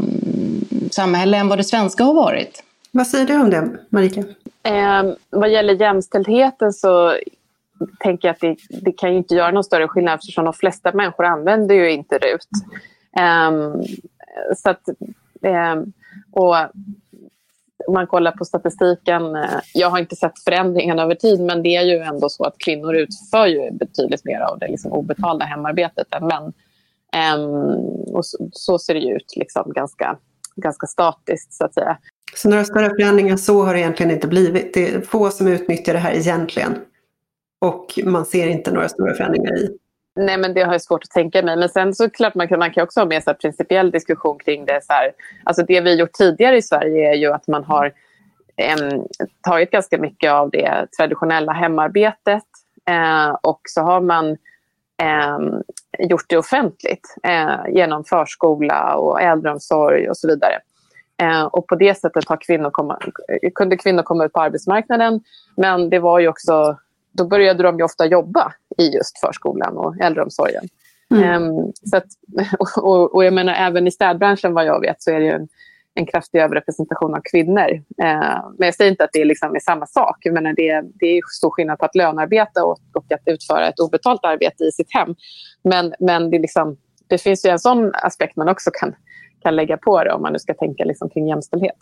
samhälle 0.90 1.36
än 1.36 1.48
vad 1.48 1.58
det 1.58 1.64
svenska 1.64 2.04
har 2.04 2.14
varit. 2.14 2.62
Vad 2.90 3.06
säger 3.06 3.26
du 3.26 3.40
om 3.40 3.50
det, 3.50 3.70
Marika? 3.88 4.20
Eh, 4.62 5.04
vad 5.30 5.50
gäller 5.50 5.74
jämställdheten 5.74 6.72
så 6.72 7.16
tänker 8.00 8.28
jag 8.28 8.34
att 8.34 8.40
det, 8.40 8.56
det, 8.80 8.92
kan 8.92 9.10
ju 9.10 9.16
inte 9.16 9.34
göra 9.34 9.50
någon 9.50 9.64
större 9.64 9.88
skillnad 9.88 10.14
eftersom 10.14 10.44
de 10.44 10.54
flesta 10.54 10.92
människor 10.92 11.24
använder 11.24 11.74
ju 11.74 11.90
inte 11.90 12.18
RUT. 12.18 12.48
Eh, 13.18 13.50
så 14.56 14.70
att 14.70 14.80
Ehm, 14.88 15.14
Ehm, 15.42 15.92
och 16.32 16.56
om 17.86 17.94
man 17.94 18.06
kollar 18.06 18.32
på 18.32 18.44
statistiken, 18.44 19.36
eh, 19.36 19.60
jag 19.74 19.90
har 19.90 19.98
inte 19.98 20.16
sett 20.16 20.38
förändringen 20.44 20.98
över 20.98 21.14
tid, 21.14 21.40
men 21.40 21.62
det 21.62 21.76
är 21.76 21.82
ju 21.82 21.98
ändå 21.98 22.28
så 22.28 22.44
att 22.44 22.58
kvinnor 22.58 22.96
utför 22.96 23.46
ju 23.46 23.70
betydligt 23.72 24.24
mer 24.24 24.40
av 24.40 24.58
det 24.58 24.68
liksom 24.68 24.92
obetalda 24.92 25.44
hemarbetet 25.44 26.14
än 26.14 26.26
män. 26.26 26.52
Ehm, 27.12 27.50
och 28.14 28.26
så, 28.26 28.48
så, 28.52 28.78
ser 28.78 28.94
det 28.94 29.00
ju 29.00 29.16
ut, 29.16 29.36
liksom, 29.36 29.72
ganska, 29.72 30.18
ganska 30.56 30.86
statiskt 30.86 31.52
så 31.52 31.64
att 31.64 31.74
säga. 31.74 31.98
Så 32.36 32.48
några 32.48 32.64
större 32.64 32.88
förändringar 32.88 33.36
så 33.36 33.62
har 33.62 33.74
det 33.74 33.80
egentligen 33.80 34.12
inte 34.12 34.28
blivit. 34.28 34.74
Det 34.74 34.94
är 34.94 35.00
få 35.00 35.30
som 35.30 35.48
utnyttjar 35.48 35.92
det 35.92 35.98
här 35.98 36.12
egentligen. 36.12 36.78
Och 37.58 37.98
man 38.04 38.24
ser 38.24 38.46
inte 38.46 38.72
några 38.72 38.88
stora 38.88 39.14
förändringar 39.14 39.58
i 39.58 39.78
Nej, 40.16 40.38
men 40.38 40.54
det 40.54 40.62
har 40.62 40.72
jag 40.72 40.82
svårt 40.82 41.04
att 41.04 41.10
tänka 41.10 41.42
mig. 41.42 41.56
Men 41.56 41.68
sen 41.68 41.94
så 41.94 42.10
klart 42.10 42.34
man 42.34 42.48
kan, 42.48 42.58
man 42.58 42.72
kan 42.72 42.84
också 42.84 43.00
ha 43.00 43.06
med 43.06 43.22
sig 43.22 43.34
principiell 43.34 43.90
diskussion 43.90 44.38
kring 44.38 44.64
det. 44.64 44.80
Så 44.82 44.92
här, 44.92 45.12
alltså 45.44 45.62
det 45.62 45.80
vi 45.80 45.94
gjort 45.94 46.12
tidigare 46.12 46.56
i 46.56 46.62
Sverige 46.62 47.10
är 47.10 47.14
ju 47.14 47.32
att 47.32 47.48
man 47.48 47.64
har 47.64 47.92
eh, 48.56 48.76
tagit 49.40 49.70
ganska 49.70 49.98
mycket 49.98 50.32
av 50.32 50.50
det 50.50 50.86
traditionella 50.98 51.52
hemarbetet 51.52 52.44
eh, 52.88 53.30
och 53.42 53.60
så 53.64 53.80
har 53.80 54.00
man 54.00 54.30
eh, 55.02 55.38
gjort 55.98 56.24
det 56.28 56.38
offentligt 56.38 57.16
eh, 57.22 57.74
genom 57.74 58.04
förskola 58.04 58.94
och 58.94 59.20
äldreomsorg 59.20 60.10
och 60.10 60.16
så 60.16 60.28
vidare. 60.28 60.60
Eh, 61.22 61.42
och 61.42 61.66
på 61.66 61.74
det 61.74 61.94
sättet 61.94 62.28
har 62.28 62.36
kvinnor 62.36 62.70
komma, 62.70 62.98
kunde 63.54 63.76
kvinnor 63.76 64.02
komma 64.02 64.24
ut 64.24 64.32
på 64.32 64.40
arbetsmarknaden. 64.40 65.20
Men 65.56 65.90
det 65.90 65.98
var 65.98 66.18
ju 66.18 66.28
också 66.28 66.78
då 67.12 67.26
började 67.26 67.62
de 67.62 67.82
ofta 67.82 68.06
jobba 68.06 68.52
i 68.78 68.86
just 68.88 69.18
förskolan 69.18 69.76
och 69.76 70.00
äldreomsorgen. 70.00 70.64
Mm. 71.14 71.42
Um, 71.42 71.72
så 71.84 71.96
att, 71.96 72.06
och, 72.76 73.14
och, 73.14 73.24
jag 73.24 73.32
menar 73.32 73.54
även 73.54 73.86
i 73.86 73.90
städbranschen 73.90 74.54
vad 74.54 74.66
jag 74.66 74.80
vet 74.80 75.02
så 75.02 75.10
är 75.10 75.20
det 75.20 75.30
en, 75.30 75.48
en 75.94 76.06
kraftig 76.06 76.38
överrepresentation 76.38 77.14
av 77.14 77.20
kvinnor. 77.32 77.70
Uh, 78.02 78.50
men 78.58 78.66
jag 78.66 78.74
säger 78.74 78.90
inte 78.90 79.04
att 79.04 79.12
det 79.12 79.24
liksom 79.24 79.54
är 79.54 79.60
samma 79.60 79.86
sak. 79.86 80.16
Jag 80.20 80.34
menar 80.34 80.52
det, 80.52 80.82
det 80.94 81.06
är 81.06 81.20
stor 81.36 81.50
skillnad 81.50 81.78
på 81.78 81.84
att 81.84 81.94
lönearbeta 81.94 82.64
och, 82.64 82.78
och 82.94 83.12
att 83.12 83.22
utföra 83.26 83.68
ett 83.68 83.80
obetalt 83.80 84.24
arbete 84.24 84.64
i 84.64 84.72
sitt 84.72 84.94
hem. 84.94 85.14
Men, 85.64 85.94
men 86.00 86.30
det, 86.30 86.38
liksom, 86.38 86.76
det 87.08 87.18
finns 87.18 87.46
ju 87.46 87.50
en 87.50 87.58
sån 87.58 87.90
aspekt 87.94 88.36
man 88.36 88.48
också 88.48 88.70
kan, 88.72 88.94
kan 89.42 89.56
lägga 89.56 89.76
på 89.76 90.04
det 90.04 90.12
om 90.12 90.22
man 90.22 90.32
nu 90.32 90.38
ska 90.38 90.54
tänka 90.54 90.84
liksom 90.84 91.10
kring 91.10 91.28
jämställdhet. 91.28 91.76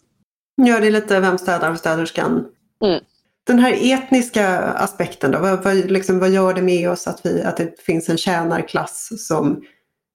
Ja, 0.57 0.81
det 0.81 0.87
är 0.87 0.91
lite 0.91 1.21
vem 1.21 1.39
städar 1.39 1.71
och 1.71 1.79
städerskan. 1.79 2.47
Mm. 2.85 3.01
Den 3.49 3.59
här 3.59 3.93
etniska 3.93 4.59
aspekten 4.59 5.31
då, 5.31 5.39
vad, 5.39 5.65
vad, 5.65 5.75
liksom, 5.75 6.19
vad 6.19 6.31
gör 6.31 6.55
det 6.55 6.63
med 6.63 6.91
oss 6.91 7.07
att, 7.07 7.27
vi, 7.27 7.43
att 7.43 7.57
det 7.57 7.81
finns 7.81 8.09
en 8.09 8.17
tjänarklass 8.17 9.09
som 9.29 9.63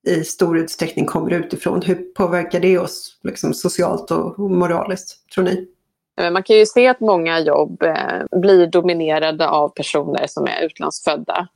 i 0.07 0.23
stor 0.23 0.57
utsträckning 0.57 1.05
kommer 1.05 1.31
utifrån? 1.31 1.81
Hur 1.81 1.95
påverkar 1.95 2.59
det 2.59 2.77
oss 2.77 3.19
liksom, 3.23 3.53
socialt 3.53 4.11
och 4.11 4.39
moraliskt, 4.39 5.29
tror 5.33 5.43
ni? 5.43 5.67
Eh, 6.21 6.31
man 6.31 6.43
kan 6.43 6.55
ju 6.55 6.65
se 6.65 6.87
att 6.87 6.99
många 6.99 7.39
jobb 7.39 7.83
eh, 7.83 8.39
blir 8.39 8.67
dominerade 8.67 9.49
av 9.49 9.69
personer 9.69 10.27
som 10.27 10.47
är 10.47 10.65
utlandsfödda. 10.65 11.47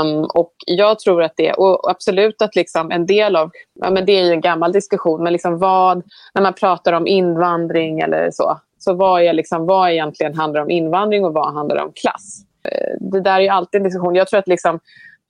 Um, 0.00 0.24
och 0.24 0.52
jag 0.66 0.98
tror 0.98 1.22
att 1.22 1.34
det, 1.36 1.52
och 1.52 1.90
absolut 1.90 2.42
att 2.42 2.56
liksom 2.56 2.90
en 2.90 3.06
del 3.06 3.36
av, 3.36 3.50
ja 3.74 3.90
men 3.90 4.06
det 4.06 4.12
är 4.12 4.24
ju 4.24 4.30
en 4.30 4.40
gammal 4.40 4.72
diskussion, 4.72 5.22
men 5.22 5.32
liksom 5.32 5.58
vad, 5.58 6.02
när 6.34 6.42
man 6.42 6.54
pratar 6.54 6.92
om 6.92 7.06
invandring 7.06 8.00
eller 8.00 8.30
så, 8.30 8.60
så 8.86 8.94
vad, 8.94 9.22
är 9.22 9.32
liksom, 9.32 9.66
vad 9.66 9.90
egentligen 9.90 10.34
handlar 10.34 10.60
om 10.60 10.70
invandring 10.70 11.24
och 11.24 11.34
vad 11.34 11.54
handlar 11.54 11.84
om 11.84 11.92
klass? 11.92 12.40
Eh, 12.68 12.96
det 13.00 13.20
där 13.20 13.36
är 13.36 13.40
ju 13.40 13.48
alltid 13.48 13.78
en 13.78 13.84
diskussion. 13.84 14.14
Jag 14.14 14.28
tror 14.28 14.40
att, 14.40 14.48
liksom, 14.48 14.80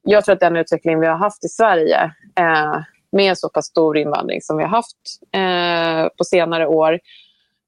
jag 0.02 0.24
tror 0.24 0.32
att 0.32 0.40
den 0.40 0.56
utveckling 0.56 1.00
vi 1.00 1.06
har 1.06 1.16
haft 1.16 1.44
i 1.44 1.48
Sverige 1.48 2.04
eh, 2.40 2.76
med 3.12 3.38
så 3.38 3.48
pass 3.48 3.66
stor 3.66 3.96
invandring 3.96 4.40
som 4.40 4.56
vi 4.56 4.62
har 4.62 4.70
haft 4.70 4.96
eh, 5.32 6.08
på 6.18 6.24
senare 6.24 6.66
år 6.66 6.92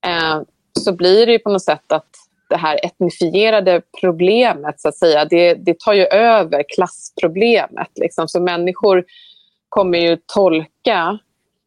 eh, 0.07 0.41
så 0.81 0.93
blir 0.93 1.27
det 1.27 1.33
ju 1.33 1.39
på 1.39 1.51
något 1.51 1.65
sätt 1.65 1.93
att 1.93 2.09
det 2.49 2.57
här 2.57 2.85
etnifierade 2.85 3.83
problemet, 4.01 4.81
så 4.81 4.89
att 4.89 4.97
säga, 4.97 5.25
det, 5.25 5.55
det 5.55 5.79
tar 5.79 5.93
ju 5.93 6.05
över 6.07 6.65
klassproblemet. 6.75 7.91
Liksom. 7.95 8.29
Så 8.29 8.41
människor 8.41 9.05
kommer 9.69 9.99
ju 9.99 10.19
tolka 10.27 11.19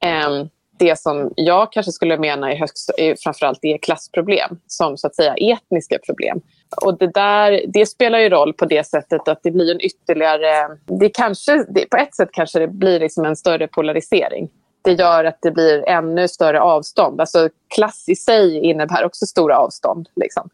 eh, 0.04 0.46
det 0.82 1.00
som 1.00 1.34
jag 1.36 1.72
kanske 1.72 1.92
skulle 1.92 2.18
mena 2.18 2.52
är 2.52 2.56
högst, 2.56 2.92
är 2.98 3.16
framförallt 3.16 3.60
är 3.62 3.78
klassproblem 3.78 4.60
som 4.68 4.98
så 4.98 5.08
att 5.08 5.16
säga 5.16 5.36
etniska 5.36 6.00
problem. 6.06 6.42
Och 6.86 6.98
det, 6.98 7.08
där, 7.08 7.62
det 7.68 7.86
spelar 7.86 8.20
ju 8.20 8.30
roll 8.30 8.54
på 8.54 8.66
det 8.66 8.88
sättet 8.88 9.28
att 9.28 9.44
det 9.44 9.52
blir 9.52 9.72
en 9.72 9.82
ytterligare... 9.82 10.78
Det 10.86 11.10
kanske, 11.10 11.66
det, 11.70 11.90
på 11.90 11.98
ett 11.98 12.16
sätt 12.16 12.30
kanske 12.32 12.60
det 12.60 12.68
blir 12.68 13.00
liksom 13.00 13.26
en 13.26 13.36
större 13.36 13.68
polarisering. 13.68 14.50
Det 14.82 14.92
gör 14.92 15.26
att 15.26 15.38
det 15.42 15.52
blir 15.52 15.90
ännu 15.90 16.28
större 16.28 16.62
avstånd. 16.62 17.22
Alltså 17.22 17.50
klass 17.76 18.06
i 18.08 18.16
sig 18.16 18.60
innebär 18.60 19.06
också 19.06 19.26
stora 19.26 19.58
avstånd. 19.58 20.10
Liksom. 20.16 20.50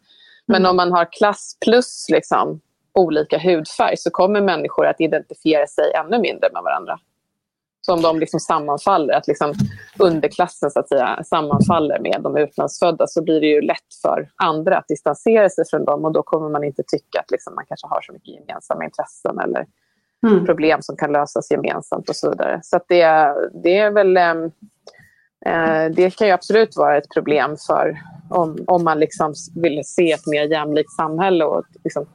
Men 0.46 0.62
mm. 0.62 0.70
om 0.70 0.76
man 0.76 0.92
har 0.92 1.12
klass 1.12 1.56
plus 1.64 2.06
liksom, 2.08 2.60
olika 2.94 3.38
hudfärg 3.38 3.96
så 3.96 4.10
kommer 4.10 4.40
människor 4.40 4.86
att 4.86 5.00
identifiera 5.00 5.66
sig 5.66 5.92
ännu 5.92 6.18
mindre 6.18 6.48
med 6.52 6.62
varandra 6.62 6.98
som 7.88 8.02
de 8.02 8.18
liksom 8.18 8.40
sammanfaller, 8.40 9.14
att 9.14 9.26
liksom 9.26 9.52
underklassen 9.98 10.70
så 10.70 10.80
att 10.80 10.88
säga, 10.88 11.24
sammanfaller 11.24 11.98
med 12.00 12.20
de 12.22 12.36
utlandsfödda 12.36 13.06
så 13.06 13.22
blir 13.22 13.40
det 13.40 13.46
ju 13.46 13.60
lätt 13.60 13.94
för 14.02 14.28
andra 14.36 14.78
att 14.78 14.88
distansera 14.88 15.50
sig 15.50 15.64
från 15.70 15.84
dem 15.84 16.04
och 16.04 16.12
då 16.12 16.22
kommer 16.22 16.48
man 16.48 16.64
inte 16.64 16.82
tycka 16.86 17.20
att 17.20 17.30
liksom 17.30 17.54
man 17.54 17.64
kanske 17.68 17.86
har 17.86 18.00
så 18.00 18.12
mycket 18.12 18.34
gemensamma 18.34 18.84
intressen 18.84 19.38
eller 19.38 19.66
mm. 20.26 20.46
problem 20.46 20.82
som 20.82 20.96
kan 20.96 21.12
lösas 21.12 21.50
gemensamt 21.50 22.08
och 22.08 22.16
så 22.16 22.30
vidare. 22.30 22.60
Så 22.62 22.80
det, 22.88 23.34
det 23.62 23.78
är 23.78 23.90
väl... 23.90 24.16
Ehm, 24.16 24.50
Eh, 25.46 25.90
det 25.90 26.16
kan 26.16 26.26
ju 26.26 26.32
absolut 26.32 26.76
vara 26.76 26.96
ett 26.96 27.10
problem 27.14 27.56
för 27.66 27.98
om, 28.30 28.56
om 28.66 28.84
man 28.84 28.98
liksom 28.98 29.34
vill 29.54 29.82
se 29.84 30.12
ett 30.12 30.26
mer 30.26 30.42
jämlikt 30.42 30.92
samhälle 30.92 31.44
och 31.44 31.64
liksom, 31.84 32.06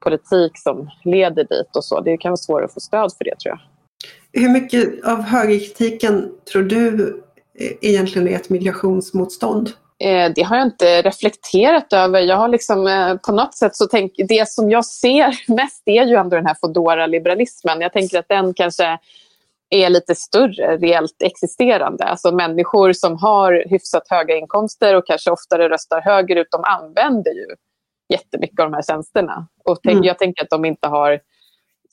politik 0.00 0.52
som 0.54 0.90
leder 1.04 1.44
dit 1.44 1.76
och 1.76 1.84
så. 1.84 2.00
Det 2.00 2.16
kan 2.16 2.30
vara 2.30 2.36
svårare 2.36 2.64
att 2.64 2.74
få 2.74 2.80
stöd 2.80 3.12
för 3.18 3.24
det 3.24 3.38
tror 3.38 3.50
jag. 3.50 3.60
Hur 4.38 4.48
mycket 4.48 5.04
av 5.04 5.22
högerkritiken 5.22 6.32
tror 6.52 6.62
du 6.62 7.22
egentligen 7.80 8.28
är 8.28 8.36
ett 8.36 8.50
migrationsmotstånd? 8.50 9.70
Eh, 10.00 10.32
det 10.34 10.42
har 10.42 10.56
jag 10.56 10.66
inte 10.66 11.02
reflekterat 11.02 11.92
över. 11.92 12.20
Jag 12.20 12.36
har 12.36 12.48
liksom, 12.48 12.86
eh, 12.86 13.16
på 13.16 13.32
något 13.32 13.54
sätt 13.54 13.76
så 13.76 13.86
tänk, 13.86 14.12
det 14.28 14.48
som 14.48 14.70
jag 14.70 14.84
ser 14.84 15.34
mest 15.54 15.82
är 15.84 16.04
ju 16.04 16.14
ändå 16.14 16.36
den 16.36 16.46
här 16.46 16.56
Foodora-liberalismen. 16.60 17.80
Jag 17.80 17.92
tänker 17.92 18.18
att 18.18 18.28
den 18.28 18.54
kanske 18.54 18.98
är 19.70 19.90
lite 19.90 20.14
större, 20.14 20.76
reellt 20.76 21.22
existerande. 21.24 22.04
Alltså 22.04 22.32
människor 22.32 22.92
som 22.92 23.16
har 23.16 23.64
hyfsat 23.70 24.02
höga 24.08 24.36
inkomster 24.36 24.94
och 24.94 25.06
kanske 25.06 25.30
oftare 25.30 25.68
röstar 25.68 26.00
högerut, 26.00 26.48
de 26.50 26.64
använder 26.64 27.30
ju 27.30 27.46
jättemycket 28.12 28.60
av 28.60 28.70
de 28.70 28.74
här 28.74 28.82
tjänsterna. 28.82 29.48
Och 29.64 29.78
tänk, 29.82 29.94
mm. 29.94 30.04
Jag 30.04 30.18
tänker 30.18 30.42
att 30.42 30.50
de 30.50 30.64
inte 30.64 30.88
har 30.88 31.20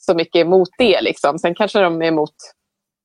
så 0.05 0.13
mycket 0.13 0.39
emot 0.39 0.69
det. 0.77 1.01
Liksom. 1.01 1.39
Sen 1.39 1.55
kanske 1.55 1.79
de 1.79 2.01
är 2.01 2.05
emot 2.05 2.35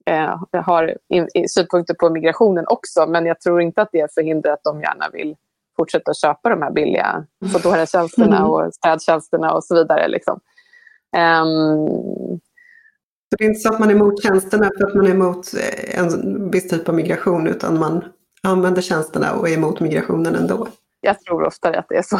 eh, 0.06 0.34
har 0.52 0.96
in, 1.08 1.28
synpunkter 1.48 1.94
på 1.94 2.10
migrationen 2.10 2.64
också 2.68 3.06
men 3.06 3.26
jag 3.26 3.40
tror 3.40 3.62
inte 3.62 3.82
att 3.82 3.88
det 3.92 4.14
förhindrar 4.14 4.52
att 4.52 4.64
de 4.64 4.80
gärna 4.80 5.08
vill 5.12 5.36
fortsätta 5.76 6.14
köpa 6.14 6.48
de 6.48 6.62
här 6.62 6.70
billiga 6.70 7.26
Foodora-tjänsterna 7.52 8.36
mm. 8.36 8.50
och 8.50 8.74
städtjänsterna 8.74 9.52
och 9.52 9.64
så 9.64 9.74
vidare. 9.74 10.08
Liksom. 10.08 10.40
Um, 11.16 12.40
så 13.30 13.36
det 13.38 13.44
är 13.44 13.48
inte 13.48 13.60
så 13.60 13.74
att 13.74 13.80
man 13.80 13.90
är 13.90 13.94
emot 13.94 14.22
tjänsterna 14.22 14.70
för 14.78 14.86
att 14.86 14.94
man 14.94 15.06
är 15.06 15.10
emot 15.10 15.54
eh, 15.54 16.00
en 16.00 16.50
viss 16.50 16.68
typ 16.68 16.88
av 16.88 16.94
migration 16.94 17.46
utan 17.46 17.78
man 17.78 18.04
använder 18.42 18.82
tjänsterna 18.82 19.32
och 19.32 19.48
är 19.48 19.54
emot 19.54 19.80
migrationen 19.80 20.34
ändå? 20.34 20.68
Jag 21.00 21.20
tror 21.20 21.44
oftare 21.44 21.78
att 21.78 21.86
det 21.88 21.96
är 21.96 22.02
så. 22.02 22.18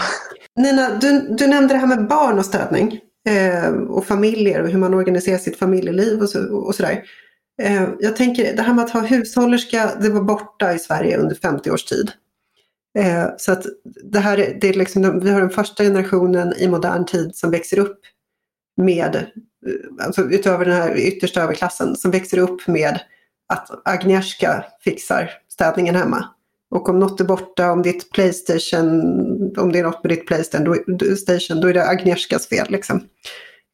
Nina, 0.56 0.88
du, 1.00 1.20
du 1.20 1.46
nämnde 1.46 1.74
det 1.74 1.78
här 1.78 1.86
med 1.86 2.08
barn 2.08 2.38
och 2.38 2.44
stödning 2.44 3.00
eh, 3.28 3.70
och 3.70 4.06
familjer 4.06 4.62
och 4.62 4.68
hur 4.68 4.78
man 4.78 4.94
organiserar 4.94 5.38
sitt 5.38 5.58
familjeliv 5.58 6.20
och, 6.20 6.28
så, 6.28 6.56
och 6.56 6.74
sådär. 6.74 7.04
Eh, 7.62 7.88
jag 7.98 8.16
tänker 8.16 8.56
det 8.56 8.62
här 8.62 8.74
med 8.74 8.84
att 8.84 8.90
ha 8.90 9.00
hushållerska, 9.00 9.90
det 10.00 10.10
var 10.10 10.22
borta 10.22 10.72
i 10.72 10.78
Sverige 10.78 11.18
under 11.18 11.34
50 11.34 11.70
års 11.70 11.84
tid. 11.84 12.12
Eh, 12.98 13.26
så 13.36 13.52
att 13.52 13.66
det 14.04 14.18
här 14.18 14.58
det 14.60 14.68
är 14.68 14.74
liksom, 14.74 15.20
vi 15.20 15.30
har 15.30 15.40
den 15.40 15.50
första 15.50 15.84
generationen 15.84 16.54
i 16.56 16.68
modern 16.68 17.04
tid 17.06 17.36
som 17.36 17.50
växer 17.50 17.78
upp 17.78 18.00
med, 18.76 19.16
eh, 19.16 20.04
alltså 20.06 20.22
utöver 20.22 20.64
den 20.64 20.74
här 20.74 20.96
yttersta 20.96 21.42
överklassen, 21.42 21.96
som 21.96 22.10
växer 22.10 22.38
upp 22.38 22.66
med 22.66 23.00
att 23.52 23.88
Agnieszka 23.88 24.64
fixar 24.84 25.30
städningen 25.48 25.94
hemma. 25.94 26.24
Och 26.70 26.88
om 26.88 26.98
något 26.98 27.20
är 27.20 27.24
borta, 27.24 27.72
om 27.72 27.82
ditt 27.82 28.10
Playstation, 28.10 29.00
om 29.58 29.72
det 29.72 29.78
är 29.78 29.82
något 29.82 30.04
med 30.04 30.10
ditt 30.12 30.26
Playstation, 30.26 30.82
då, 30.86 31.16
station, 31.16 31.60
då 31.60 31.68
är 31.68 31.74
det 31.74 31.88
Agnieszkas 31.88 32.48
fel. 32.48 32.66
Liksom. 32.70 33.04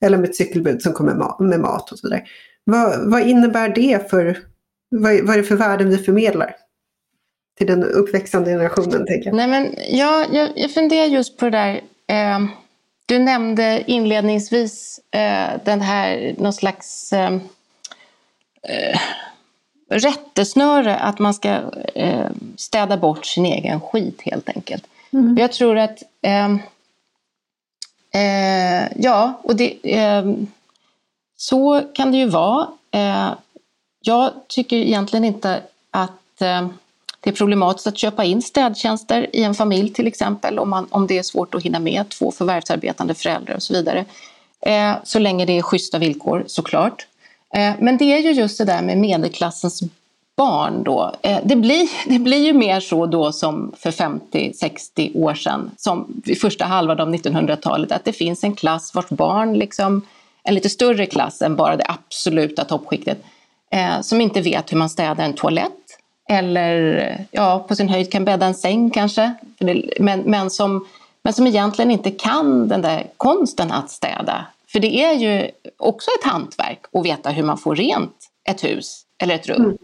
Eller 0.05 0.19
med 0.19 0.31
ett 0.31 0.37
cykelbud 0.37 0.83
som 0.83 0.93
kommer 0.93 1.43
med 1.45 1.61
mat 1.61 1.93
och 1.93 1.99
så 1.99 2.09
vidare. 2.09 2.25
Vad, 2.65 3.11
vad 3.11 3.29
innebär 3.29 3.69
det 3.69 4.11
för, 4.11 4.39
vad, 4.89 5.21
vad 5.21 5.35
är 5.35 5.37
det 5.37 5.49
för 5.49 5.57
värden 5.57 5.91
vi 5.91 5.99
förmedlar? 5.99 6.57
Till 7.59 7.67
den 7.67 7.85
uppväxande 7.85 8.51
generationen, 8.51 9.07
tänker 9.07 9.27
jag. 9.29 9.37
Nej, 9.37 9.47
men 9.47 9.75
jag, 9.89 10.35
jag, 10.35 10.51
jag 10.57 10.71
funderar 10.71 11.07
just 11.07 11.39
på 11.39 11.45
det 11.45 11.51
där. 11.51 11.81
Eh, 12.09 12.47
du 13.07 13.19
nämnde 13.19 13.85
inledningsvis 13.87 15.01
eh, 15.11 15.61
den 15.65 15.81
här, 15.81 16.35
någon 16.39 16.53
slags 16.53 17.13
eh, 17.13 17.35
eh 18.63 19.01
rättesnöre 19.89 20.97
att 20.97 21.19
man 21.19 21.35
ska 21.35 21.61
eh, 21.95 22.31
städa 22.57 22.97
bort 22.97 23.27
sin 23.27 23.47
egen 23.47 23.81
skit 23.81 24.23
helt 24.23 24.49
enkelt. 24.49 24.87
Mm. 25.13 25.37
Jag 25.39 25.53
tror 25.53 25.79
att 25.79 26.03
eh, 26.23 26.53
eh, 28.23 28.89
ja, 28.97 29.41
och 29.43 29.57
det, 29.57 29.95
eh, 29.97 30.25
så 31.37 31.83
kan 31.95 32.13
det 32.13 32.19
ju 32.19 32.27
vara. 32.27 32.67
Eh, 32.91 33.31
jag 34.01 34.31
tycker 34.49 34.77
egentligen 34.77 35.25
inte 35.25 35.63
att 35.91 36.43
eh, 36.43 36.69
det 37.21 37.31
är 37.31 37.35
problematiskt 37.35 37.87
att 37.87 37.99
köpa 37.99 38.25
in 38.25 38.43
städtjänster 38.43 39.37
i 39.37 39.43
en 39.43 39.55
familj 39.55 39.93
till 39.93 40.07
exempel 40.07 40.59
om, 40.59 40.71
man, 40.71 40.87
om 40.91 41.07
det 41.07 41.19
är 41.19 41.23
svårt 41.23 41.55
att 41.55 41.63
hinna 41.63 41.79
med 41.79 42.09
två 42.09 42.33
förvärvsarbetande 42.33 43.15
föräldrar 43.15 43.55
och 43.55 43.63
så 43.63 43.73
vidare. 43.75 44.05
Eh, 44.61 44.95
så 45.05 45.19
länge 45.19 45.45
det 45.45 45.59
är 45.59 45.63
schyssta 45.63 45.99
villkor 45.99 46.45
såklart. 46.47 47.07
Eh, 47.57 47.75
men 47.79 47.97
det 47.97 48.05
är 48.05 48.19
ju 48.19 48.33
just 48.33 48.59
det 48.59 48.65
där 48.65 48.83
med 48.83 48.99
medelklassens 48.99 49.83
barn 50.37 50.83
då. 50.85 51.13
Eh, 51.23 51.39
det 51.45 51.57
blir, 51.57 51.89
det 52.09 52.19
blir 52.19 52.45
ju 52.45 52.53
mer 52.53 52.81
så 52.81 53.07
då 53.07 53.33
som 53.33 53.73
för 53.77 53.91
50-60 53.91 55.17
år 55.17 55.35
sedan, 55.35 55.71
som 55.77 56.23
i 56.25 56.35
första 56.35 56.65
halvan 56.65 57.01
av 57.01 57.15
1900-talet, 57.15 57.93
att 57.93 58.05
det 58.05 58.13
finns 58.13 58.45
en 58.45 58.55
klass 58.55 58.95
vars 58.95 59.09
barn 59.09 59.59
liksom 59.59 60.03
en 60.43 60.55
lite 60.55 60.69
större 60.69 61.07
klass 61.07 61.43
än 61.43 61.57
bara 61.57 61.77
det 61.77 61.87
absoluta 61.89 62.65
toppskiktet 62.65 63.19
eh, 63.71 64.01
som 64.01 64.21
inte 64.21 64.41
vet 64.41 64.73
hur 64.73 64.79
man 64.79 64.91
städar 64.91 65.25
en 65.25 65.33
toalett 65.33 65.73
eller 66.29 67.27
ja, 67.31 67.65
på 67.69 67.75
sin 67.77 67.89
höjd 67.89 68.13
kan 68.13 68.25
bädda 68.25 68.47
en 68.47 68.55
säng 68.55 68.91
kanske. 68.91 69.35
Men, 69.99 70.21
men, 70.21 70.51
som, 70.51 70.87
men 71.23 71.33
som 71.33 71.47
egentligen 71.47 71.91
inte 71.91 72.11
kan 72.11 72.69
den 72.69 72.83
där 72.83 73.07
konsten 73.17 73.73
att 73.73 73.91
städa. 73.91 74.47
För 74.77 74.81
det 74.81 75.03
är 75.03 75.13
ju 75.13 75.51
också 75.77 76.11
ett 76.21 76.31
hantverk 76.31 76.81
att 76.93 77.05
veta 77.05 77.31
hur 77.31 77.43
man 77.43 77.59
får 77.59 77.77
rent 77.77 78.17
ett 78.49 78.65
hus 78.65 79.03
eller 79.19 79.35
ett 79.35 79.49
rum. 79.49 79.79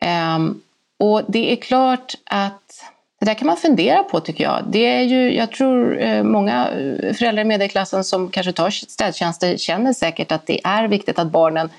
Mm. 0.00 0.34
Um, 0.34 0.62
och 0.98 1.22
det 1.28 1.52
är 1.52 1.56
klart 1.56 2.14
att 2.24 2.84
det 3.20 3.26
där 3.26 3.34
kan 3.34 3.46
man 3.46 3.56
fundera 3.56 4.02
på 4.02 4.20
tycker 4.20 4.44
jag. 4.44 4.64
Det 4.66 4.86
är 4.86 5.02
ju, 5.02 5.34
jag 5.34 5.52
tror 5.52 6.00
eh, 6.00 6.22
många 6.22 6.68
eh, 6.68 7.14
föräldrar 7.14 7.42
i 7.42 7.44
medelklassen 7.44 8.04
som 8.04 8.30
kanske 8.30 8.52
tar 8.52 8.70
städtjänster 8.70 9.56
känner 9.56 9.92
säkert 9.92 10.32
att 10.32 10.46
det 10.46 10.60
är 10.64 10.88
viktigt 10.88 11.18
att 11.18 11.30
barnen 11.30 11.70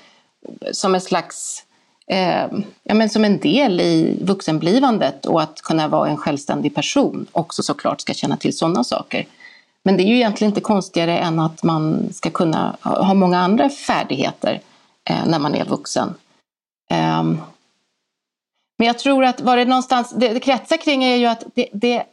eh, 0.42 0.72
som 0.72 0.94
en 0.94 1.00
slags 1.00 1.64
eh, 2.06 2.46
ja, 2.82 2.94
men 2.94 3.10
som 3.10 3.24
en 3.24 3.38
del 3.38 3.80
i 3.80 4.18
vuxenblivandet 4.20 5.26
och 5.26 5.42
att 5.42 5.62
kunna 5.62 5.88
vara 5.88 6.08
en 6.08 6.16
självständig 6.16 6.74
person 6.74 7.26
också 7.32 7.62
såklart 7.62 8.00
ska 8.00 8.14
känna 8.14 8.36
till 8.36 8.56
sådana 8.58 8.84
saker. 8.84 9.26
Men 9.84 9.96
det 9.96 10.02
är 10.02 10.06
ju 10.06 10.16
egentligen 10.16 10.50
inte 10.50 10.60
konstigare 10.60 11.18
än 11.18 11.38
att 11.38 11.62
man 11.62 12.12
ska 12.12 12.30
kunna 12.30 12.76
ha 12.82 13.14
många 13.14 13.38
andra 13.38 13.70
färdigheter 13.70 14.60
eh, 15.04 15.26
när 15.26 15.38
man 15.38 15.54
är 15.54 15.64
vuxen. 15.64 16.14
Ehm, 16.90 17.40
men 18.78 18.86
jag 18.86 18.98
tror 18.98 19.24
att 19.24 19.40
vad 19.40 19.58
det 19.58 19.64
någonstans 19.64 20.10
det, 20.10 20.28
det 20.28 20.40
kretsar 20.40 20.76
kring 20.76 21.04
är 21.04 21.16
ju 21.16 21.26
att 21.26 21.44
det, 21.54 21.68
det, 21.72 22.04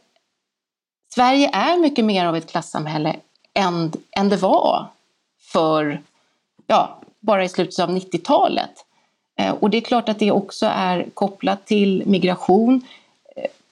Sverige 1.14 1.50
är 1.52 1.78
mycket 1.78 2.04
mer 2.04 2.26
av 2.26 2.36
ett 2.36 2.50
klassamhälle 2.50 3.16
än, 3.54 3.92
än 4.10 4.28
det 4.28 4.36
var 4.36 4.86
för 5.40 6.02
ja, 6.66 6.98
bara 7.20 7.44
i 7.44 7.48
slutet 7.48 7.78
av 7.78 7.90
90-talet. 7.90 8.84
Eh, 9.38 9.54
och 9.54 9.70
det 9.70 9.76
är 9.76 9.80
klart 9.80 10.08
att 10.08 10.18
det 10.18 10.32
också 10.32 10.66
är 10.66 11.06
kopplat 11.14 11.66
till 11.66 12.02
migration. 12.06 12.86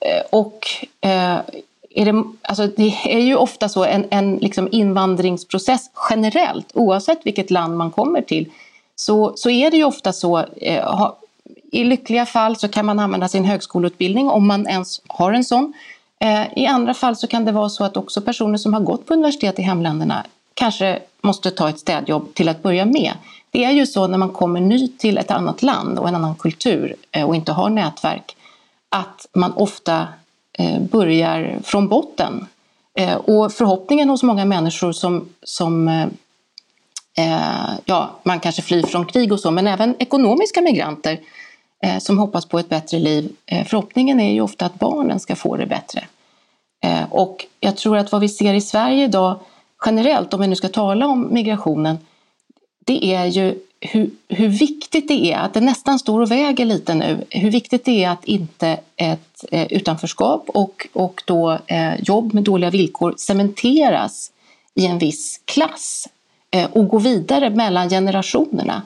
Eh, 0.00 0.22
och 0.30 0.66
eh, 1.00 1.38
är 1.96 2.12
det, 2.12 2.24
alltså 2.42 2.66
det 2.66 2.94
är 3.04 3.20
ju 3.20 3.36
ofta 3.36 3.68
så 3.68 3.84
en, 3.84 4.04
en 4.10 4.36
liksom 4.36 4.68
invandringsprocess 4.72 5.90
generellt, 6.10 6.70
oavsett 6.74 7.26
vilket 7.26 7.50
land 7.50 7.76
man 7.76 7.90
kommer 7.90 8.22
till, 8.22 8.50
så, 8.96 9.32
så 9.36 9.50
är 9.50 9.70
det 9.70 9.76
ju 9.76 9.84
ofta 9.84 10.12
så, 10.12 10.38
eh, 10.56 11.10
i 11.72 11.84
lyckliga 11.84 12.26
fall 12.26 12.56
så 12.56 12.68
kan 12.68 12.86
man 12.86 12.98
använda 12.98 13.28
sin 13.28 13.44
högskoleutbildning 13.44 14.30
om 14.30 14.46
man 14.46 14.66
ens 14.66 15.02
har 15.06 15.32
en 15.32 15.44
sån. 15.44 15.72
Eh, 16.20 16.58
I 16.58 16.66
andra 16.66 16.94
fall 16.94 17.16
så 17.16 17.26
kan 17.26 17.44
det 17.44 17.52
vara 17.52 17.68
så 17.68 17.84
att 17.84 17.96
också 17.96 18.20
personer 18.20 18.58
som 18.58 18.74
har 18.74 18.80
gått 18.80 19.06
på 19.06 19.14
universitet 19.14 19.58
i 19.58 19.62
hemländerna 19.62 20.26
kanske 20.54 20.98
måste 21.20 21.50
ta 21.50 21.68
ett 21.68 21.78
städjobb 21.78 22.34
till 22.34 22.48
att 22.48 22.62
börja 22.62 22.84
med. 22.84 23.12
Det 23.50 23.64
är 23.64 23.70
ju 23.70 23.86
så 23.86 24.06
när 24.06 24.18
man 24.18 24.30
kommer 24.30 24.60
ny 24.60 24.88
till 24.88 25.18
ett 25.18 25.30
annat 25.30 25.62
land 25.62 25.98
och 25.98 26.08
en 26.08 26.14
annan 26.14 26.34
kultur 26.34 26.94
eh, 27.10 27.24
och 27.24 27.36
inte 27.36 27.52
har 27.52 27.68
nätverk 27.68 28.36
att 28.88 29.26
man 29.34 29.52
ofta 29.52 30.06
Eh, 30.58 30.80
börjar 30.80 31.58
från 31.62 31.88
botten. 31.88 32.46
Eh, 32.98 33.14
och 33.14 33.52
förhoppningen 33.52 34.08
hos 34.08 34.22
många 34.22 34.44
människor 34.44 34.92
som, 34.92 35.28
som 35.42 35.88
eh, 37.18 37.72
ja, 37.84 38.10
man 38.22 38.40
kanske 38.40 38.62
flyr 38.62 38.82
från 38.82 39.06
krig 39.06 39.32
och 39.32 39.40
så, 39.40 39.50
men 39.50 39.66
även 39.66 39.94
ekonomiska 39.98 40.60
migranter 40.60 41.18
Eh, 41.82 41.98
som 41.98 42.18
hoppas 42.18 42.46
på 42.46 42.58
ett 42.58 42.68
bättre 42.68 42.98
liv. 42.98 43.32
Eh, 43.46 43.66
förhoppningen 43.66 44.20
är 44.20 44.32
ju 44.32 44.40
ofta 44.40 44.66
att 44.66 44.78
barnen 44.78 45.20
ska 45.20 45.36
få 45.36 45.56
det 45.56 45.66
bättre. 45.66 46.04
Eh, 46.84 47.12
och 47.12 47.46
jag 47.60 47.76
tror 47.76 47.96
att 47.96 48.12
vad 48.12 48.20
vi 48.20 48.28
ser 48.28 48.54
i 48.54 48.60
Sverige 48.60 49.04
idag 49.04 49.38
generellt, 49.86 50.34
om 50.34 50.40
vi 50.40 50.46
nu 50.46 50.56
ska 50.56 50.68
tala 50.68 51.06
om 51.06 51.34
migrationen, 51.34 51.98
det 52.86 53.04
är 53.04 53.24
ju 53.24 53.58
hur, 53.86 54.10
hur 54.28 54.48
viktigt 54.48 55.08
det 55.08 55.32
är, 55.32 55.38
att 55.38 55.54
det 55.54 55.60
nästan 55.60 55.98
står 55.98 56.20
och 56.20 56.30
väger 56.30 56.64
lite 56.64 56.94
nu, 56.94 57.24
hur 57.30 57.50
viktigt 57.50 57.84
det 57.84 58.04
är 58.04 58.10
att 58.10 58.24
inte 58.24 58.80
ett 58.96 59.44
eh, 59.50 59.72
utanförskap 59.72 60.48
och, 60.48 60.86
och 60.92 61.22
då 61.26 61.58
eh, 61.66 62.00
jobb 62.00 62.34
med 62.34 62.44
dåliga 62.44 62.70
villkor 62.70 63.14
cementeras 63.16 64.32
i 64.74 64.86
en 64.86 64.98
viss 64.98 65.40
klass 65.44 66.08
eh, 66.50 66.70
och 66.72 66.88
går 66.88 67.00
vidare 67.00 67.50
mellan 67.50 67.88
generationerna. 67.88 68.82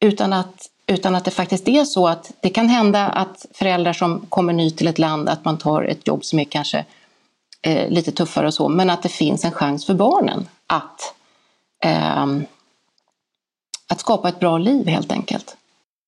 Utan 0.00 0.32
att 0.32 0.70
utan 0.90 1.14
att 1.14 1.24
det 1.24 1.30
faktiskt 1.30 1.68
är 1.68 1.84
så 1.84 2.08
att 2.08 2.32
det 2.40 2.48
kan 2.48 2.68
hända 2.68 3.08
att 3.08 3.46
föräldrar 3.52 3.92
som 3.92 4.26
kommer 4.28 4.52
ny 4.52 4.70
till 4.70 4.88
ett 4.88 4.98
land, 4.98 5.28
att 5.28 5.44
man 5.44 5.58
tar 5.58 5.82
ett 5.82 6.06
jobb 6.06 6.24
som 6.24 6.38
är 6.38 6.44
kanske 6.44 6.84
eh, 7.62 7.90
lite 7.90 8.12
tuffare 8.12 8.46
och 8.46 8.54
så, 8.54 8.68
men 8.68 8.90
att 8.90 9.02
det 9.02 9.08
finns 9.08 9.44
en 9.44 9.52
chans 9.52 9.86
för 9.86 9.94
barnen 9.94 10.48
att, 10.66 11.14
eh, 11.84 12.26
att 13.90 14.00
skapa 14.00 14.28
ett 14.28 14.40
bra 14.40 14.58
liv 14.58 14.86
helt 14.86 15.12
enkelt. 15.12 15.56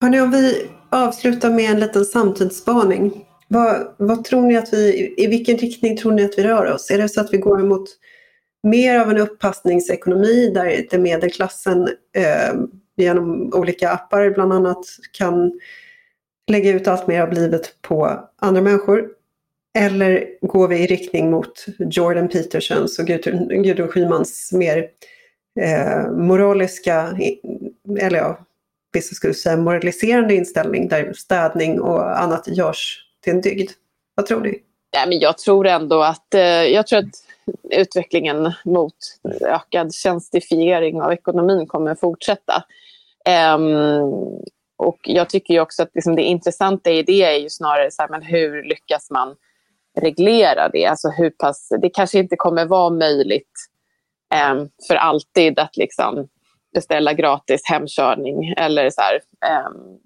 Hörrni, 0.01 0.21
om 0.21 0.31
vi 0.31 0.71
avslutar 0.91 1.51
med 1.51 1.71
en 1.71 1.81
liten 1.81 2.05
samtidsspaning. 2.05 3.25
Vad, 3.49 3.95
vad 3.97 4.25
tror 4.25 4.43
ni 4.43 4.57
att 4.57 4.73
vi, 4.73 5.15
I 5.17 5.27
vilken 5.27 5.57
riktning 5.57 5.97
tror 5.97 6.13
ni 6.13 6.25
att 6.25 6.39
vi 6.39 6.43
rör 6.43 6.73
oss? 6.73 6.91
Är 6.91 6.99
det 6.99 7.09
så 7.09 7.21
att 7.21 7.33
vi 7.33 7.39
går 7.39 7.59
mot 7.59 7.89
mer 8.63 9.01
av 9.01 9.11
en 9.11 9.19
uppassningsekonomi 9.19 10.51
där, 10.55 10.87
där 10.91 10.99
medelklassen 10.99 11.89
eh, 12.17 12.55
genom 12.97 13.53
olika 13.55 13.91
appar 13.91 14.31
bland 14.31 14.53
annat 14.53 14.85
kan 15.13 15.61
lägga 16.51 16.71
ut 16.71 16.89
allt 16.89 17.07
mer 17.07 17.21
av 17.21 17.33
livet 17.33 17.83
på 17.83 18.29
andra 18.39 18.63
människor? 18.63 19.09
Eller 19.79 20.27
går 20.41 20.69
vi 20.69 20.79
i 20.79 20.87
riktning 20.87 21.31
mot 21.31 21.67
Jordan 21.79 22.29
Petersons 22.29 22.99
och 22.99 23.07
Gudrun, 23.07 23.63
Gudrun 23.63 23.89
Schymans 23.89 24.53
mer 24.53 24.89
eh, 25.61 26.11
moraliska, 26.11 27.19
eller 27.99 28.19
ja, 28.19 28.39
vissa 28.93 29.15
skulle 29.15 29.35
säga 29.35 29.57
moraliserande 29.57 30.35
inställning 30.35 30.89
där 30.89 31.13
städning 31.13 31.81
och 31.81 32.21
annat 32.21 32.49
görs 32.49 33.07
till 33.21 33.33
en 33.33 33.41
dygd. 33.41 33.71
Vad 34.15 34.27
tror 34.27 34.41
du? 34.41 34.59
Ja, 34.91 35.07
men 35.07 35.19
jag 35.19 35.39
tror 35.39 35.67
ändå 35.67 36.03
att, 36.03 36.35
eh, 36.35 36.43
jag 36.43 36.87
tror 36.87 36.99
att 36.99 37.15
utvecklingen 37.71 38.53
mot 38.65 38.95
ökad 39.41 39.95
tjänstifiering 39.95 41.03
av 41.03 41.13
ekonomin 41.13 41.67
kommer 41.67 41.95
fortsätta. 41.95 42.65
Um, 43.55 43.75
och 44.77 44.99
jag 45.03 45.29
tycker 45.31 45.61
också 45.61 45.83
att 45.83 45.91
liksom 45.95 46.17
det 46.17 46.23
intressanta 46.23 46.91
i 46.91 47.03
det 47.03 47.23
är 47.23 47.39
ju 47.39 47.51
snarare 47.51 47.91
så 47.91 48.03
här, 48.03 48.09
men 48.09 48.23
hur 48.23 48.63
lyckas 48.63 49.11
man 49.11 49.37
reglera 50.01 50.69
det? 50.69 50.87
Alltså 50.87 51.09
hur 51.09 51.31
pass, 51.31 51.69
det 51.83 51.91
kanske 51.91 52.19
inte 52.19 52.37
kommer 52.37 52.67
vara 52.67 52.91
möjligt 52.91 53.53
um, 54.53 54.69
för 54.89 54.95
alltid 54.95 55.59
att 55.59 55.77
liksom 55.77 56.29
beställa 56.75 57.13
gratis 57.13 57.63
hemkörning 57.65 58.55
eller 58.57 58.91
så 58.91 59.01
här, 59.01 59.21
um, 59.67 59.99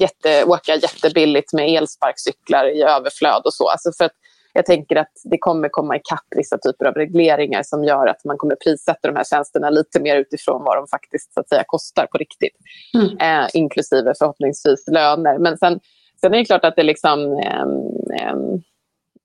jätte, 0.00 0.44
åka 0.44 0.74
jättebilligt 0.74 1.52
med 1.52 1.68
elsparkcyklar 1.68 2.76
i 2.76 2.82
överflöd 2.82 3.42
och 3.44 3.54
så. 3.54 3.68
Alltså 3.68 3.92
för 3.98 4.04
att 4.04 4.12
jag 4.52 4.66
tänker 4.66 4.96
att 4.96 5.12
det 5.24 5.38
kommer 5.38 5.68
komma 5.68 5.96
ikapp 5.96 6.26
vissa 6.36 6.58
typer 6.58 6.86
av 6.86 6.94
regleringar 6.94 7.62
som 7.62 7.84
gör 7.84 8.06
att 8.06 8.24
man 8.24 8.36
kommer 8.36 8.56
prissätta 8.56 9.08
de 9.08 9.16
här 9.16 9.24
tjänsterna 9.24 9.70
lite 9.70 10.00
mer 10.00 10.16
utifrån 10.16 10.64
vad 10.64 10.76
de 10.76 10.86
faktiskt 10.86 11.34
så 11.34 11.40
att 11.40 11.48
säga, 11.48 11.64
kostar 11.66 12.06
på 12.06 12.18
riktigt. 12.18 12.56
Mm. 12.94 13.42
Eh, 13.44 13.48
inklusive 13.54 14.14
förhoppningsvis 14.18 14.88
löner. 14.88 15.38
Men 15.38 15.58
sen, 15.58 15.80
sen 16.20 16.34
är 16.34 16.38
det 16.38 16.44
klart 16.44 16.64
att 16.64 16.76
det 16.76 16.82
liksom... 16.82 17.38
Eh, 17.38 18.26
eh, 18.26 18.36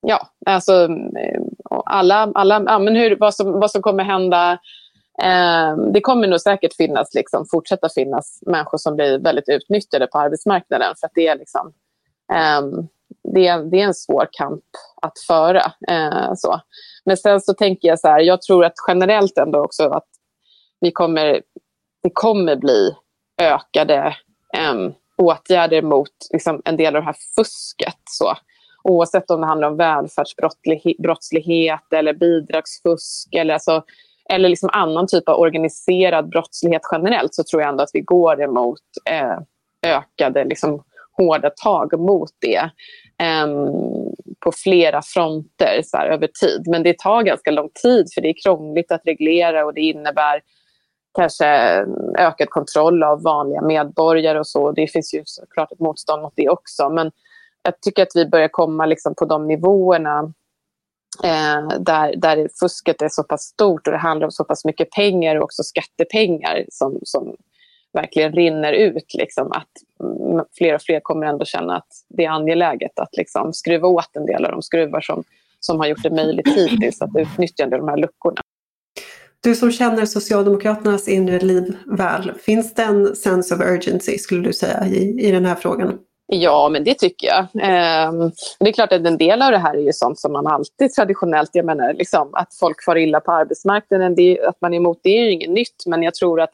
ja, 0.02 0.28
alltså 0.46 0.84
eh, 1.18 1.42
alla... 1.86 2.32
alla 2.36 2.64
ja, 2.66 2.80
men 2.80 2.96
hur, 2.96 3.16
vad, 3.20 3.36
som, 3.36 3.52
vad 3.52 3.72
som 3.72 3.82
kommer 3.82 4.04
hända 4.04 4.60
Eh, 5.24 5.78
det 5.94 6.02
kommer 6.02 6.28
nog 6.28 6.42
säkert 6.42 6.76
finnas, 6.76 7.14
liksom, 7.14 7.46
fortsätta 7.52 7.90
finnas 7.90 8.40
människor 8.46 8.78
som 8.78 8.96
blir 8.96 9.20
väldigt 9.20 9.50
utnyttjade 9.50 10.08
på 10.08 10.20
arbetsmarknaden. 10.20 10.96
För 11.00 11.10
det, 11.16 11.28
är 11.28 11.38
liksom, 11.38 11.74
eh, 12.34 12.62
det, 13.34 13.48
är, 13.48 13.64
det 13.72 13.82
är 13.82 13.86
en 13.86 13.94
svår 13.94 14.28
kamp 14.32 14.64
att 15.02 15.20
föra. 15.28 15.72
Eh, 15.88 16.34
så. 16.36 16.62
Men 17.06 17.18
sen 17.18 17.42
så 17.42 17.54
tänker 17.54 17.88
jag 17.88 18.00
så 18.00 18.08
här, 18.08 18.20
jag 18.20 18.42
tror 18.42 18.66
att 18.66 18.74
generellt 18.88 19.38
ändå 19.38 19.60
också 19.60 19.84
att 19.84 20.08
vi 20.80 20.92
kommer, 20.92 21.42
det 22.04 22.10
kommer 22.14 22.56
bli 22.56 22.96
ökade 23.42 24.16
ehm, 24.58 24.94
åtgärder 25.18 25.82
mot 25.82 26.12
liksom, 26.34 26.62
en 26.66 26.78
del 26.78 26.96
av 26.96 27.02
det 27.02 27.06
här 27.06 27.16
fusket. 27.36 28.02
Så. 28.10 28.34
Oavsett 28.84 29.32
om 29.32 29.42
det 29.42 29.48
handlar 29.48 29.68
om 29.68 29.78
välfärdsbrottslighet 29.78 31.94
eller 31.94 32.14
bidragsfusk 32.14 33.36
eller 33.36 33.54
alltså, 33.54 33.84
eller 34.30 34.50
liksom 34.50 34.70
annan 34.74 35.08
typ 35.08 35.30
av 35.30 35.40
organiserad 35.40 36.30
brottslighet 36.30 36.82
generellt 36.92 37.36
så 37.36 37.44
tror 37.44 37.62
jag 37.62 37.70
ändå 37.70 37.84
att 37.84 37.90
vi 37.94 38.02
går 38.02 38.42
emot 38.42 38.82
eh, 39.10 39.38
ökade 39.86 40.44
liksom, 40.44 40.84
hårda 41.18 41.50
tag 41.50 42.00
mot 42.00 42.32
det 42.42 42.70
eh, 43.22 43.48
på 44.40 44.52
flera 44.52 45.02
fronter 45.02 45.82
så 45.84 45.98
här, 45.98 46.08
över 46.08 46.28
tid. 46.28 46.64
Men 46.68 46.84
det 46.84 47.00
tar 47.00 47.24
ganska 47.24 47.52
lång 47.52 47.70
tid 47.84 48.08
för 48.14 48.22
det 48.22 48.30
är 48.30 48.44
krångligt 48.44 48.92
att 48.92 49.02
reglera 49.06 49.66
och 49.66 49.74
det 49.74 49.82
innebär 49.82 50.42
kanske 51.14 51.46
ökad 52.18 52.50
kontroll 52.50 53.04
av 53.04 53.24
vanliga 53.24 53.62
medborgare 53.62 54.40
och 54.40 54.48
så. 54.48 54.72
Det 54.72 54.88
finns 54.88 55.14
ju 55.14 55.22
såklart 55.26 55.72
ett 55.72 55.80
motstånd 55.80 56.22
mot 56.22 56.34
det 56.36 56.50
också. 56.50 56.90
Men 56.90 57.12
jag 57.64 57.82
tycker 57.82 58.04
att 58.04 58.16
vi 58.16 58.26
börjar 58.26 58.48
komma 58.48 58.86
liksom 58.86 59.16
på 59.16 59.26
de 59.26 59.48
nivåerna 59.48 60.34
eh, 61.24 61.78
där, 61.80 62.16
där 62.16 62.50
fusket 62.60 63.02
är 63.02 63.10
så 63.10 63.24
pass 63.24 63.42
stort 63.42 63.88
och 63.88 63.94
det 63.94 64.00
handlar 64.00 64.28
om 64.28 64.32
så 64.32 64.44
pass 64.44 64.66
mycket 64.66 64.92
pengar 64.92 65.36
och 65.36 65.44
också 65.44 65.64
skattepengar 65.64 66.66
som, 66.70 67.00
som 67.04 67.36
verkligen 67.94 68.32
rinner 68.32 68.74
ut. 68.74 69.14
Liksom, 69.14 69.52
att 69.52 69.70
fler 70.58 70.76
och 70.76 70.82
fler 70.82 71.00
kommer 71.00 71.26
ändå 71.26 71.46
känna 71.46 71.76
att 71.76 71.88
det 72.10 72.26
är 72.26 72.30
angeläget 72.30 73.00
att 73.00 73.18
liksom, 73.18 73.54
skruva 73.54 73.88
åt 73.88 74.16
en 74.16 74.26
del 74.26 74.46
av 74.46 74.52
de 74.52 74.62
skruvar 74.62 75.02
som, 75.02 75.24
som 75.60 75.80
har 75.80 75.88
gjort 75.88 76.04
det 76.04 76.10
möjligt 76.10 76.48
hittills 76.48 77.02
att 77.02 77.16
utnyttja 77.18 77.68
de 77.68 77.88
här 77.88 77.98
luckorna. 77.98 78.42
Du 79.44 79.56
som 79.56 79.72
känner 79.72 80.06
Socialdemokraternas 80.06 81.08
inre 81.08 81.40
liv 81.40 81.78
väl, 81.86 82.34
finns 82.34 82.74
det 82.74 82.84
en 82.84 83.16
sense 83.16 83.56
of 83.56 83.62
urgency 83.62 84.18
skulle 84.18 84.48
du 84.48 84.54
säga 84.54 84.86
i, 84.88 85.28
i 85.28 85.32
den 85.32 85.46
här 85.46 85.56
frågan? 85.56 86.00
Ja, 86.34 86.70
men 86.70 86.84
det 86.84 86.94
tycker 86.94 87.28
jag. 87.28 87.40
Eh, 87.40 88.12
det 88.60 88.70
är 88.70 88.74
klart 88.74 88.94
att 88.94 89.06
en 89.06 89.18
del 89.18 89.42
av 89.42 89.52
det 89.52 89.58
här 89.58 89.74
är 89.74 89.82
ju 89.82 89.94
sånt 89.94 90.20
som 90.20 90.34
man 90.34 90.48
alltid 90.48 90.94
traditionellt, 90.94 91.50
jag 91.54 91.66
menar 91.66 91.94
liksom, 91.94 92.30
att 92.34 92.56
folk 92.60 92.84
far 92.86 92.98
illa 92.98 93.20
på 93.20 93.32
arbetsmarknaden, 93.32 94.16
det, 94.16 94.42
att 94.42 94.62
man 94.62 94.74
är 94.74 94.78
emot 94.78 95.00
det 95.04 95.10
är 95.10 95.24
ju 95.24 95.32
inget 95.32 95.50
nytt, 95.50 95.84
men 95.86 96.04
jag 96.04 96.16
tror 96.16 96.42
att 96.42 96.50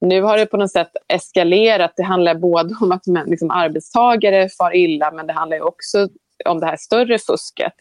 nu 0.00 0.22
har 0.22 0.38
det 0.38 0.46
på 0.46 0.56
något 0.56 0.72
sätt 0.72 0.90
eskalerat. 1.08 1.92
Det 1.96 2.02
handlar 2.02 2.34
både 2.34 2.74
om 2.80 2.92
att 2.92 3.02
liksom, 3.26 3.50
arbetstagare 3.50 4.48
far 4.48 4.76
illa, 4.76 5.10
men 5.10 5.26
det 5.26 5.32
handlar 5.32 5.60
också 5.60 6.08
om 6.44 6.60
det 6.60 6.66
här 6.66 6.76
större 6.76 7.18
fusket. 7.18 7.74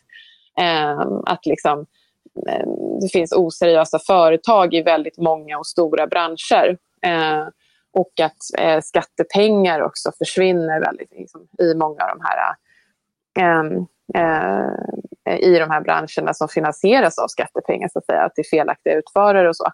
Eh, 0.59 1.07
att 1.25 1.45
liksom, 1.45 1.85
eh, 2.49 2.67
det 3.01 3.09
finns 3.11 3.31
oseriösa 3.31 3.99
företag 3.99 4.73
i 4.73 4.81
väldigt 4.81 5.17
många 5.17 5.57
och 5.57 5.67
stora 5.67 6.07
branscher. 6.07 6.77
Eh, 7.01 7.47
och 7.95 8.19
att 8.21 8.59
eh, 8.59 8.81
skattepengar 8.81 9.81
också 9.81 10.11
försvinner 10.17 10.79
väldigt 10.79 11.11
liksom, 11.11 11.47
i 11.59 11.73
många 11.73 12.03
av 12.03 12.17
de 12.17 12.21
här 12.23 12.55
eh, 13.39 13.65
eh, 14.15 15.39
i 15.39 15.59
de 15.59 15.69
här 15.69 15.81
branscherna 15.81 16.33
som 16.33 16.47
finansieras 16.47 17.19
av 17.19 17.27
skattepengar, 17.27 17.87
så 17.87 17.99
att 17.99 18.05
säga, 18.05 18.29
till 18.29 18.45
felaktiga 18.51 18.93
utförare 18.93 19.49
och 19.49 19.55
så. 19.55 19.65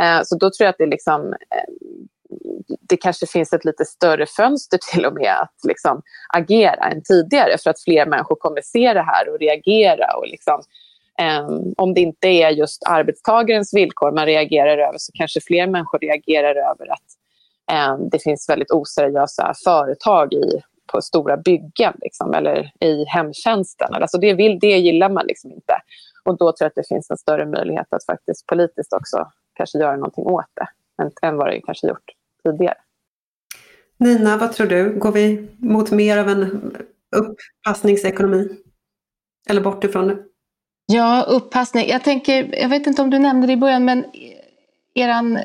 Eh, 0.00 0.20
så 0.24 0.36
då 0.36 0.50
tror 0.50 0.64
jag 0.64 0.68
att 0.68 0.78
det, 0.78 0.86
liksom, 0.86 1.32
eh, 1.32 1.72
det 2.88 2.96
kanske 2.96 3.26
finns 3.26 3.52
ett 3.52 3.64
lite 3.64 3.84
större 3.84 4.26
fönster 4.26 4.78
till 4.92 5.06
och 5.06 5.14
med 5.14 5.34
att 5.40 5.56
liksom, 5.68 6.02
agera 6.34 6.90
än 6.90 7.02
tidigare 7.02 7.58
för 7.58 7.70
att 7.70 7.80
fler 7.80 8.06
människor 8.06 8.36
kommer 8.36 8.60
se 8.62 8.94
det 8.94 9.02
här 9.02 9.28
och 9.28 9.38
reagera. 9.38 10.16
Och 10.16 10.26
liksom, 10.26 10.62
Um, 11.20 11.74
om 11.76 11.94
det 11.94 12.00
inte 12.00 12.28
är 12.28 12.50
just 12.50 12.82
arbetstagarens 12.88 13.74
villkor 13.74 14.12
man 14.12 14.26
reagerar 14.26 14.78
över 14.78 14.98
så 14.98 15.12
kanske 15.14 15.40
fler 15.40 15.66
människor 15.66 15.98
reagerar 15.98 16.54
över 16.54 16.92
att 16.92 17.04
det 18.10 18.18
finns 18.22 18.48
väldigt 18.48 18.70
oseriösa 18.70 19.54
företag 19.64 20.32
i, 20.32 20.60
på 20.92 21.02
stora 21.02 21.36
byggen 21.36 21.94
liksom, 22.00 22.34
eller 22.34 22.72
i 22.80 23.04
hemtjänsten. 23.04 23.94
Alltså 23.94 24.18
det, 24.18 24.34
vill, 24.34 24.58
det 24.58 24.78
gillar 24.78 25.08
man 25.08 25.26
liksom 25.26 25.52
inte. 25.52 25.74
Och 26.24 26.38
då 26.38 26.44
tror 26.44 26.56
jag 26.58 26.66
att 26.66 26.74
det 26.74 26.88
finns 26.88 27.10
en 27.10 27.16
större 27.16 27.46
möjlighet 27.46 27.86
att 27.90 28.04
faktiskt 28.04 28.46
politiskt 28.46 28.92
också 28.92 29.30
kanske 29.54 29.78
göra 29.78 29.96
någonting 29.96 30.24
åt 30.24 30.44
det 30.54 30.68
än, 31.02 31.10
än 31.22 31.36
vad 31.36 31.46
det 31.46 31.60
kanske 31.60 31.88
gjort 31.88 32.10
tidigare. 32.44 32.78
Nina, 33.96 34.36
vad 34.36 34.52
tror 34.52 34.66
du? 34.66 34.98
Går 34.98 35.12
vi 35.12 35.48
mot 35.58 35.90
mer 35.90 36.18
av 36.18 36.28
en 36.28 36.72
uppassningsekonomi? 37.16 38.48
Eller 39.48 39.60
bort 39.60 39.84
ifrån 39.84 40.08
det? 40.08 40.18
Ja, 40.86 41.26
uppassning. 41.28 41.88
Jag 41.88 42.04
tänker, 42.04 42.60
jag 42.60 42.68
vet 42.68 42.86
inte 42.86 43.02
om 43.02 43.10
du 43.10 43.18
nämnde 43.18 43.46
det 43.46 43.52
i 43.52 43.56
början, 43.56 43.84
men 43.84 44.04
eran 44.94 45.36
eh, 45.36 45.42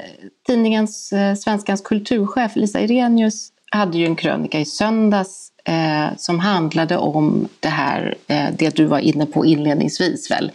tidningens 0.47 1.13
eh, 1.13 1.35
Svenskans 1.35 1.81
kulturchef 1.81 2.55
Lisa 2.55 2.81
Irenius 2.81 3.51
hade 3.71 3.97
ju 3.97 4.05
en 4.05 4.15
krönika 4.15 4.59
i 4.59 4.65
söndags 4.65 5.51
eh, 5.65 6.07
som 6.17 6.39
handlade 6.39 6.97
om 6.97 7.47
det 7.59 7.69
här, 7.69 8.15
eh, 8.27 8.45
det 8.57 8.75
du 8.75 8.85
var 8.85 8.99
inne 8.99 9.25
på 9.25 9.45
inledningsvis 9.45 10.31
väl, 10.31 10.51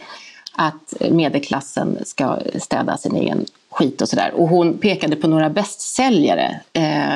att 0.55 0.93
medelklassen 1.11 1.97
ska 2.05 2.39
städa 2.59 2.97
sin 2.97 3.15
egen 3.15 3.45
skit 3.69 4.01
och 4.01 4.09
sådär. 4.09 4.31
Och 4.35 4.47
hon 4.47 4.77
pekade 4.77 5.15
på 5.15 5.27
några 5.27 5.49
bästsäljare 5.49 6.59
eh, 6.73 7.15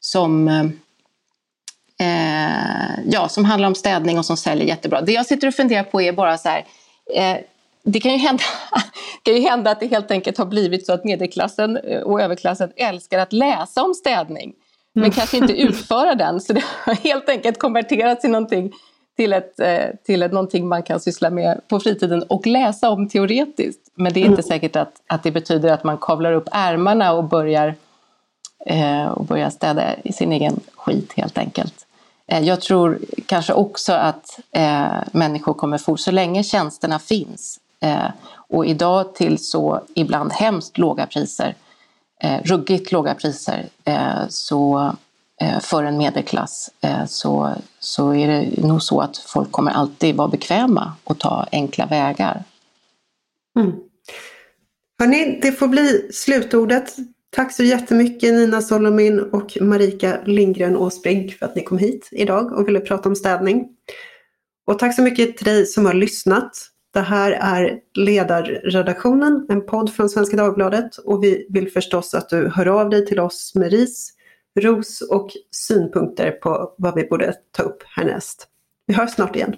som 0.00 0.48
eh, 0.48 0.64
eh 2.08 3.00
ja, 3.10 3.28
som 3.28 3.44
handlar 3.44 3.68
om 3.68 3.74
städning 3.74 4.18
och 4.18 4.26
som 4.26 4.36
säljer 4.36 4.66
jättebra. 4.66 5.00
Det 5.00 5.12
jag 5.12 5.26
sitter 5.26 5.48
och 5.48 5.54
funderar 5.54 5.82
på 5.82 6.02
är 6.02 6.12
bara 6.12 6.38
så 6.38 6.48
här, 6.48 6.64
eh, 7.14 7.36
det 7.92 8.00
kan 8.00 8.12
ju, 8.12 8.18
hända, 8.18 8.42
kan 9.22 9.34
ju 9.34 9.40
hända 9.40 9.70
att 9.70 9.80
det 9.80 9.86
helt 9.86 10.10
enkelt 10.10 10.38
har 10.38 10.46
blivit 10.46 10.86
så 10.86 10.92
att 10.92 11.04
medelklassen 11.04 11.76
eh, 11.76 12.00
och 12.00 12.20
överklassen 12.20 12.72
älskar 12.76 13.18
att 13.18 13.32
läsa 13.32 13.82
om 13.82 13.94
städning. 13.94 14.52
men 14.92 15.10
kanske 15.10 15.36
inte 15.36 15.52
utföra 15.62 16.14
den. 16.14 16.40
Så 16.40 16.52
det 16.52 16.64
har 16.84 16.94
helt 16.94 17.28
enkelt 17.28 17.58
konverterats 17.58 18.20
till 18.20 18.30
någonting, 18.30 18.72
till, 19.16 19.32
ett, 19.32 19.60
eh, 19.60 19.86
till 20.06 20.22
ett, 20.22 20.32
någonting 20.32 20.68
man 20.68 20.82
kan 20.82 21.00
syssla 21.00 21.30
med 21.30 21.60
på 21.68 21.80
fritiden 21.80 22.22
och 22.22 22.46
läsa 22.46 22.90
om 22.90 23.08
teoretiskt. 23.08 23.80
Men 23.94 24.12
det 24.12 24.20
är 24.20 24.24
inte 24.24 24.42
säkert 24.42 24.76
att, 24.76 24.92
att 25.06 25.22
det 25.22 25.30
betyder 25.30 25.72
att 25.72 25.84
man 25.84 25.98
kavlar 25.98 26.32
upp 26.32 26.48
ärmarna 26.52 27.12
och 27.12 27.24
börjar, 27.24 27.74
eh, 28.66 29.06
och 29.06 29.24
börjar 29.24 29.50
städa 29.50 29.82
i 30.04 30.12
sin 30.12 30.32
egen 30.32 30.60
skit 30.76 31.12
helt 31.16 31.38
enkelt. 31.38 31.86
Eh, 32.26 32.40
jag 32.40 32.60
tror 32.60 32.98
kanske 33.26 33.52
också 33.52 33.92
att 33.92 34.40
eh, 34.50 34.86
människor 35.12 35.54
kommer 35.54 35.78
få, 35.78 35.96
så 35.96 36.10
länge 36.10 36.44
tjänsterna 36.44 36.98
finns 36.98 37.60
Eh, 37.82 38.10
och 38.48 38.66
idag 38.66 39.14
till 39.14 39.38
så 39.38 39.80
ibland 39.94 40.32
hemskt 40.32 40.78
låga 40.78 41.06
priser, 41.06 41.54
eh, 42.22 42.42
ruggigt 42.44 42.92
låga 42.92 43.14
priser, 43.14 43.68
eh, 43.84 44.28
så 44.28 44.92
eh, 45.40 45.60
för 45.60 45.84
en 45.84 45.98
medelklass 45.98 46.70
eh, 46.80 47.04
så, 47.06 47.52
så 47.78 48.14
är 48.14 48.28
det 48.28 48.66
nog 48.66 48.82
så 48.82 49.00
att 49.00 49.16
folk 49.16 49.52
kommer 49.52 49.70
alltid 49.70 50.16
vara 50.16 50.28
bekväma 50.28 50.92
och 51.04 51.18
ta 51.18 51.46
enkla 51.52 51.86
vägar. 51.86 52.44
Mm. 53.58 53.72
Hörrni, 54.98 55.38
det 55.42 55.52
får 55.52 55.68
bli 55.68 56.08
slutordet. 56.12 56.96
Tack 57.30 57.52
så 57.52 57.62
jättemycket 57.62 58.34
Nina 58.34 58.62
Solomin 58.62 59.20
och 59.20 59.58
Marika 59.60 60.20
Lindgren 60.24 60.76
Åsbrink 60.76 61.32
för 61.32 61.46
att 61.46 61.56
ni 61.56 61.62
kom 61.62 61.78
hit 61.78 62.08
idag 62.12 62.52
och 62.52 62.68
ville 62.68 62.80
prata 62.80 63.08
om 63.08 63.16
städning. 63.16 63.68
Och 64.66 64.78
tack 64.78 64.96
så 64.96 65.02
mycket 65.02 65.36
till 65.36 65.46
dig 65.46 65.66
som 65.66 65.86
har 65.86 65.94
lyssnat. 65.94 66.50
Det 66.98 67.02
här 67.02 67.32
är 67.32 67.80
Ledarredaktionen, 67.94 69.46
en 69.48 69.66
podd 69.66 69.92
från 69.92 70.08
Svenska 70.08 70.36
Dagbladet 70.36 70.96
och 70.96 71.24
vi 71.24 71.46
vill 71.50 71.72
förstås 71.72 72.14
att 72.14 72.28
du 72.28 72.48
hör 72.48 72.66
av 72.66 72.90
dig 72.90 73.06
till 73.06 73.20
oss 73.20 73.52
med 73.54 73.70
ris, 73.70 74.12
ros 74.60 75.00
och 75.00 75.30
synpunkter 75.50 76.30
på 76.30 76.74
vad 76.78 76.94
vi 76.94 77.04
borde 77.04 77.34
ta 77.50 77.62
upp 77.62 77.82
härnäst. 77.96 78.48
Vi 78.86 78.94
hörs 78.94 79.10
snart 79.10 79.36
igen. 79.36 79.56